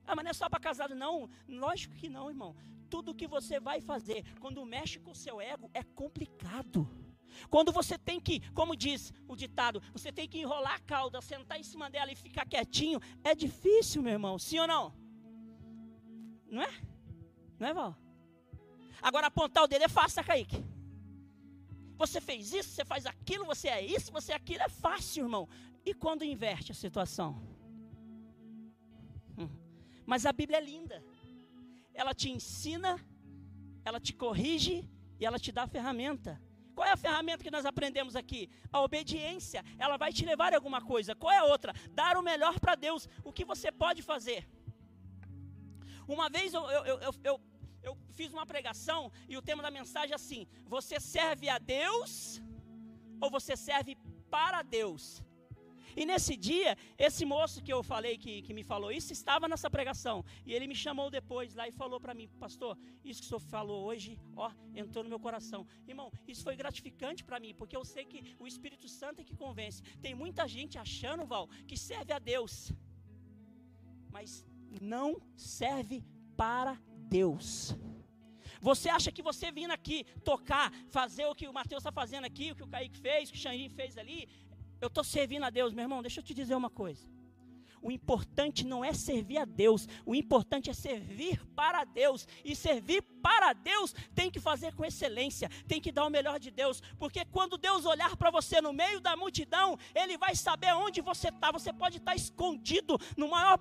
Ah, 0.07 0.15
mas 0.15 0.23
não 0.23 0.31
é 0.31 0.33
só 0.33 0.49
para 0.49 0.59
casado, 0.59 0.95
não. 0.95 1.29
Lógico 1.47 1.93
que 1.93 2.09
não, 2.09 2.29
irmão 2.29 2.55
tudo 2.89 3.13
que 3.13 3.27
você 3.27 3.59
vai 3.59 3.79
fazer, 3.81 4.23
quando 4.39 4.65
mexe 4.65 4.99
com 4.99 5.11
o 5.11 5.15
seu 5.15 5.39
ego, 5.39 5.69
é 5.73 5.83
complicado. 5.83 6.89
Quando 7.49 7.71
você 7.71 7.97
tem 7.97 8.19
que, 8.19 8.39
como 8.51 8.75
diz 8.75 9.13
o 9.27 9.35
ditado, 9.35 9.81
você 9.91 10.11
tem 10.11 10.27
que 10.27 10.39
enrolar 10.39 10.75
a 10.75 10.79
cauda, 10.79 11.21
sentar 11.21 11.59
em 11.59 11.63
cima 11.63 11.89
dela 11.89 12.11
e 12.11 12.15
ficar 12.15 12.47
quietinho, 12.47 12.99
é 13.23 13.35
difícil, 13.35 14.01
meu 14.01 14.13
irmão, 14.13 14.39
sim 14.39 14.59
ou 14.59 14.67
não? 14.67 14.93
Não 16.49 16.61
é? 16.63 16.71
Não 17.59 17.67
é, 17.67 17.73
Val? 17.73 17.95
Agora 19.01 19.27
apontar 19.27 19.63
o 19.63 19.67
dedo 19.67 19.83
é 19.83 19.89
fácil, 19.89 20.23
Kaique? 20.23 20.63
Você 21.97 22.19
fez 22.21 22.53
isso, 22.53 22.69
você 22.69 22.85
faz 22.85 23.05
aquilo, 23.05 23.45
você 23.45 23.67
é 23.67 23.85
isso, 23.85 24.11
você 24.11 24.31
é 24.31 24.35
aquilo, 24.35 24.63
é 24.63 24.69
fácil, 24.69 25.25
irmão. 25.25 25.47
E 25.85 25.93
quando 25.93 26.23
inverte 26.23 26.71
a 26.71 26.75
situação? 26.75 27.56
Mas 30.07 30.25
a 30.25 30.33
Bíblia 30.33 30.57
é 30.57 30.61
linda 30.61 31.03
ela 31.97 32.13
te 32.13 32.29
ensina, 32.29 32.91
ela 33.83 33.99
te 33.99 34.13
corrige 34.13 34.87
e 35.19 35.25
ela 35.25 35.39
te 35.39 35.51
dá 35.51 35.63
a 35.63 35.67
ferramenta. 35.67 36.39
Qual 36.75 36.87
é 36.87 36.91
a 36.91 37.03
ferramenta 37.05 37.43
que 37.43 37.49
nós 37.49 37.65
aprendemos 37.65 38.15
aqui? 38.15 38.41
A 38.71 38.81
obediência. 38.81 39.65
Ela 39.79 39.97
vai 39.97 40.13
te 40.13 40.23
levar 40.23 40.53
a 40.53 40.57
alguma 40.57 40.79
coisa. 40.79 41.15
Qual 41.15 41.33
é 41.33 41.39
a 41.39 41.45
outra? 41.45 41.73
Dar 41.89 42.15
o 42.17 42.21
melhor 42.21 42.59
para 42.59 42.75
Deus. 42.75 43.09
O 43.23 43.33
que 43.33 43.43
você 43.43 43.71
pode 43.71 44.03
fazer? 44.03 44.47
Uma 46.07 46.29
vez 46.29 46.53
eu, 46.53 46.63
eu, 46.69 46.85
eu, 46.85 47.13
eu, 47.23 47.41
eu 47.81 47.97
fiz 48.11 48.31
uma 48.31 48.45
pregação 48.45 49.11
e 49.27 49.35
o 49.35 49.41
tema 49.41 49.63
da 49.63 49.71
mensagem 49.71 50.11
é 50.11 50.15
assim: 50.15 50.47
Você 50.65 50.99
serve 50.99 51.49
a 51.49 51.57
Deus 51.57 52.39
ou 53.19 53.31
você 53.31 53.57
serve 53.57 53.97
para 54.29 54.61
Deus? 54.61 55.23
E 55.99 56.05
nesse 56.05 56.33
dia, 56.37 56.77
esse 56.95 57.23
moço 57.25 57.61
que 57.65 57.73
eu 57.73 57.81
falei, 57.81 58.13
que, 58.23 58.33
que 58.43 58.53
me 58.53 58.63
falou 58.71 58.91
isso, 58.91 59.11
estava 59.11 59.47
nessa 59.51 59.69
pregação. 59.75 60.23
E 60.45 60.53
ele 60.53 60.67
me 60.71 60.75
chamou 60.75 61.09
depois 61.09 61.55
lá 61.59 61.67
e 61.67 61.71
falou 61.71 61.99
para 61.99 62.13
mim, 62.13 62.27
pastor, 62.43 62.77
isso 63.03 63.19
que 63.21 63.25
o 63.25 63.29
senhor 63.29 63.39
falou 63.39 63.79
hoje, 63.87 64.19
ó, 64.35 64.51
entrou 64.75 65.03
no 65.03 65.09
meu 65.09 65.19
coração. 65.19 65.65
Irmão, 65.87 66.11
isso 66.27 66.43
foi 66.43 66.55
gratificante 66.55 67.23
para 67.23 67.39
mim, 67.39 67.55
porque 67.55 67.75
eu 67.75 67.83
sei 67.83 68.05
que 68.05 68.19
o 68.37 68.45
Espírito 68.45 68.87
Santo 68.87 69.21
é 69.21 69.23
que 69.23 69.35
convence. 69.35 69.81
Tem 69.99 70.13
muita 70.13 70.47
gente 70.47 70.77
achando, 70.77 71.25
Val, 71.25 71.49
que 71.65 71.75
serve 71.75 72.13
a 72.13 72.19
Deus, 72.19 72.71
mas 74.11 74.45
não 74.79 75.19
serve 75.35 76.05
para 76.35 76.79
Deus. 77.17 77.75
Você 78.61 78.89
acha 78.89 79.11
que 79.11 79.21
você 79.21 79.51
vindo 79.51 79.71
aqui 79.71 80.03
tocar, 80.23 80.71
fazer 80.89 81.25
o 81.25 81.35
que 81.35 81.47
o 81.47 81.53
Mateus 81.53 81.81
está 81.81 81.91
fazendo 81.91 82.25
aqui, 82.25 82.51
o 82.51 82.55
que 82.55 82.63
o 82.63 82.67
Kaique 82.67 82.97
fez, 82.97 83.29
o 83.29 83.33
que 83.33 83.39
o 83.39 83.41
Xanjin 83.41 83.69
fez 83.69 83.97
ali, 83.97 84.27
eu 84.81 84.87
estou 84.87 85.03
servindo 85.03 85.43
a 85.43 85.49
Deus, 85.49 85.73
meu 85.73 85.83
irmão. 85.83 86.01
Deixa 86.01 86.19
eu 86.19 86.23
te 86.23 86.33
dizer 86.33 86.55
uma 86.55 86.69
coisa. 86.69 87.07
O 87.81 87.91
importante 87.91 88.65
não 88.65 88.83
é 88.83 88.93
servir 88.93 89.37
a 89.37 89.45
Deus, 89.45 89.87
o 90.05 90.15
importante 90.15 90.69
é 90.69 90.73
servir 90.73 91.43
para 91.55 91.83
Deus. 91.83 92.27
E 92.43 92.55
servir 92.55 93.01
para 93.21 93.53
Deus 93.53 93.93
tem 94.15 94.31
que 94.31 94.39
fazer 94.39 94.73
com 94.73 94.83
excelência, 94.83 95.49
tem 95.67 95.79
que 95.79 95.91
dar 95.91 96.05
o 96.05 96.09
melhor 96.09 96.39
de 96.39 96.51
Deus, 96.51 96.81
porque 96.97 97.23
quando 97.25 97.57
Deus 97.57 97.85
olhar 97.85 98.15
para 98.15 98.31
você 98.31 98.61
no 98.61 98.73
meio 98.73 98.99
da 98.99 99.15
multidão, 99.15 99.77
Ele 99.93 100.17
vai 100.17 100.35
saber 100.35 100.73
onde 100.73 101.01
você 101.01 101.29
está. 101.29 101.51
Você 101.51 101.71
pode 101.71 101.97
estar 101.97 102.15
escondido 102.15 102.99
no 103.15 103.29
maior, 103.29 103.59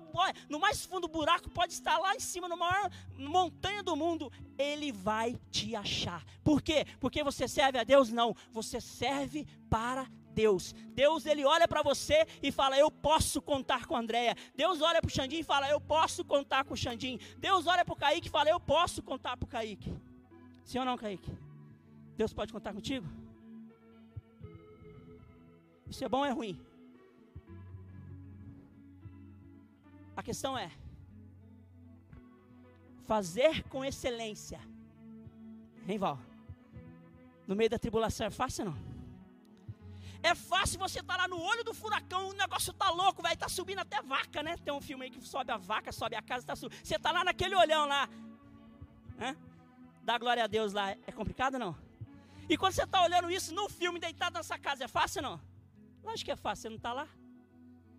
no 0.49 0.59
mais 0.59 0.85
fundo 0.85 1.07
buraco, 1.07 1.49
pode 1.49 1.73
estar 1.73 1.97
lá 1.97 2.15
em 2.15 2.19
cima, 2.19 2.47
no 2.49 2.57
maior 2.57 2.91
montanha 3.17 3.83
do 3.83 3.95
mundo. 3.95 4.31
Ele 4.57 4.91
vai 4.91 5.39
te 5.51 5.75
achar. 5.75 6.25
Por 6.43 6.61
quê? 6.61 6.85
Porque 6.99 7.23
você 7.23 7.47
serve 7.47 7.77
a 7.77 7.83
Deus? 7.83 8.11
Não, 8.11 8.35
você 8.51 8.81
serve 8.81 9.47
para 9.69 10.09
Deus 10.41 10.63
Deus. 11.03 11.25
Ele 11.25 11.43
olha 11.55 11.67
para 11.67 11.81
você 11.81 12.19
e 12.47 12.51
fala: 12.51 12.77
"Eu 12.77 12.89
posso 12.91 13.41
contar 13.41 13.85
com 13.87 13.95
a 13.95 13.99
Andréia". 13.99 14.35
Deus 14.55 14.81
olha 14.81 15.01
para 15.01 15.09
o 15.09 15.15
Xandim 15.17 15.39
e 15.39 15.43
fala: 15.51 15.67
"Eu 15.75 15.81
posso 15.81 16.23
contar 16.33 16.63
com 16.63 16.73
o 16.75 16.77
Xandim". 16.77 17.19
Deus 17.47 17.65
olha 17.65 17.83
para 17.83 17.93
o 17.93 18.01
Kaique 18.03 18.27
e 18.27 18.35
fala: 18.37 18.49
"Eu 18.49 18.59
posso 18.59 19.01
contar 19.01 19.35
para 19.37 19.47
o 19.47 19.53
Kaique". 19.55 19.91
Sim 20.63 20.79
ou 20.79 20.85
não, 20.85 20.97
Kaique? 20.97 21.31
Deus 22.15 22.33
pode 22.33 22.53
contar 22.53 22.73
contigo? 22.73 23.07
Isso 25.89 26.03
é 26.03 26.09
bom 26.09 26.19
ou 26.19 26.25
é 26.25 26.31
ruim? 26.31 26.55
A 30.15 30.21
questão 30.21 30.57
é 30.57 30.69
fazer 33.05 33.63
com 33.71 33.85
excelência. 33.85 34.59
Hein, 35.87 35.97
Val? 35.97 36.19
No 37.47 37.55
meio 37.55 37.69
da 37.69 37.79
tribulação 37.79 38.27
é 38.27 38.29
fácil 38.29 38.65
não? 38.65 38.96
É 40.23 40.33
fácil 40.35 40.79
você 40.79 40.99
estar 40.99 41.15
tá 41.15 41.21
lá 41.23 41.27
no 41.27 41.39
olho 41.39 41.63
do 41.63 41.73
furacão, 41.73 42.29
o 42.29 42.33
negócio 42.33 42.73
tá 42.73 42.89
louco, 42.89 43.21
vai 43.21 43.35
tá 43.35 43.47
subindo 43.47 43.79
até 43.79 44.01
vaca, 44.01 44.41
né? 44.43 44.57
Tem 44.57 44.73
um 44.73 44.81
filme 44.81 45.05
aí 45.05 45.11
que 45.11 45.21
sobe 45.21 45.51
a 45.51 45.57
vaca, 45.57 45.91
sobe 45.91 46.15
a 46.15 46.21
casa, 46.21 46.45
tá 46.45 46.55
subindo. 46.55 46.79
Você 46.83 46.97
tá 46.97 47.11
lá 47.11 47.23
naquele 47.23 47.55
olhão 47.55 47.87
lá. 47.87 48.09
Né? 49.15 49.35
Dá 50.03 50.17
glória 50.17 50.43
a 50.43 50.47
Deus 50.47 50.73
lá. 50.73 50.91
É 50.91 51.11
complicado 51.11 51.59
não? 51.59 51.75
E 52.49 52.57
quando 52.57 52.73
você 52.73 52.83
está 52.83 53.03
olhando 53.03 53.29
isso 53.29 53.53
no 53.53 53.67
filme, 53.69 53.99
deitado 53.99 54.35
nessa 54.35 54.57
casa, 54.57 54.85
é 54.85 54.87
fácil 54.87 55.21
não? 55.21 55.41
Lógico 56.03 56.25
que 56.25 56.31
é 56.31 56.35
fácil, 56.35 56.63
você 56.63 56.69
não 56.69 56.77
está 56.77 56.93
lá. 56.93 57.07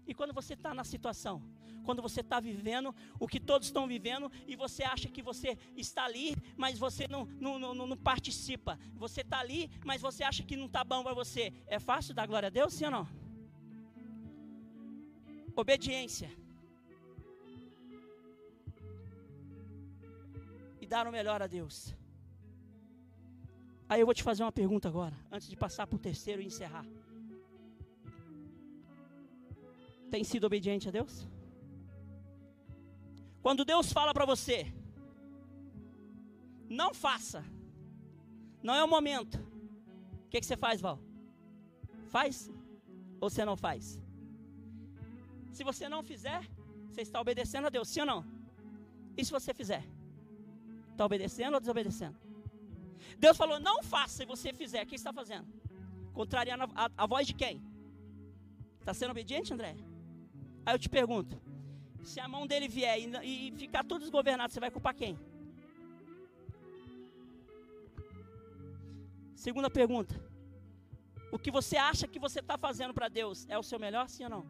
E 0.06 0.14
quando 0.14 0.32
você 0.32 0.54
está 0.54 0.72
na 0.72 0.84
situação, 0.84 1.42
quando 1.88 2.02
você 2.02 2.20
está 2.20 2.38
vivendo 2.38 2.94
o 3.18 3.26
que 3.26 3.40
todos 3.40 3.68
estão 3.68 3.88
vivendo 3.88 4.30
e 4.46 4.54
você 4.54 4.82
acha 4.82 5.08
que 5.08 5.22
você 5.22 5.56
está 5.74 6.04
ali, 6.04 6.36
mas 6.54 6.78
você 6.78 7.08
não, 7.08 7.24
não, 7.40 7.58
não, 7.58 7.86
não 7.86 7.96
participa. 7.96 8.78
Você 9.04 9.22
está 9.22 9.38
ali, 9.38 9.70
mas 9.82 10.02
você 10.02 10.22
acha 10.22 10.42
que 10.42 10.54
não 10.54 10.66
está 10.66 10.84
bom 10.84 11.02
para 11.02 11.14
você. 11.14 11.50
É 11.66 11.78
fácil 11.78 12.12
dar 12.12 12.26
glória 12.26 12.48
a 12.48 12.50
Deus, 12.50 12.74
sim 12.74 12.84
ou 12.84 12.90
não? 12.90 13.08
Obediência. 15.56 16.30
E 20.82 20.86
dar 20.86 21.06
o 21.06 21.10
melhor 21.10 21.40
a 21.40 21.46
Deus. 21.46 21.96
Aí 23.88 24.02
eu 24.02 24.06
vou 24.10 24.14
te 24.14 24.22
fazer 24.22 24.42
uma 24.42 24.52
pergunta 24.52 24.88
agora, 24.88 25.16
antes 25.32 25.48
de 25.48 25.56
passar 25.56 25.86
para 25.86 25.96
o 25.96 25.98
terceiro 26.10 26.42
e 26.42 26.44
encerrar. 26.44 26.84
Tem 30.10 30.22
sido 30.22 30.44
obediente 30.44 30.86
a 30.86 30.90
Deus? 30.90 31.26
Quando 33.42 33.64
Deus 33.64 33.92
fala 33.92 34.12
para 34.12 34.24
você, 34.24 34.72
não 36.68 36.92
faça, 36.92 37.44
não 38.62 38.74
é 38.74 38.84
o 38.84 38.88
momento. 38.88 39.36
O 40.26 40.28
que, 40.28 40.40
que 40.40 40.46
você 40.46 40.56
faz, 40.56 40.80
Val? 40.80 40.98
Faz 42.08 42.50
ou 43.20 43.30
você 43.30 43.44
não 43.44 43.56
faz? 43.56 44.00
Se 45.52 45.64
você 45.64 45.88
não 45.88 46.02
fizer, 46.02 46.40
você 46.88 47.02
está 47.02 47.20
obedecendo 47.20 47.66
a 47.66 47.70
Deus, 47.70 47.88
sim 47.88 48.00
ou 48.00 48.06
não? 48.06 48.24
E 49.16 49.24
se 49.24 49.32
você 49.32 49.52
fizer? 49.52 49.84
Está 50.92 51.04
obedecendo 51.04 51.54
ou 51.54 51.60
desobedecendo? 51.60 52.16
Deus 53.18 53.36
falou: 53.36 53.58
não 53.58 53.82
faça, 53.82 54.22
e 54.22 54.26
você 54.26 54.52
fizer. 54.52 54.84
O 54.84 54.86
que 54.86 54.94
está 54.94 55.12
fazendo? 55.12 55.46
Contrariando 56.12 56.64
a, 56.64 56.86
a, 56.86 56.90
a 56.96 57.06
voz 57.06 57.26
de 57.26 57.34
quem? 57.34 57.62
Está 58.80 58.92
sendo 58.94 59.10
obediente, 59.10 59.52
André? 59.52 59.76
Aí 60.64 60.74
eu 60.74 60.78
te 60.78 60.88
pergunto: 60.88 61.40
se 62.04 62.20
a 62.20 62.28
mão 62.28 62.46
dele 62.46 62.68
vier 62.68 62.98
e, 62.98 63.48
e 63.48 63.52
ficar 63.52 63.84
tudo 63.84 64.00
desgovernado, 64.00 64.52
você 64.52 64.60
vai 64.60 64.70
culpar 64.70 64.94
quem? 64.94 65.18
Segunda 69.34 69.70
pergunta: 69.70 70.14
o 71.30 71.38
que 71.38 71.50
você 71.50 71.76
acha 71.76 72.08
que 72.08 72.18
você 72.18 72.40
está 72.40 72.56
fazendo 72.58 72.94
para 72.94 73.08
Deus 73.08 73.46
é 73.48 73.58
o 73.58 73.62
seu 73.62 73.78
melhor, 73.78 74.08
sim 74.08 74.24
ou 74.24 74.30
não? 74.30 74.46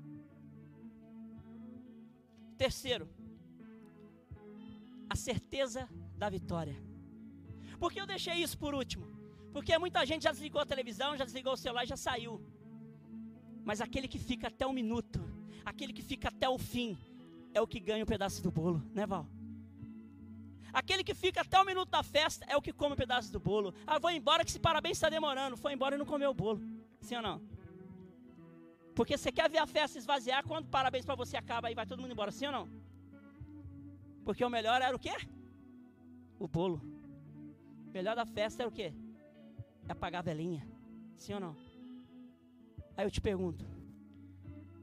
Terceiro, 2.57 3.09
a 5.09 5.16
certeza 5.16 5.88
da 6.16 6.28
vitória. 6.28 6.76
Por 7.78 7.92
que 7.92 8.01
eu 8.01 8.07
deixei 8.07 8.34
isso 8.34 8.59
por 8.59 8.74
último? 8.74 9.07
Porque 9.53 9.76
muita 9.78 10.05
gente 10.05 10.24
já 10.24 10.32
desligou 10.32 10.61
a 10.61 10.66
televisão, 10.66 11.16
já 11.16 11.24
desligou 11.24 11.53
o 11.53 11.57
celular 11.57 11.86
já 11.86 11.96
saiu. 11.96 12.40
Mas 13.64 13.80
aquele 13.80 14.09
que 14.09 14.18
fica 14.18 14.49
até 14.49 14.66
o 14.66 14.72
minuto, 14.72 15.20
aquele 15.64 15.92
que 15.92 16.03
fica 16.03 16.28
até 16.28 16.49
o 16.49 16.59
fim, 16.59 16.99
é 17.59 17.62
o 17.62 17.66
que 17.66 17.80
ganha 17.80 18.04
um 18.04 18.06
pedaço 18.06 18.42
do 18.42 18.50
bolo, 18.50 18.82
né, 18.94 19.06
Val? 19.06 19.26
Aquele 20.72 21.02
que 21.02 21.14
fica 21.14 21.40
até 21.40 21.59
o 21.61 21.64
minuto 21.64 21.90
da 21.90 22.02
festa 22.02 22.44
é 22.48 22.56
o 22.56 22.62
que 22.62 22.72
come 22.72 22.92
um 22.92 22.96
pedaço 22.96 23.32
do 23.32 23.40
bolo. 23.40 23.74
Ah, 23.86 23.98
vou 23.98 24.11
embora 24.11 24.44
que 24.44 24.50
esse 24.50 24.61
parabéns 24.61 24.96
está 24.96 25.09
demorando. 25.09 25.56
Foi 25.56 25.72
embora 25.72 25.94
e 25.94 25.98
não 25.98 26.06
comeu 26.06 26.30
o 26.30 26.34
bolo. 26.34 26.61
Sim 27.00 27.16
ou 27.16 27.22
não? 27.22 27.42
Porque 28.94 29.16
você 29.16 29.32
quer 29.32 29.48
ver 29.50 29.59
a 29.59 29.66
festa 29.66 29.98
esvaziar 29.98 30.44
quando 30.44 30.66
o 30.66 30.68
parabéns 30.68 31.04
para 31.04 31.14
você 31.14 31.36
acaba 31.36 31.70
e 31.70 31.74
vai 31.74 31.86
todo 31.86 32.00
mundo 32.00 32.12
embora. 32.12 32.30
Sim 32.30 32.46
ou 32.46 32.52
não? 32.52 32.68
Porque 34.24 34.44
o 34.44 34.50
melhor 34.50 34.80
era 34.82 34.94
o 34.94 34.98
quê? 34.98 35.16
O 36.38 36.46
bolo. 36.46 36.80
O 37.88 37.90
melhor 37.90 38.14
da 38.14 38.26
festa 38.26 38.62
era 38.62 38.68
o 38.68 38.72
quê? 38.72 38.92
É 39.88 39.92
apagar 39.92 40.20
a 40.20 40.22
velhinha. 40.22 40.66
Sim 41.16 41.34
ou 41.34 41.40
não? 41.40 41.56
Aí 42.96 43.06
eu 43.06 43.11
te 43.11 43.20
pergunto: 43.20 43.64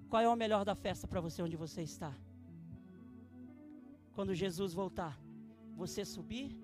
qual 0.10 0.22
é 0.22 0.28
o 0.28 0.36
melhor 0.36 0.66
da 0.66 0.76
festa 0.76 1.08
para 1.08 1.22
você 1.22 1.44
onde 1.44 1.56
você 1.56 1.84
está? 1.84 2.14
Quando 4.16 4.34
Jesus 4.34 4.74
voltar, 4.74 5.20
você 5.76 6.06
subir 6.06 6.58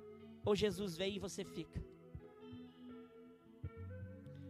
ou 0.46 0.56
Jesus 0.56 0.96
vem 0.96 1.16
e 1.16 1.20
você 1.20 1.44
fica? 1.44 1.84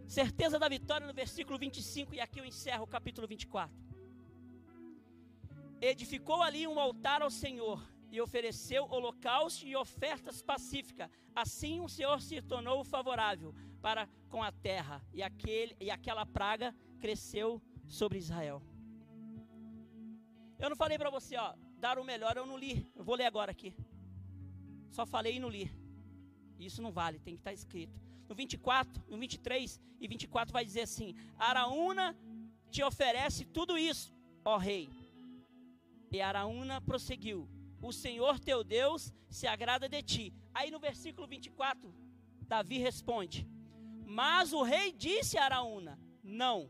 Certeza 0.08 0.60
da 0.60 0.70
vitória 0.70 1.08
no 1.08 1.14
versículo 1.14 1.58
25, 1.58 2.14
e 2.14 2.20
aqui 2.20 2.40
eu 2.40 2.46
encerro 2.46 2.84
o 2.84 2.88
capítulo 2.88 3.28
24. 3.28 3.76
Edificou 5.82 6.44
ali 6.44 6.68
um 6.68 6.80
altar 6.80 7.24
ao 7.24 7.32
Senhor 7.32 7.82
e 8.12 8.22
ofereceu 8.22 8.86
holocausto 8.92 9.66
e 9.66 9.76
ofertas 9.76 10.44
pacíficas. 10.44 11.10
Assim 11.34 11.80
o 11.80 11.90
Senhor 11.90 12.22
se 12.22 12.40
tornou 12.42 12.84
favorável 12.84 13.56
para 13.82 14.08
com 14.30 14.44
a 14.44 14.52
terra, 14.52 15.04
e, 15.12 15.24
aquele, 15.24 15.76
e 15.80 15.90
aquela 15.90 16.26
praga 16.26 16.76
cresceu 17.00 17.60
sobre 17.88 18.20
Israel. 18.20 18.62
Eu 20.60 20.70
não 20.70 20.76
falei 20.76 20.98
para 21.00 21.10
você, 21.10 21.36
ó, 21.36 21.56
dar 21.82 22.00
o 22.00 22.06
melhor, 22.06 22.38
eu 22.38 22.46
não 22.46 22.58
li. 22.58 22.90
Eu 22.96 23.04
vou 23.04 23.16
ler 23.16 23.26
agora 23.26 23.52
aqui. 23.52 23.74
Só 24.92 25.06
falei 25.06 25.36
e 25.36 25.40
não 25.40 25.50
li. 25.50 25.70
Isso 26.60 26.82
não 26.82 26.92
vale, 26.92 27.20
tem 27.20 27.34
que 27.34 27.42
estar 27.42 27.50
tá 27.50 27.56
escrito. 27.56 28.00
No 28.30 28.36
24, 28.36 29.04
no 29.10 29.18
23 29.18 29.82
e 30.00 30.08
24 30.08 30.54
vai 30.54 30.64
dizer 30.64 30.82
assim: 30.82 31.16
Araúna 31.38 32.16
te 32.70 32.82
oferece 32.84 33.44
tudo 33.46 33.78
isso, 33.78 34.14
ó 34.46 34.58
rei. 34.58 34.90
E 36.12 36.22
Araúna 36.22 36.80
prosseguiu: 36.80 37.50
o 37.82 37.92
Senhor 37.92 38.40
teu 38.40 38.64
Deus 38.64 39.12
se 39.28 39.48
agrada 39.48 39.90
de 39.90 40.02
ti. 40.04 40.34
Aí 40.54 40.70
no 40.70 40.80
versículo 40.80 41.28
24, 41.28 41.94
Davi 42.48 42.78
responde: 42.78 43.48
Mas 44.06 44.54
o 44.54 44.62
rei 44.62 44.94
disse 44.94 45.38
a 45.38 45.46
Araúna: 45.46 46.00
Não, 46.24 46.70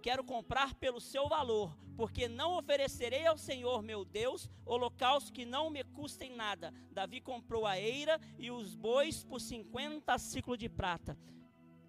quero 0.00 0.22
comprar 0.22 0.74
pelo 0.74 1.00
seu 1.00 1.28
valor, 1.28 1.76
porque 1.96 2.28
não 2.28 2.56
oferecerei 2.58 3.26
ao 3.26 3.36
Senhor 3.36 3.82
meu 3.82 4.04
Deus 4.04 4.48
holocausto 4.64 5.32
que 5.32 5.44
não 5.44 5.70
me 5.70 5.84
custem 5.84 6.34
nada. 6.34 6.72
Davi 6.90 7.20
comprou 7.20 7.66
a 7.66 7.78
eira 7.78 8.20
e 8.38 8.50
os 8.50 8.74
bois 8.74 9.24
por 9.24 9.40
50 9.40 10.16
ciclos 10.18 10.58
de 10.58 10.68
prata. 10.68 11.16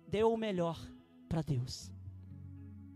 Deu 0.08 0.32
o 0.32 0.38
melhor 0.38 0.80
para 1.28 1.41
Deus. 1.41 1.91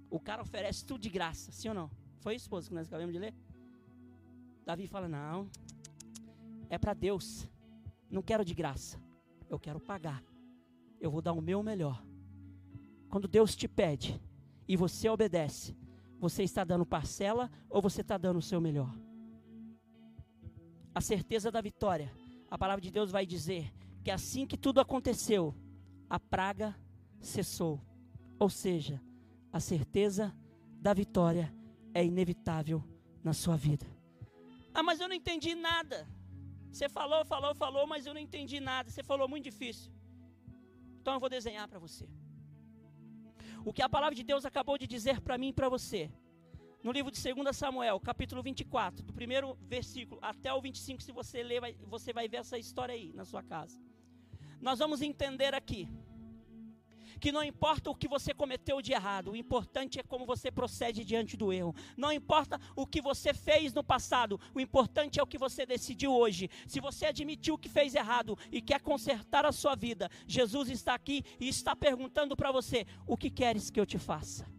O 0.09 0.19
cara 0.19 0.41
oferece 0.41 0.85
tudo 0.85 1.01
de 1.01 1.09
graça, 1.09 1.51
sim 1.51 1.69
ou 1.69 1.73
não? 1.73 1.91
Foi 2.19 2.35
isso, 2.35 2.45
esposa, 2.45 2.69
que 2.69 2.75
nós 2.75 2.87
acabamos 2.87 3.13
de 3.13 3.19
ler? 3.19 3.33
Davi 4.65 4.87
fala: 4.87 5.07
Não, 5.07 5.49
é 6.69 6.77
para 6.77 6.93
Deus. 6.93 7.49
Não 8.09 8.21
quero 8.21 8.45
de 8.45 8.53
graça. 8.53 9.01
Eu 9.49 9.59
quero 9.59 9.79
pagar. 9.79 10.23
Eu 10.99 11.11
vou 11.11 11.21
dar 11.21 11.33
o 11.33 11.41
meu 11.41 11.61
melhor. 11.61 12.03
Quando 13.09 13.27
Deus 13.27 13.55
te 13.55 13.67
pede 13.67 14.19
e 14.67 14.75
você 14.75 15.09
obedece, 15.09 15.75
você 16.19 16.43
está 16.43 16.63
dando 16.63 16.85
parcela 16.85 17.51
ou 17.69 17.81
você 17.81 18.01
está 18.01 18.17
dando 18.17 18.37
o 18.37 18.41
seu 18.41 18.59
melhor? 18.59 18.93
A 20.93 21.01
certeza 21.01 21.51
da 21.51 21.61
vitória. 21.61 22.11
A 22.49 22.57
palavra 22.57 22.81
de 22.81 22.89
Deus 22.89 23.11
vai 23.11 23.25
dizer 23.25 23.71
que 24.03 24.09
assim 24.09 24.45
que 24.47 24.57
tudo 24.57 24.79
aconteceu, 24.79 25.53
a 26.09 26.19
praga 26.19 26.75
cessou. 27.19 27.81
Ou 28.39 28.49
seja, 28.49 29.01
a 29.51 29.59
certeza 29.59 30.35
da 30.79 30.93
vitória 30.93 31.53
é 31.93 32.03
inevitável 32.03 32.83
na 33.23 33.33
sua 33.33 33.57
vida. 33.57 33.85
Ah, 34.73 34.83
mas 34.83 34.99
eu 34.99 35.07
não 35.07 35.15
entendi 35.15 35.55
nada. 35.55 36.07
Você 36.71 36.87
falou, 36.87 37.25
falou, 37.25 37.55
falou, 37.55 37.87
mas 37.87 38.05
eu 38.05 38.13
não 38.13 38.21
entendi 38.21 38.59
nada. 38.59 38.89
Você 38.89 39.03
falou 39.03 39.27
muito 39.27 39.45
difícil. 39.45 39.91
Então 41.01 41.15
eu 41.15 41.19
vou 41.19 41.29
desenhar 41.29 41.67
para 41.67 41.79
você. 41.79 42.07
O 43.67 43.73
que 43.73 43.81
a 43.81 43.89
palavra 43.89 44.15
de 44.15 44.23
Deus 44.23 44.45
acabou 44.45 44.77
de 44.77 44.87
dizer 44.87 45.19
para 45.19 45.37
mim 45.37 45.49
e 45.49 45.53
para 45.53 45.67
você. 45.67 46.09
No 46.81 46.89
livro 46.89 47.11
de 47.11 47.21
2 47.21 47.53
Samuel, 47.53 47.99
capítulo 47.99 48.41
24, 48.41 49.03
do 49.03 49.11
primeiro 49.11 49.57
versículo 49.61 50.21
até 50.23 50.53
o 50.53 50.61
25, 50.61 51.03
se 51.03 51.11
você 51.11 51.43
ler, 51.43 51.75
você 51.85 52.13
vai 52.13 52.29
ver 52.29 52.37
essa 52.37 52.57
história 52.57 52.95
aí 52.95 53.11
na 53.13 53.25
sua 53.25 53.43
casa. 53.43 53.77
Nós 54.61 54.79
vamos 54.79 55.01
entender 55.01 55.53
aqui 55.53 55.85
que 57.19 57.31
não 57.31 57.43
importa 57.43 57.89
o 57.89 57.95
que 57.95 58.07
você 58.07 58.33
cometeu 58.33 58.81
de 58.81 58.93
errado, 58.93 59.31
o 59.31 59.35
importante 59.35 59.99
é 59.99 60.03
como 60.03 60.25
você 60.25 60.51
procede 60.51 61.03
diante 61.03 61.35
do 61.35 61.51
erro. 61.51 61.75
Não 61.95 62.11
importa 62.11 62.59
o 62.75 62.85
que 62.85 63.01
você 63.01 63.33
fez 63.33 63.73
no 63.73 63.83
passado, 63.83 64.39
o 64.53 64.59
importante 64.59 65.19
é 65.19 65.23
o 65.23 65.27
que 65.27 65.37
você 65.37 65.65
decidiu 65.65 66.13
hoje. 66.13 66.49
Se 66.67 66.79
você 66.79 67.05
admitiu 67.05 67.57
que 67.57 67.69
fez 67.69 67.95
errado 67.95 68.37
e 68.51 68.61
quer 68.61 68.81
consertar 68.81 69.45
a 69.45 69.51
sua 69.51 69.75
vida, 69.75 70.09
Jesus 70.27 70.69
está 70.69 70.93
aqui 70.93 71.23
e 71.39 71.47
está 71.47 71.75
perguntando 71.75 72.35
para 72.35 72.51
você: 72.51 72.85
o 73.05 73.17
que 73.17 73.29
queres 73.29 73.69
que 73.69 73.79
eu 73.79 73.85
te 73.85 73.97
faça? 73.97 74.56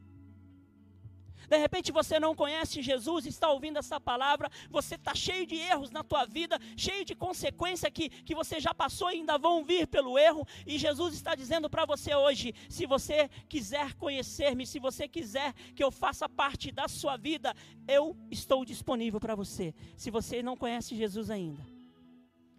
De 1.49 1.57
repente 1.57 1.91
você 1.91 2.21
não 2.21 2.35
conhece 2.35 2.83
Jesus, 2.83 3.25
está 3.25 3.51
ouvindo 3.51 3.79
essa 3.79 3.99
palavra, 3.99 4.51
você 4.71 4.97
está 4.97 5.15
cheio 5.15 5.47
de 5.47 5.57
erros 5.57 5.91
na 5.91 6.05
tua 6.05 6.27
vida, 6.27 6.59
cheio 6.77 7.05
de 7.05 7.15
consequência 7.15 7.91
que, 7.91 8.11
que 8.11 8.35
você 8.35 8.61
já 8.61 8.75
passou 8.75 9.11
e 9.11 9.15
ainda 9.15 9.39
vão 9.39 9.65
vir 9.65 9.87
pelo 9.87 10.19
erro, 10.19 10.47
e 10.67 10.79
Jesus 10.79 11.15
está 11.15 11.35
dizendo 11.35 11.71
para 11.71 11.87
você 11.87 12.15
hoje: 12.15 12.55
se 12.69 12.85
você 12.85 13.31
quiser 13.49 13.95
conhecer-me, 13.95 14.67
se 14.67 14.79
você 14.79 15.09
quiser 15.09 15.55
que 15.75 15.83
eu 15.83 15.91
faça 15.91 16.29
parte 16.29 16.71
da 16.71 16.87
sua 16.87 17.17
vida, 17.17 17.55
eu 17.87 18.15
estou 18.31 18.65
disponível 18.65 19.19
para 19.19 19.35
você. 19.35 19.75
Se 19.97 20.11
você 20.11 20.43
não 20.43 20.57
conhece 20.57 20.95
Jesus 20.95 21.31
ainda, 21.31 21.65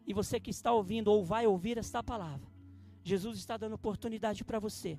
e 0.08 0.14
você 0.14 0.40
que 0.40 0.50
está 0.50 0.74
ouvindo 0.74 1.12
ou 1.12 1.24
vai 1.24 1.46
ouvir 1.46 1.78
esta 1.78 2.02
palavra, 2.02 2.48
Jesus 3.04 3.38
está 3.38 3.56
dando 3.56 3.76
oportunidade 3.76 4.44
para 4.44 4.58
você 4.58 4.98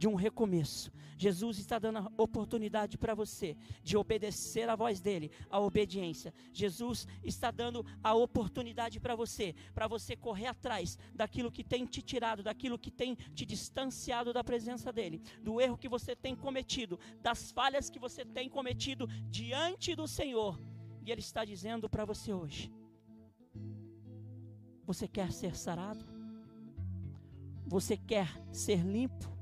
de 0.00 0.08
um 0.08 0.14
recomeço. 0.14 0.90
Jesus 1.18 1.58
está 1.58 1.78
dando 1.78 1.98
a 1.98 2.10
oportunidade 2.16 2.96
para 2.96 3.14
você 3.14 3.54
de 3.82 3.98
obedecer 3.98 4.66
a 4.66 4.74
voz 4.74 4.98
dele, 4.98 5.30
a 5.50 5.60
obediência. 5.60 6.32
Jesus 6.54 7.06
está 7.22 7.50
dando 7.50 7.84
a 8.02 8.14
oportunidade 8.14 8.98
para 8.98 9.14
você, 9.14 9.54
para 9.74 9.86
você 9.86 10.16
correr 10.16 10.46
atrás 10.46 10.98
daquilo 11.14 11.52
que 11.52 11.62
tem 11.62 11.84
te 11.84 12.00
tirado, 12.00 12.42
daquilo 12.42 12.78
que 12.78 12.90
tem 12.90 13.14
te 13.34 13.44
distanciado 13.44 14.32
da 14.32 14.42
presença 14.42 14.90
dele, 14.90 15.20
do 15.42 15.60
erro 15.60 15.76
que 15.76 15.86
você 15.86 16.16
tem 16.16 16.34
cometido, 16.34 16.98
das 17.20 17.52
falhas 17.52 17.90
que 17.90 17.98
você 17.98 18.24
tem 18.24 18.48
cometido 18.48 19.06
diante 19.28 19.94
do 19.94 20.08
Senhor. 20.08 20.58
E 21.04 21.12
ele 21.12 21.20
está 21.20 21.44
dizendo 21.44 21.90
para 21.90 22.06
você 22.06 22.32
hoje: 22.32 22.72
Você 24.86 25.06
quer 25.06 25.30
ser 25.30 25.54
sarado? 25.54 26.06
Você 27.66 27.98
quer 27.98 28.28
ser 28.50 28.78
limpo? 28.78 29.39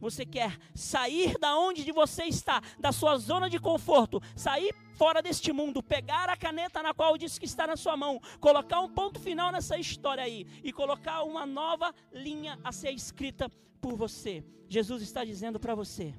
Você 0.00 0.24
quer 0.24 0.58
sair 0.74 1.38
da 1.38 1.56
onde 1.58 1.90
você 1.92 2.24
está, 2.24 2.60
da 2.78 2.92
sua 2.92 3.16
zona 3.16 3.48
de 3.48 3.58
conforto, 3.58 4.20
sair 4.36 4.74
fora 4.94 5.20
deste 5.20 5.52
mundo, 5.52 5.82
pegar 5.82 6.28
a 6.28 6.36
caneta 6.36 6.82
na 6.82 6.94
qual 6.94 7.18
disse 7.18 7.38
que 7.38 7.46
está 7.46 7.66
na 7.66 7.76
sua 7.76 7.96
mão, 7.96 8.20
colocar 8.40 8.80
um 8.80 8.88
ponto 8.88 9.18
final 9.20 9.52
nessa 9.52 9.76
história 9.78 10.22
aí 10.22 10.46
e 10.62 10.72
colocar 10.72 11.22
uma 11.24 11.44
nova 11.44 11.94
linha 12.12 12.58
a 12.62 12.72
ser 12.72 12.90
escrita 12.90 13.50
por 13.80 13.96
você. 13.96 14.44
Jesus 14.68 15.02
está 15.02 15.24
dizendo 15.24 15.58
para 15.60 15.74
você: 15.74 16.14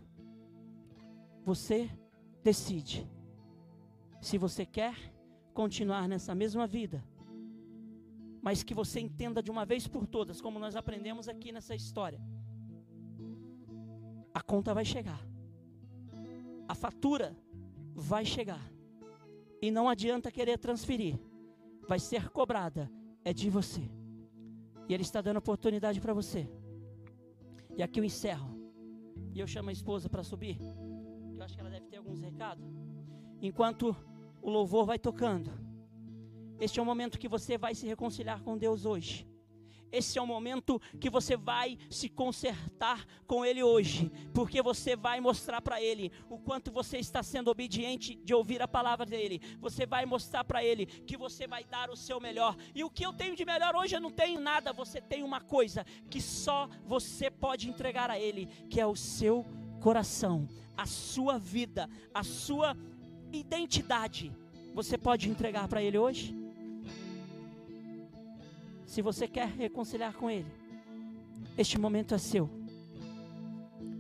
você 1.43 1.89
decide 2.43 3.07
se 4.22 4.38
você 4.38 4.66
quer 4.66 4.95
continuar 5.53 6.07
nessa 6.07 6.36
mesma 6.36 6.68
vida, 6.68 7.03
mas 8.41 8.61
que 8.61 8.74
você 8.74 8.99
entenda 8.99 9.41
de 9.41 9.49
uma 9.49 9.66
vez 9.66 9.88
por 9.88 10.05
todas, 10.05 10.41
como 10.41 10.59
nós 10.59 10.76
aprendemos 10.76 11.28
aqui 11.28 11.51
nessa 11.51 11.74
história. 11.74 12.22
A 14.36 14.42
conta 14.42 14.74
vai 14.74 14.84
chegar. 14.84 15.26
A 16.68 16.76
fatura 16.76 17.34
vai 17.94 18.26
chegar. 18.26 18.70
E 19.62 19.72
não 19.72 19.88
adianta 19.88 20.30
querer 20.30 20.60
transferir. 20.60 21.18
Vai 21.88 22.00
ser 22.00 22.30
cobrada. 22.30 22.92
É 23.24 23.32
de 23.32 23.50
você. 23.50 23.90
E 24.90 24.94
Ele 24.94 25.04
está 25.04 25.22
dando 25.22 25.38
oportunidade 25.38 26.02
para 26.02 26.14
você. 26.14 26.50
E 27.78 27.82
aqui 27.82 28.02
eu 28.02 28.04
encerro. 28.04 28.60
E 29.34 29.40
eu 29.40 29.48
chamo 29.48 29.70
a 29.70 29.74
esposa 29.74 30.10
para 30.10 30.22
subir. 30.22 30.58
Eu 31.38 31.42
acho 31.42 31.56
que 31.56 31.62
ela 31.62 31.70
deve 31.70 31.88
ter 31.88 31.96
alguns 31.96 32.20
recados. 32.20 32.66
Enquanto 33.42 33.96
o 34.42 34.50
louvor 34.50 34.86
vai 34.86 35.00
tocando. 35.00 35.50
Este 36.60 36.78
é 36.78 36.84
o 36.84 36.86
momento 36.86 37.18
que 37.18 37.30
você 37.30 37.58
vai 37.58 37.74
se 37.74 37.88
reconciliar 37.88 38.44
com 38.44 38.58
Deus 38.58 38.86
hoje. 38.86 39.26
Esse 39.92 40.18
é 40.18 40.22
o 40.22 40.28
momento 40.28 40.82
que 41.00 41.10
você 41.10 41.38
vai 41.38 41.78
se 41.90 42.10
consertar 42.10 43.06
com 43.26 43.46
Ele 43.46 43.64
hoje, 43.64 44.12
porque 44.34 44.62
você 44.62 44.96
vai 44.96 45.20
mostrar 45.20 45.62
para 45.62 45.82
Ele 45.82 46.12
o 46.30 46.38
quanto 46.38 46.72
você 46.72 46.98
está 46.98 47.24
sendo 47.24 47.50
obediente 47.50 48.16
de 48.24 48.34
ouvir 48.34 48.62
a 48.62 48.68
palavra 48.68 49.06
dele. 49.06 49.42
Você 49.60 49.86
vai 49.86 50.06
mostrar 50.06 50.44
para 50.44 50.64
Ele 50.64 50.86
que 50.86 51.18
você 51.18 51.48
vai 51.48 51.64
dar 51.64 51.90
o 51.90 51.96
seu 51.96 52.20
melhor. 52.20 52.56
E 52.74 52.84
o 52.84 52.90
que 52.90 53.06
eu 53.06 53.14
tenho 53.14 53.36
de 53.36 53.46
melhor 53.46 53.76
hoje 53.76 53.96
eu 53.96 54.02
não 54.02 54.12
tenho 54.12 54.40
nada. 54.40 54.74
Você 54.74 55.00
tem 55.00 55.24
uma 55.24 55.42
coisa 55.42 55.86
que 56.10 56.22
só 56.22 56.70
você 56.86 57.30
pode 57.32 57.70
entregar 57.70 58.10
a 58.10 58.20
Ele, 58.20 58.48
que 58.70 58.82
é 58.82 58.86
o 58.86 58.96
seu 58.96 59.46
coração, 59.80 60.48
a 60.76 60.86
sua 60.86 61.38
vida, 61.38 61.90
a 62.14 62.24
sua 62.24 62.76
identidade. 63.32 64.32
Você 64.74 64.98
pode 64.98 65.30
entregar 65.30 65.68
para 65.68 65.82
Ele 65.82 65.98
hoje? 65.98 66.45
Se 68.86 69.02
você 69.02 69.28
quer 69.28 69.48
reconciliar 69.48 70.14
com 70.14 70.30
Ele, 70.30 70.52
este 71.58 71.78
momento 71.78 72.14
é 72.14 72.18
seu. 72.18 72.50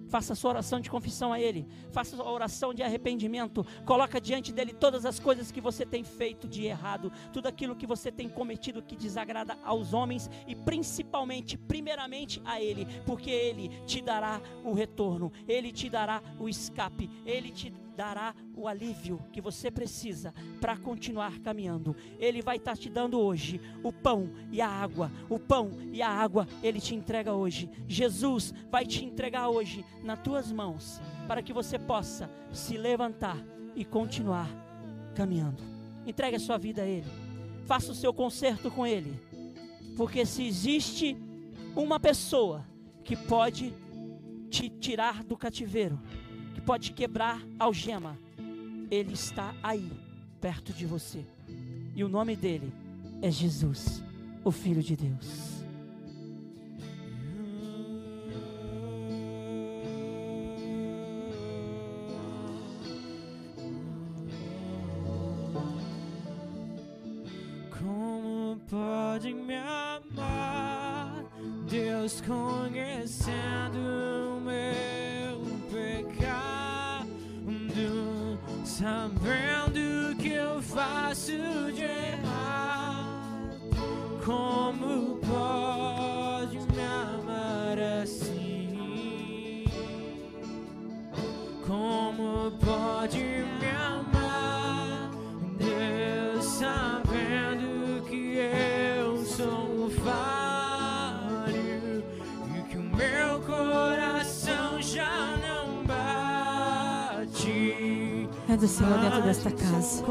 Faça 0.07 0.33
a 0.33 0.35
sua 0.35 0.51
oração 0.51 0.79
de 0.79 0.89
confissão 0.89 1.33
a 1.33 1.39
Ele. 1.39 1.67
Faça 1.91 2.15
a 2.15 2.17
sua 2.17 2.31
oração 2.31 2.73
de 2.73 2.83
arrependimento. 2.83 3.65
Coloca 3.85 4.21
diante 4.21 4.53
dele 4.53 4.73
todas 4.73 5.05
as 5.05 5.19
coisas 5.19 5.51
que 5.51 5.59
você 5.59 5.85
tem 5.85 6.03
feito 6.03 6.47
de 6.47 6.65
errado, 6.65 7.11
tudo 7.33 7.47
aquilo 7.47 7.75
que 7.75 7.87
você 7.87 8.11
tem 8.11 8.29
cometido 8.29 8.81
que 8.81 8.95
desagrada 8.95 9.57
aos 9.63 9.93
homens 9.93 10.29
e 10.47 10.55
principalmente, 10.55 11.57
primeiramente 11.57 12.41
a 12.45 12.61
Ele, 12.61 12.87
porque 13.05 13.29
Ele 13.29 13.69
te 13.85 14.01
dará 14.01 14.41
o 14.63 14.73
retorno, 14.73 15.31
Ele 15.47 15.71
te 15.71 15.89
dará 15.89 16.21
o 16.39 16.47
escape, 16.47 17.09
Ele 17.25 17.51
te 17.51 17.73
dará 17.95 18.35
o 18.55 18.67
alívio 18.67 19.19
que 19.31 19.41
você 19.41 19.71
precisa 19.71 20.33
para 20.61 20.77
continuar 20.77 21.39
caminhando. 21.39 21.95
Ele 22.19 22.41
vai 22.41 22.57
estar 22.57 22.75
tá 22.75 22.77
te 22.77 22.89
dando 22.89 23.19
hoje 23.19 23.59
o 23.83 23.91
pão 23.91 24.29
e 24.51 24.61
a 24.61 24.67
água. 24.67 25.11
O 25.29 25.39
pão 25.39 25.71
e 25.91 26.01
a 26.01 26.09
água 26.09 26.47
ele 26.61 26.79
te 26.79 26.93
entrega 26.93 27.33
hoje. 27.33 27.69
Jesus 27.87 28.53
vai 28.69 28.85
te 28.85 29.03
entregar 29.03 29.49
hoje 29.49 29.83
nas 30.03 30.19
tuas 30.19 30.51
mãos 30.51 31.01
para 31.27 31.41
que 31.41 31.53
você 31.53 31.79
possa 31.79 32.29
se 32.51 32.77
levantar 32.77 33.37
e 33.75 33.83
continuar 33.83 34.49
caminhando. 35.15 35.63
Entregue 36.05 36.35
a 36.37 36.39
sua 36.39 36.57
vida 36.57 36.83
a 36.83 36.85
Ele. 36.85 37.07
Faça 37.65 37.91
o 37.91 37.95
seu 37.95 38.13
conserto 38.13 38.69
com 38.69 38.85
Ele. 38.85 39.19
Porque 39.97 40.25
se 40.25 40.45
existe 40.45 41.17
uma 41.75 41.99
pessoa 41.99 42.65
que 43.03 43.15
pode 43.15 43.73
te 44.49 44.69
tirar 44.69 45.23
do 45.23 45.35
cativeiro, 45.35 45.99
pode 46.65 46.91
quebrar 46.91 47.41
algema. 47.59 48.17
Ele 48.89 49.13
está 49.13 49.53
aí, 49.61 49.91
perto 50.41 50.73
de 50.73 50.85
você. 50.85 51.23
E 51.95 52.03
o 52.03 52.09
nome 52.09 52.35
dele 52.35 52.73
é 53.21 53.29
Jesus, 53.29 54.03
o 54.43 54.51
Filho 54.51 54.81
de 54.81 54.95
Deus. 54.95 55.54
Senhor 108.75 108.99
dentro 108.99 109.21
desta 109.21 109.49
casa. 109.51 110.03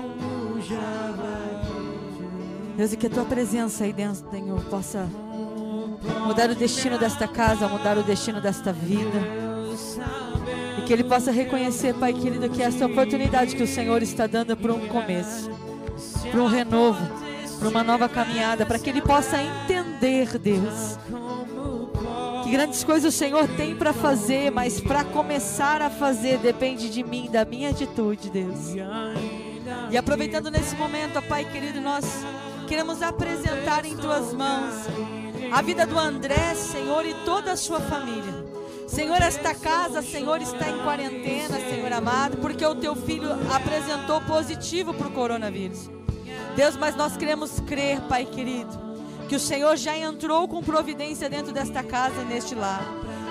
Deus, 2.79 2.93
e 2.95 2.97
que 2.97 3.07
a 3.07 3.11
tua 3.11 3.25
presença 3.27 3.85
aí 3.85 3.93
dentro, 3.93 4.25
Senhor, 4.31 4.61
possa 4.65 5.07
mudar 6.27 6.49
o 6.49 6.55
destino 6.55 6.99
desta 6.99 7.29
casa, 7.29 7.69
mudar 7.69 7.99
o 7.99 8.03
destino 8.03 8.41
desta 8.41 8.73
vida. 8.73 9.21
E 10.79 10.83
que 10.83 10.93
ele 10.95 11.05
possa 11.05 11.31
reconhecer, 11.31 11.95
Pai 11.95 12.15
querido, 12.15 12.49
que 12.49 12.63
esta 12.63 12.87
oportunidade 12.87 13.55
que 13.55 13.63
o 13.63 13.67
Senhor 13.67 14.03
está 14.03 14.27
dando 14.27 14.57
para 14.57 14.73
um 14.73 14.89
começo, 14.89 15.51
para 16.31 16.41
um 16.41 16.47
renovo, 16.47 17.07
para 17.59 17.69
uma 17.69 17.85
nova 17.85 18.09
caminhada, 18.09 18.65
para 18.65 18.79
que 18.79 18.89
ele 18.89 19.03
possa 19.03 19.37
entender, 19.43 20.39
Deus, 20.39 20.99
grandes 22.55 22.85
coisas 22.85 23.13
o 23.13 23.19
Senhor 23.19 23.49
tem 23.57 23.75
para 23.75 23.93
fazer, 23.93 24.49
mas 24.49 24.81
para 24.81 25.03
começar 25.03 25.83
a 25.83 25.91
fazer 25.91 26.39
depende 26.39 26.89
de 26.89 27.03
mim, 27.03 27.29
da 27.29 27.45
minha 27.45 27.71
atitude, 27.71 28.31
Deus. 28.31 28.77
E 29.91 29.97
aproveitando 29.97 30.53
nesse 30.53 30.77
momento, 30.77 31.21
Pai 31.23 31.45
querido, 31.51 31.81
nós 31.81 32.05
queremos 32.69 33.03
apresentar 33.03 33.85
em 33.85 33.97
tuas 33.97 34.33
mãos 34.33 34.73
a 35.51 35.61
vida 35.63 35.85
do 35.85 35.99
André, 35.99 36.55
Senhor, 36.55 37.05
e 37.05 37.13
toda 37.25 37.51
a 37.51 37.57
sua 37.57 37.81
família. 37.81 38.45
Senhor, 38.87 39.21
esta 39.21 39.53
casa, 39.53 40.01
Senhor, 40.01 40.41
está 40.41 40.71
em 40.71 40.79
quarentena, 40.79 41.59
Senhor 41.59 41.93
amado, 41.93 42.37
porque 42.37 42.65
o 42.65 42.77
teu 42.77 42.95
filho 42.95 43.31
apresentou 43.53 44.21
positivo 44.21 44.95
para 44.95 45.09
o 45.09 45.11
coronavírus. 45.11 45.91
Deus, 46.55 46.77
mas 46.77 46.95
nós 46.95 47.17
queremos 47.17 47.59
crer, 47.67 48.01
Pai 48.03 48.25
querido, 48.25 48.94
que 49.29 49.37
o 49.37 49.41
Senhor 49.41 49.77
já 49.77 49.97
entrou 49.97 50.47
com 50.47 50.63
providência 50.63 51.29
dentro 51.29 51.53
desta 51.53 51.83
casa, 51.83 52.25
neste 52.25 52.55
lar. 52.55 52.85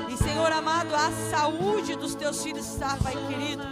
E 0.10 0.18
Senhor 0.18 0.52
amado, 0.52 0.94
a 0.94 1.12
saúde 1.30 1.96
dos 1.96 2.16
teus 2.16 2.44
filhos 2.44 2.68
está, 2.68 2.98
Pai 2.98 3.16
querido, 3.28 3.64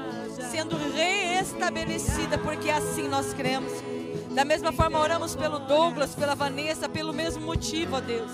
sendo 0.49 0.75
reestabelecida, 0.93 2.37
porque 2.37 2.69
assim 2.69 3.07
nós 3.07 3.33
cremos. 3.33 3.71
Da 4.31 4.45
mesma 4.45 4.71
forma, 4.71 4.99
oramos 4.99 5.35
pelo 5.35 5.59
Douglas, 5.59 6.15
pela 6.15 6.35
Vanessa, 6.35 6.87
pelo 6.87 7.13
mesmo 7.13 7.45
motivo, 7.45 7.97
ó 7.97 7.99
Deus. 7.99 8.31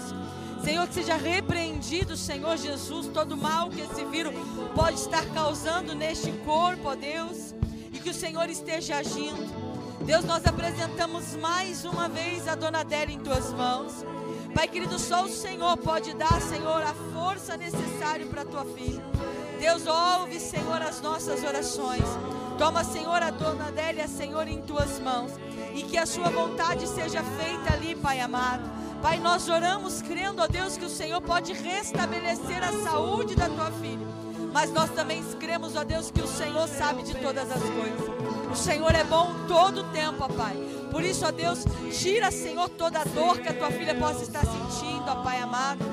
Senhor, 0.63 0.87
que 0.87 0.93
seja 0.93 1.15
repreendido, 1.15 2.17
Senhor 2.17 2.57
Jesus, 2.57 3.07
todo 3.07 3.37
mal 3.37 3.69
que 3.69 3.81
esse 3.81 4.03
vírus 4.05 4.33
pode 4.75 4.99
estar 4.99 5.25
causando 5.33 5.95
neste 5.95 6.31
corpo, 6.45 6.89
ó 6.89 6.95
Deus, 6.95 7.55
e 7.93 7.99
que 7.99 8.09
o 8.09 8.13
Senhor 8.13 8.49
esteja 8.49 8.97
agindo. 8.97 9.66
Deus, 10.07 10.23
nós 10.23 10.45
apresentamos 10.45 11.35
mais 11.35 11.83
uma 11.83 12.07
vez 12.07 12.47
a 12.47 12.55
dona 12.55 12.79
Adélia 12.79 13.13
em 13.13 13.19
tuas 13.19 13.51
mãos. 13.51 14.05
Pai 14.55 14.65
querido, 14.65 14.97
só 14.97 15.25
o 15.25 15.27
Senhor 15.27 15.75
pode 15.75 16.13
dar, 16.13 16.41
Senhor, 16.41 16.81
a 16.81 16.93
força 17.13 17.57
necessária 17.57 18.25
para 18.25 18.43
a 18.43 18.45
tua 18.45 18.63
filha. 18.63 19.03
Deus, 19.59 19.85
ouve, 19.85 20.39
Senhor, 20.39 20.81
as 20.81 21.01
nossas 21.01 21.43
orações. 21.43 22.05
Toma, 22.57 22.85
Senhor, 22.85 23.21
a 23.21 23.31
dona 23.31 23.67
Adélia, 23.67 24.07
Senhor, 24.07 24.47
em 24.47 24.61
tuas 24.61 24.97
mãos. 25.01 25.33
E 25.75 25.83
que 25.83 25.97
a 25.97 26.05
sua 26.05 26.29
vontade 26.29 26.87
seja 26.87 27.21
feita 27.21 27.73
ali, 27.73 27.93
Pai 27.93 28.21
amado. 28.21 28.63
Pai, 29.01 29.19
nós 29.19 29.49
oramos 29.49 30.01
crendo, 30.01 30.41
ó 30.41 30.47
Deus, 30.47 30.77
que 30.77 30.85
o 30.85 30.89
Senhor 30.89 31.19
pode 31.19 31.51
restabelecer 31.51 32.63
a 32.63 32.71
saúde 32.81 33.35
da 33.35 33.49
tua 33.49 33.71
filha. 33.71 34.07
Mas 34.53 34.71
nós 34.71 34.89
também 34.91 35.21
cremos, 35.37 35.75
ó 35.75 35.83
Deus, 35.83 36.09
que 36.09 36.21
o 36.21 36.27
Senhor 36.27 36.65
sabe 36.69 37.03
de 37.03 37.13
todas 37.15 37.51
as 37.51 37.61
coisas. 37.61 38.16
O 38.51 38.55
Senhor 38.55 38.93
é 38.95 39.03
bom 39.03 39.33
todo 39.47 39.81
o 39.81 39.83
tempo, 39.85 40.23
ó 40.23 40.27
Pai. 40.27 40.55
Por 40.91 41.03
isso, 41.03 41.25
ó 41.25 41.31
Deus, 41.31 41.65
tira, 41.99 42.31
Senhor, 42.31 42.69
toda 42.69 42.99
a 42.99 43.03
dor 43.03 43.39
que 43.39 43.49
a 43.49 43.53
tua 43.53 43.69
filha 43.71 43.93
possa 43.95 44.23
estar 44.23 44.45
sentindo, 44.45 45.03
ó 45.07 45.15
Pai 45.23 45.39
amado. 45.39 45.85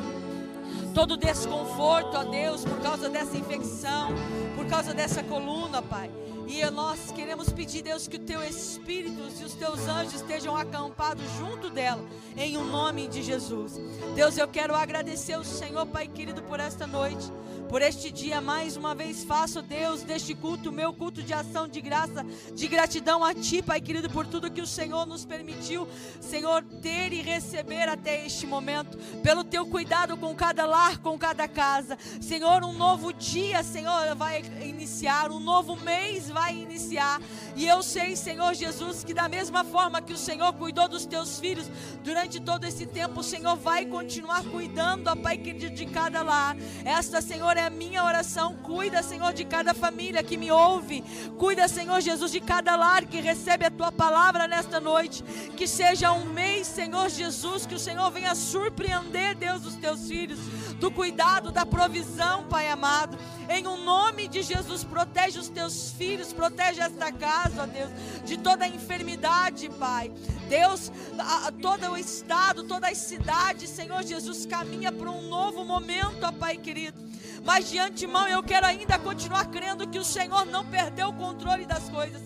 Todo 0.94 1.16
desconforto, 1.16 2.16
ó 2.16 2.24
Deus, 2.24 2.64
por 2.64 2.80
causa 2.80 3.08
dessa 3.08 3.36
infecção, 3.36 4.10
por 4.54 4.66
causa 4.66 4.94
dessa 4.94 5.22
coluna, 5.22 5.78
ó 5.78 5.82
Pai. 5.82 6.10
E 6.46 6.64
nós 6.70 7.10
queremos 7.12 7.50
pedir, 7.50 7.82
Deus, 7.82 8.06
que 8.06 8.16
o 8.16 8.20
teu 8.20 8.42
Espírito 8.42 9.20
e 9.40 9.44
os 9.44 9.54
teus 9.54 9.80
anjos 9.88 10.14
estejam 10.14 10.56
acampados 10.56 11.24
junto 11.38 11.70
dela, 11.70 12.04
em 12.36 12.56
o 12.56 12.60
um 12.60 12.64
nome 12.64 13.08
de 13.08 13.22
Jesus. 13.22 13.80
Deus, 14.14 14.36
eu 14.36 14.46
quero 14.46 14.74
agradecer 14.74 15.38
o 15.38 15.44
Senhor, 15.44 15.86
Pai 15.86 16.06
querido, 16.06 16.42
por 16.42 16.60
esta 16.60 16.86
noite 16.86 17.30
por 17.74 17.82
este 17.82 18.10
dia. 18.10 18.40
Mais 18.40 18.76
uma 18.76 18.94
vez 18.94 19.24
faço, 19.24 19.60
Deus, 19.62 20.02
deste 20.02 20.34
culto, 20.34 20.70
meu 20.70 20.92
culto 20.92 21.22
de 21.22 21.32
ação 21.32 21.66
de 21.66 21.80
graça, 21.80 22.24
de 22.54 22.68
gratidão 22.68 23.24
a 23.24 23.34
Ti, 23.34 23.62
Pai 23.62 23.80
querido, 23.80 24.08
por 24.10 24.26
tudo 24.26 24.50
que 24.50 24.60
o 24.60 24.66
Senhor 24.66 25.04
nos 25.06 25.24
permitiu, 25.24 25.88
Senhor, 26.20 26.62
ter 26.82 27.12
e 27.12 27.20
receber 27.20 27.88
até 27.88 28.24
este 28.26 28.46
momento, 28.46 28.96
pelo 29.22 29.42
Teu 29.42 29.66
cuidado 29.66 30.16
com 30.16 30.34
cada 30.34 30.64
lar, 30.64 30.98
com 30.98 31.18
cada 31.18 31.48
casa. 31.48 31.98
Senhor, 32.20 32.62
um 32.62 32.72
novo 32.72 33.12
dia, 33.12 33.62
Senhor, 33.62 34.14
vai 34.14 34.42
iniciar, 34.62 35.30
um 35.30 35.40
novo 35.40 35.76
mês 35.76 36.28
vai 36.34 36.52
iniciar. 36.52 37.22
E 37.54 37.66
eu 37.66 37.80
sei, 37.80 38.16
Senhor 38.16 38.52
Jesus, 38.54 39.04
que 39.04 39.14
da 39.14 39.28
mesma 39.28 39.62
forma 39.62 40.02
que 40.02 40.12
o 40.12 40.18
Senhor 40.18 40.52
cuidou 40.54 40.88
dos 40.88 41.06
Teus 41.06 41.38
filhos 41.38 41.70
durante 42.02 42.40
todo 42.40 42.64
esse 42.64 42.84
tempo, 42.84 43.20
o 43.20 43.22
Senhor 43.22 43.54
vai 43.56 43.86
continuar 43.86 44.42
cuidando, 44.44 45.06
ó 45.06 45.14
Pai 45.14 45.38
querido, 45.38 45.70
de 45.70 45.86
cada 45.86 46.22
lar. 46.22 46.56
Esta, 46.84 47.22
Senhor, 47.22 47.56
é 47.56 47.66
a 47.66 47.70
minha 47.70 48.02
oração. 48.02 48.56
Cuida, 48.56 49.00
Senhor, 49.02 49.32
de 49.32 49.44
cada 49.44 49.72
família 49.72 50.24
que 50.24 50.36
me 50.36 50.50
ouve. 50.50 51.04
Cuida, 51.38 51.68
Senhor 51.68 52.00
Jesus, 52.00 52.32
de 52.32 52.40
cada 52.40 52.74
lar 52.74 53.06
que 53.06 53.20
recebe 53.20 53.64
a 53.64 53.70
tua 53.70 53.92
palavra 53.92 54.48
nesta 54.48 54.80
noite. 54.80 55.22
Que 55.56 55.68
seja 55.68 56.12
um 56.12 56.24
mês, 56.24 56.66
Senhor 56.66 57.08
Jesus, 57.08 57.64
que 57.64 57.76
o 57.76 57.78
Senhor 57.78 58.10
venha 58.10 58.34
surpreender, 58.34 59.36
Deus, 59.36 59.64
os 59.64 59.76
teus 59.76 60.08
filhos, 60.08 60.40
do 60.84 60.90
cuidado, 60.90 61.50
da 61.50 61.64
provisão, 61.64 62.44
Pai 62.44 62.68
amado. 62.68 63.16
Em 63.48 63.66
um 63.66 63.82
nome 63.82 64.28
de 64.28 64.42
Jesus, 64.42 64.84
protege 64.84 65.38
os 65.38 65.48
teus 65.48 65.92
filhos, 65.92 66.30
protege 66.30 66.78
esta 66.78 67.10
casa, 67.10 67.62
ó 67.62 67.66
Deus, 67.66 67.90
de 68.22 68.36
toda 68.36 68.68
enfermidade, 68.68 69.70
Pai. 69.70 70.12
Deus, 70.46 70.92
a, 71.18 71.48
a, 71.48 71.52
todo 71.52 71.90
o 71.90 71.96
estado, 71.96 72.64
toda 72.64 72.88
a 72.88 72.94
cidade, 72.94 73.66
Senhor 73.66 74.02
Jesus, 74.02 74.44
caminha 74.44 74.92
para 74.92 75.10
um 75.10 75.26
novo 75.26 75.64
momento, 75.64 76.22
ó 76.22 76.30
Pai 76.30 76.58
querido. 76.58 77.02
Mas 77.42 77.70
de 77.70 77.78
antemão 77.78 78.28
eu 78.28 78.42
quero 78.42 78.66
ainda 78.66 78.98
continuar 78.98 79.46
crendo 79.46 79.88
que 79.88 79.98
o 79.98 80.04
Senhor 80.04 80.44
não 80.44 80.66
perdeu 80.66 81.08
o 81.08 81.14
controle 81.14 81.64
das 81.64 81.88
coisas. 81.88 82.20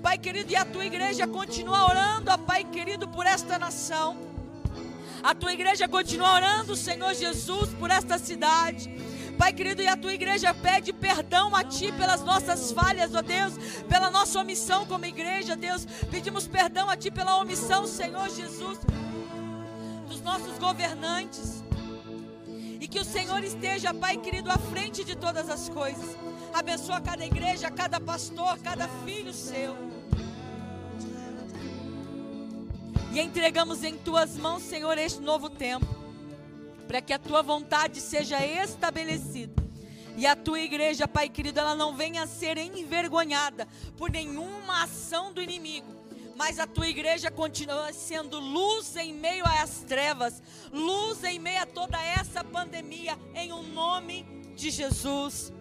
Pai 0.00 0.18
querido, 0.18 0.52
e 0.52 0.56
a 0.56 0.64
tua 0.64 0.86
igreja 0.86 1.26
continua 1.26 1.84
orando, 1.84 2.30
ó 2.30 2.38
Pai 2.38 2.62
querido, 2.62 3.08
por 3.08 3.26
esta 3.26 3.58
nação. 3.58 4.33
A 5.24 5.34
tua 5.34 5.54
igreja 5.54 5.88
continua 5.88 6.34
orando, 6.34 6.76
Senhor 6.76 7.14
Jesus, 7.14 7.72
por 7.80 7.90
esta 7.90 8.18
cidade. 8.18 8.90
Pai 9.38 9.54
querido, 9.54 9.80
e 9.80 9.88
a 9.88 9.96
tua 9.96 10.12
igreja 10.12 10.52
pede 10.52 10.92
perdão 10.92 11.56
a 11.56 11.64
Ti 11.64 11.90
pelas 11.92 12.20
nossas 12.20 12.70
falhas, 12.72 13.14
ó 13.14 13.22
Deus, 13.22 13.54
pela 13.88 14.10
nossa 14.10 14.38
omissão 14.38 14.84
como 14.84 15.06
igreja, 15.06 15.56
Deus. 15.56 15.86
Pedimos 16.10 16.46
perdão 16.46 16.90
a 16.90 16.96
Ti 16.96 17.10
pela 17.10 17.38
omissão, 17.38 17.86
Senhor 17.86 18.28
Jesus, 18.28 18.78
dos 20.06 20.20
nossos 20.20 20.58
governantes. 20.58 21.64
E 22.78 22.86
que 22.86 23.00
o 23.00 23.04
Senhor 23.04 23.42
esteja, 23.42 23.94
Pai 23.94 24.18
querido, 24.18 24.50
à 24.50 24.58
frente 24.58 25.04
de 25.04 25.16
todas 25.16 25.48
as 25.48 25.70
coisas. 25.70 26.18
Abençoa 26.52 27.00
cada 27.00 27.24
igreja, 27.24 27.70
cada 27.70 27.98
pastor, 27.98 28.58
cada 28.58 28.86
filho 29.06 29.32
seu. 29.32 29.93
E 33.14 33.20
entregamos 33.20 33.84
em 33.84 33.96
tuas 33.96 34.36
mãos, 34.36 34.60
Senhor, 34.64 34.98
este 34.98 35.20
novo 35.20 35.48
tempo, 35.48 35.86
para 36.88 37.00
que 37.00 37.12
a 37.12 37.18
tua 37.18 37.42
vontade 37.42 38.00
seja 38.00 38.44
estabelecida. 38.44 39.62
E 40.16 40.26
a 40.26 40.34
tua 40.34 40.58
igreja, 40.58 41.06
Pai 41.06 41.28
querido, 41.28 41.60
ela 41.60 41.76
não 41.76 41.94
venha 41.94 42.24
a 42.24 42.26
ser 42.26 42.58
envergonhada 42.58 43.68
por 43.96 44.10
nenhuma 44.10 44.82
ação 44.82 45.32
do 45.32 45.40
inimigo 45.40 45.94
mas 46.36 46.58
a 46.58 46.66
tua 46.66 46.88
igreja 46.88 47.30
continua 47.30 47.92
sendo 47.92 48.40
luz 48.40 48.96
em 48.96 49.14
meio 49.14 49.44
às 49.46 49.84
trevas, 49.84 50.42
luz 50.72 51.22
em 51.22 51.38
meio 51.38 51.62
a 51.62 51.66
toda 51.66 51.96
essa 52.02 52.42
pandemia, 52.42 53.16
em 53.36 53.52
o 53.52 53.58
um 53.58 53.62
nome 53.62 54.26
de 54.56 54.68
Jesus. 54.68 55.52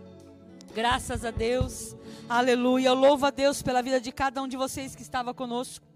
Graças 0.73 1.23
a 1.23 1.29
Deus, 1.29 1.95
aleluia. 2.27 2.87
Eu 2.87 2.95
louvo 2.95 3.27
a 3.27 3.29
Deus 3.29 3.61
pela 3.61 3.83
vida 3.83 4.01
de 4.01 4.11
cada 4.11 4.41
um 4.41 4.47
de 4.47 4.57
vocês 4.57 4.95
que 4.95 5.03
estava 5.03 5.31
conosco. 5.31 5.92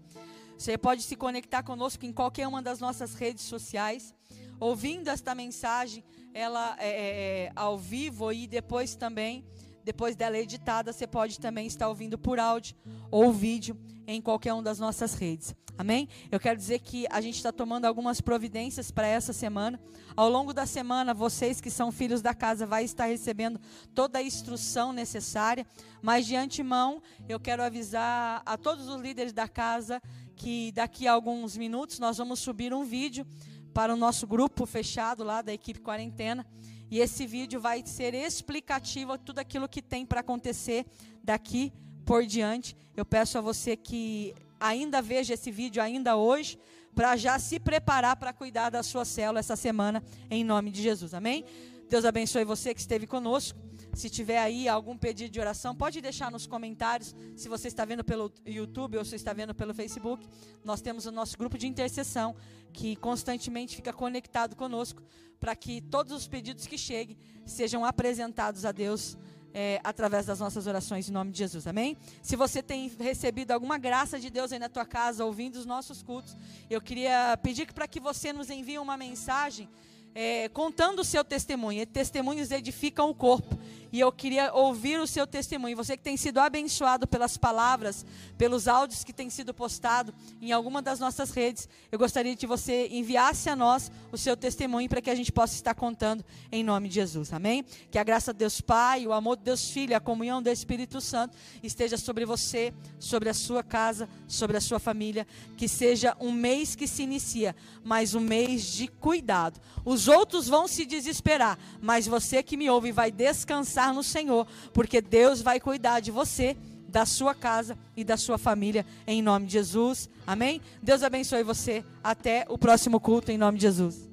Você 0.58 0.76
pode 0.76 1.02
se 1.02 1.14
conectar 1.14 1.62
conosco 1.62 2.04
em 2.04 2.12
qualquer 2.12 2.48
uma 2.48 2.60
das 2.60 2.80
nossas 2.80 3.14
redes 3.14 3.44
sociais, 3.44 4.12
ouvindo 4.58 5.08
esta 5.08 5.32
mensagem, 5.32 6.04
ela 6.34 6.76
é, 6.80 6.88
é, 6.88 7.44
é 7.44 7.52
ao 7.54 7.78
vivo 7.78 8.32
e 8.32 8.46
depois 8.46 8.96
também 8.96 9.46
depois 9.84 10.14
dela 10.14 10.36
editada, 10.36 10.92
você 10.92 11.06
pode 11.06 11.40
também 11.40 11.66
estar 11.66 11.88
ouvindo 11.88 12.18
por 12.18 12.38
áudio 12.38 12.76
ou 13.10 13.32
vídeo 13.32 13.74
em 14.06 14.20
qualquer 14.20 14.52
uma 14.52 14.62
das 14.62 14.78
nossas 14.78 15.14
redes. 15.14 15.54
Amém? 15.78 16.08
Eu 16.30 16.38
quero 16.38 16.58
dizer 16.58 16.80
que 16.80 17.06
a 17.08 17.20
gente 17.20 17.36
está 17.36 17.52
tomando 17.52 17.84
algumas 17.84 18.20
providências 18.20 18.90
para 18.90 19.06
essa 19.06 19.32
semana. 19.32 19.80
Ao 20.16 20.28
longo 20.28 20.52
da 20.52 20.66
semana, 20.66 21.14
vocês 21.14 21.60
que 21.60 21.70
são 21.70 21.92
filhos 21.92 22.20
da 22.20 22.34
casa 22.34 22.66
vai 22.66 22.84
estar 22.84 23.06
recebendo 23.06 23.60
toda 23.94 24.18
a 24.18 24.22
instrução 24.22 24.92
necessária. 24.92 25.64
Mas 26.02 26.26
de 26.26 26.34
antemão, 26.34 27.00
eu 27.28 27.38
quero 27.40 27.62
avisar 27.62 28.42
a 28.44 28.58
todos 28.58 28.88
os 28.88 29.00
líderes 29.00 29.32
da 29.32 29.46
casa 29.46 30.02
que 30.38 30.72
daqui 30.72 31.08
a 31.08 31.12
alguns 31.12 31.56
minutos 31.56 31.98
nós 31.98 32.16
vamos 32.16 32.38
subir 32.38 32.72
um 32.72 32.84
vídeo 32.84 33.26
para 33.74 33.92
o 33.92 33.96
nosso 33.96 34.26
grupo 34.26 34.64
fechado 34.64 35.24
lá 35.24 35.42
da 35.42 35.52
equipe 35.52 35.80
quarentena. 35.80 36.46
E 36.90 37.00
esse 37.00 37.26
vídeo 37.26 37.60
vai 37.60 37.82
ser 37.84 38.14
explicativo 38.14 39.12
a 39.12 39.18
tudo 39.18 39.40
aquilo 39.40 39.68
que 39.68 39.82
tem 39.82 40.06
para 40.06 40.20
acontecer 40.20 40.86
daqui 41.22 41.72
por 42.06 42.24
diante. 42.24 42.76
Eu 42.96 43.04
peço 43.04 43.36
a 43.36 43.40
você 43.40 43.76
que 43.76 44.34
ainda 44.58 45.02
veja 45.02 45.34
esse 45.34 45.50
vídeo 45.50 45.82
ainda 45.82 46.16
hoje, 46.16 46.58
para 46.94 47.16
já 47.16 47.38
se 47.38 47.60
preparar 47.60 48.16
para 48.16 48.32
cuidar 48.32 48.70
da 48.70 48.82
sua 48.82 49.04
célula 49.04 49.40
essa 49.40 49.56
semana, 49.56 50.02
em 50.30 50.42
nome 50.42 50.70
de 50.70 50.82
Jesus. 50.82 51.12
Amém? 51.12 51.44
Deus 51.88 52.04
abençoe 52.04 52.44
você 52.44 52.72
que 52.72 52.80
esteve 52.80 53.06
conosco. 53.06 53.58
Se 53.98 54.08
tiver 54.08 54.38
aí 54.38 54.68
algum 54.68 54.96
pedido 54.96 55.28
de 55.28 55.40
oração, 55.40 55.74
pode 55.74 56.00
deixar 56.00 56.30
nos 56.30 56.46
comentários. 56.46 57.16
Se 57.34 57.48
você 57.48 57.66
está 57.66 57.84
vendo 57.84 58.04
pelo 58.04 58.32
YouTube 58.46 58.96
ou 58.96 59.04
se 59.04 59.16
está 59.16 59.32
vendo 59.32 59.52
pelo 59.52 59.74
Facebook, 59.74 60.24
nós 60.64 60.80
temos 60.80 61.04
o 61.04 61.10
nosso 61.10 61.36
grupo 61.36 61.58
de 61.58 61.66
intercessão 61.66 62.36
que 62.72 62.94
constantemente 62.94 63.74
fica 63.74 63.92
conectado 63.92 64.54
conosco 64.54 65.02
para 65.40 65.56
que 65.56 65.80
todos 65.80 66.12
os 66.12 66.28
pedidos 66.28 66.64
que 66.64 66.78
cheguem 66.78 67.18
sejam 67.44 67.84
apresentados 67.84 68.64
a 68.64 68.70
Deus 68.70 69.18
é, 69.52 69.80
através 69.82 70.26
das 70.26 70.38
nossas 70.38 70.68
orações 70.68 71.08
em 71.08 71.12
nome 71.12 71.32
de 71.32 71.38
Jesus, 71.38 71.66
amém? 71.66 71.96
Se 72.22 72.36
você 72.36 72.62
tem 72.62 72.86
recebido 73.00 73.50
alguma 73.50 73.78
graça 73.78 74.20
de 74.20 74.30
Deus 74.30 74.52
aí 74.52 74.60
na 74.60 74.68
tua 74.68 74.86
casa, 74.86 75.24
ouvindo 75.24 75.56
os 75.56 75.66
nossos 75.66 76.04
cultos, 76.04 76.36
eu 76.70 76.80
queria 76.80 77.36
pedir 77.42 77.72
para 77.72 77.88
que 77.88 77.98
você 77.98 78.32
nos 78.32 78.48
envie 78.48 78.78
uma 78.78 78.96
mensagem 78.96 79.68
é, 80.14 80.48
contando 80.48 81.00
o 81.00 81.04
seu 81.04 81.24
testemunho. 81.24 81.86
Testemunhos 81.86 82.50
edificam 82.50 83.08
o 83.08 83.14
corpo. 83.14 83.58
E 83.92 84.00
eu 84.00 84.12
queria 84.12 84.52
ouvir 84.52 85.00
o 85.00 85.06
seu 85.06 85.26
testemunho. 85.26 85.76
Você 85.76 85.96
que 85.96 86.02
tem 86.02 86.16
sido 86.16 86.38
abençoado 86.38 87.06
pelas 87.06 87.36
palavras, 87.36 88.04
pelos 88.36 88.68
áudios 88.68 89.02
que 89.02 89.12
têm 89.12 89.30
sido 89.30 89.54
postados 89.54 90.14
em 90.42 90.52
alguma 90.52 90.82
das 90.82 91.00
nossas 91.00 91.30
redes, 91.30 91.68
eu 91.90 91.98
gostaria 91.98 92.36
que 92.36 92.46
você 92.46 92.88
enviasse 92.88 93.48
a 93.48 93.56
nós 93.56 93.90
o 94.12 94.18
seu 94.18 94.36
testemunho 94.36 94.88
para 94.88 95.00
que 95.00 95.10
a 95.10 95.14
gente 95.14 95.32
possa 95.32 95.54
estar 95.54 95.74
contando 95.74 96.24
em 96.52 96.62
nome 96.62 96.88
de 96.88 96.96
Jesus. 96.96 97.32
Amém? 97.32 97.64
Que 97.90 97.98
a 97.98 98.04
graça 98.04 98.32
de 98.32 98.40
Deus 98.40 98.60
Pai, 98.60 99.06
o 99.06 99.12
amor 99.12 99.36
de 99.36 99.44
Deus 99.44 99.70
Filho, 99.70 99.96
a 99.96 100.00
comunhão 100.00 100.42
do 100.42 100.50
Espírito 100.50 101.00
Santo 101.00 101.36
esteja 101.62 101.96
sobre 101.96 102.24
você, 102.26 102.74
sobre 102.98 103.30
a 103.30 103.34
sua 103.34 103.62
casa, 103.62 104.08
sobre 104.26 104.56
a 104.56 104.60
sua 104.60 104.78
família. 104.78 105.26
Que 105.56 105.68
seja 105.68 106.16
um 106.20 106.32
mês 106.32 106.74
que 106.74 106.86
se 106.86 107.02
inicia, 107.02 107.56
mas 107.82 108.14
um 108.14 108.20
mês 108.20 108.64
de 108.64 108.86
cuidado. 108.88 109.60
Os 109.84 110.08
outros 110.08 110.46
vão 110.46 110.68
se 110.68 110.84
desesperar, 110.84 111.58
mas 111.80 112.06
você 112.06 112.42
que 112.42 112.56
me 112.56 112.68
ouve 112.68 112.92
vai 112.92 113.10
descansar 113.10 113.77
descansar 113.78 113.94
no 113.94 114.02
Senhor, 114.02 114.46
porque 114.72 115.00
Deus 115.00 115.40
vai 115.40 115.60
cuidar 115.60 116.00
de 116.00 116.10
você, 116.10 116.56
da 116.88 117.06
sua 117.06 117.34
casa 117.34 117.78
e 117.96 118.02
da 118.02 118.16
sua 118.16 118.36
família, 118.36 118.84
em 119.06 119.22
nome 119.22 119.46
de 119.46 119.52
Jesus. 119.52 120.08
Amém? 120.26 120.60
Deus 120.82 121.02
abençoe 121.02 121.42
você. 121.42 121.84
Até 122.02 122.44
o 122.48 122.58
próximo 122.58 122.98
culto, 122.98 123.30
em 123.30 123.38
nome 123.38 123.58
de 123.58 123.62
Jesus. 123.62 124.07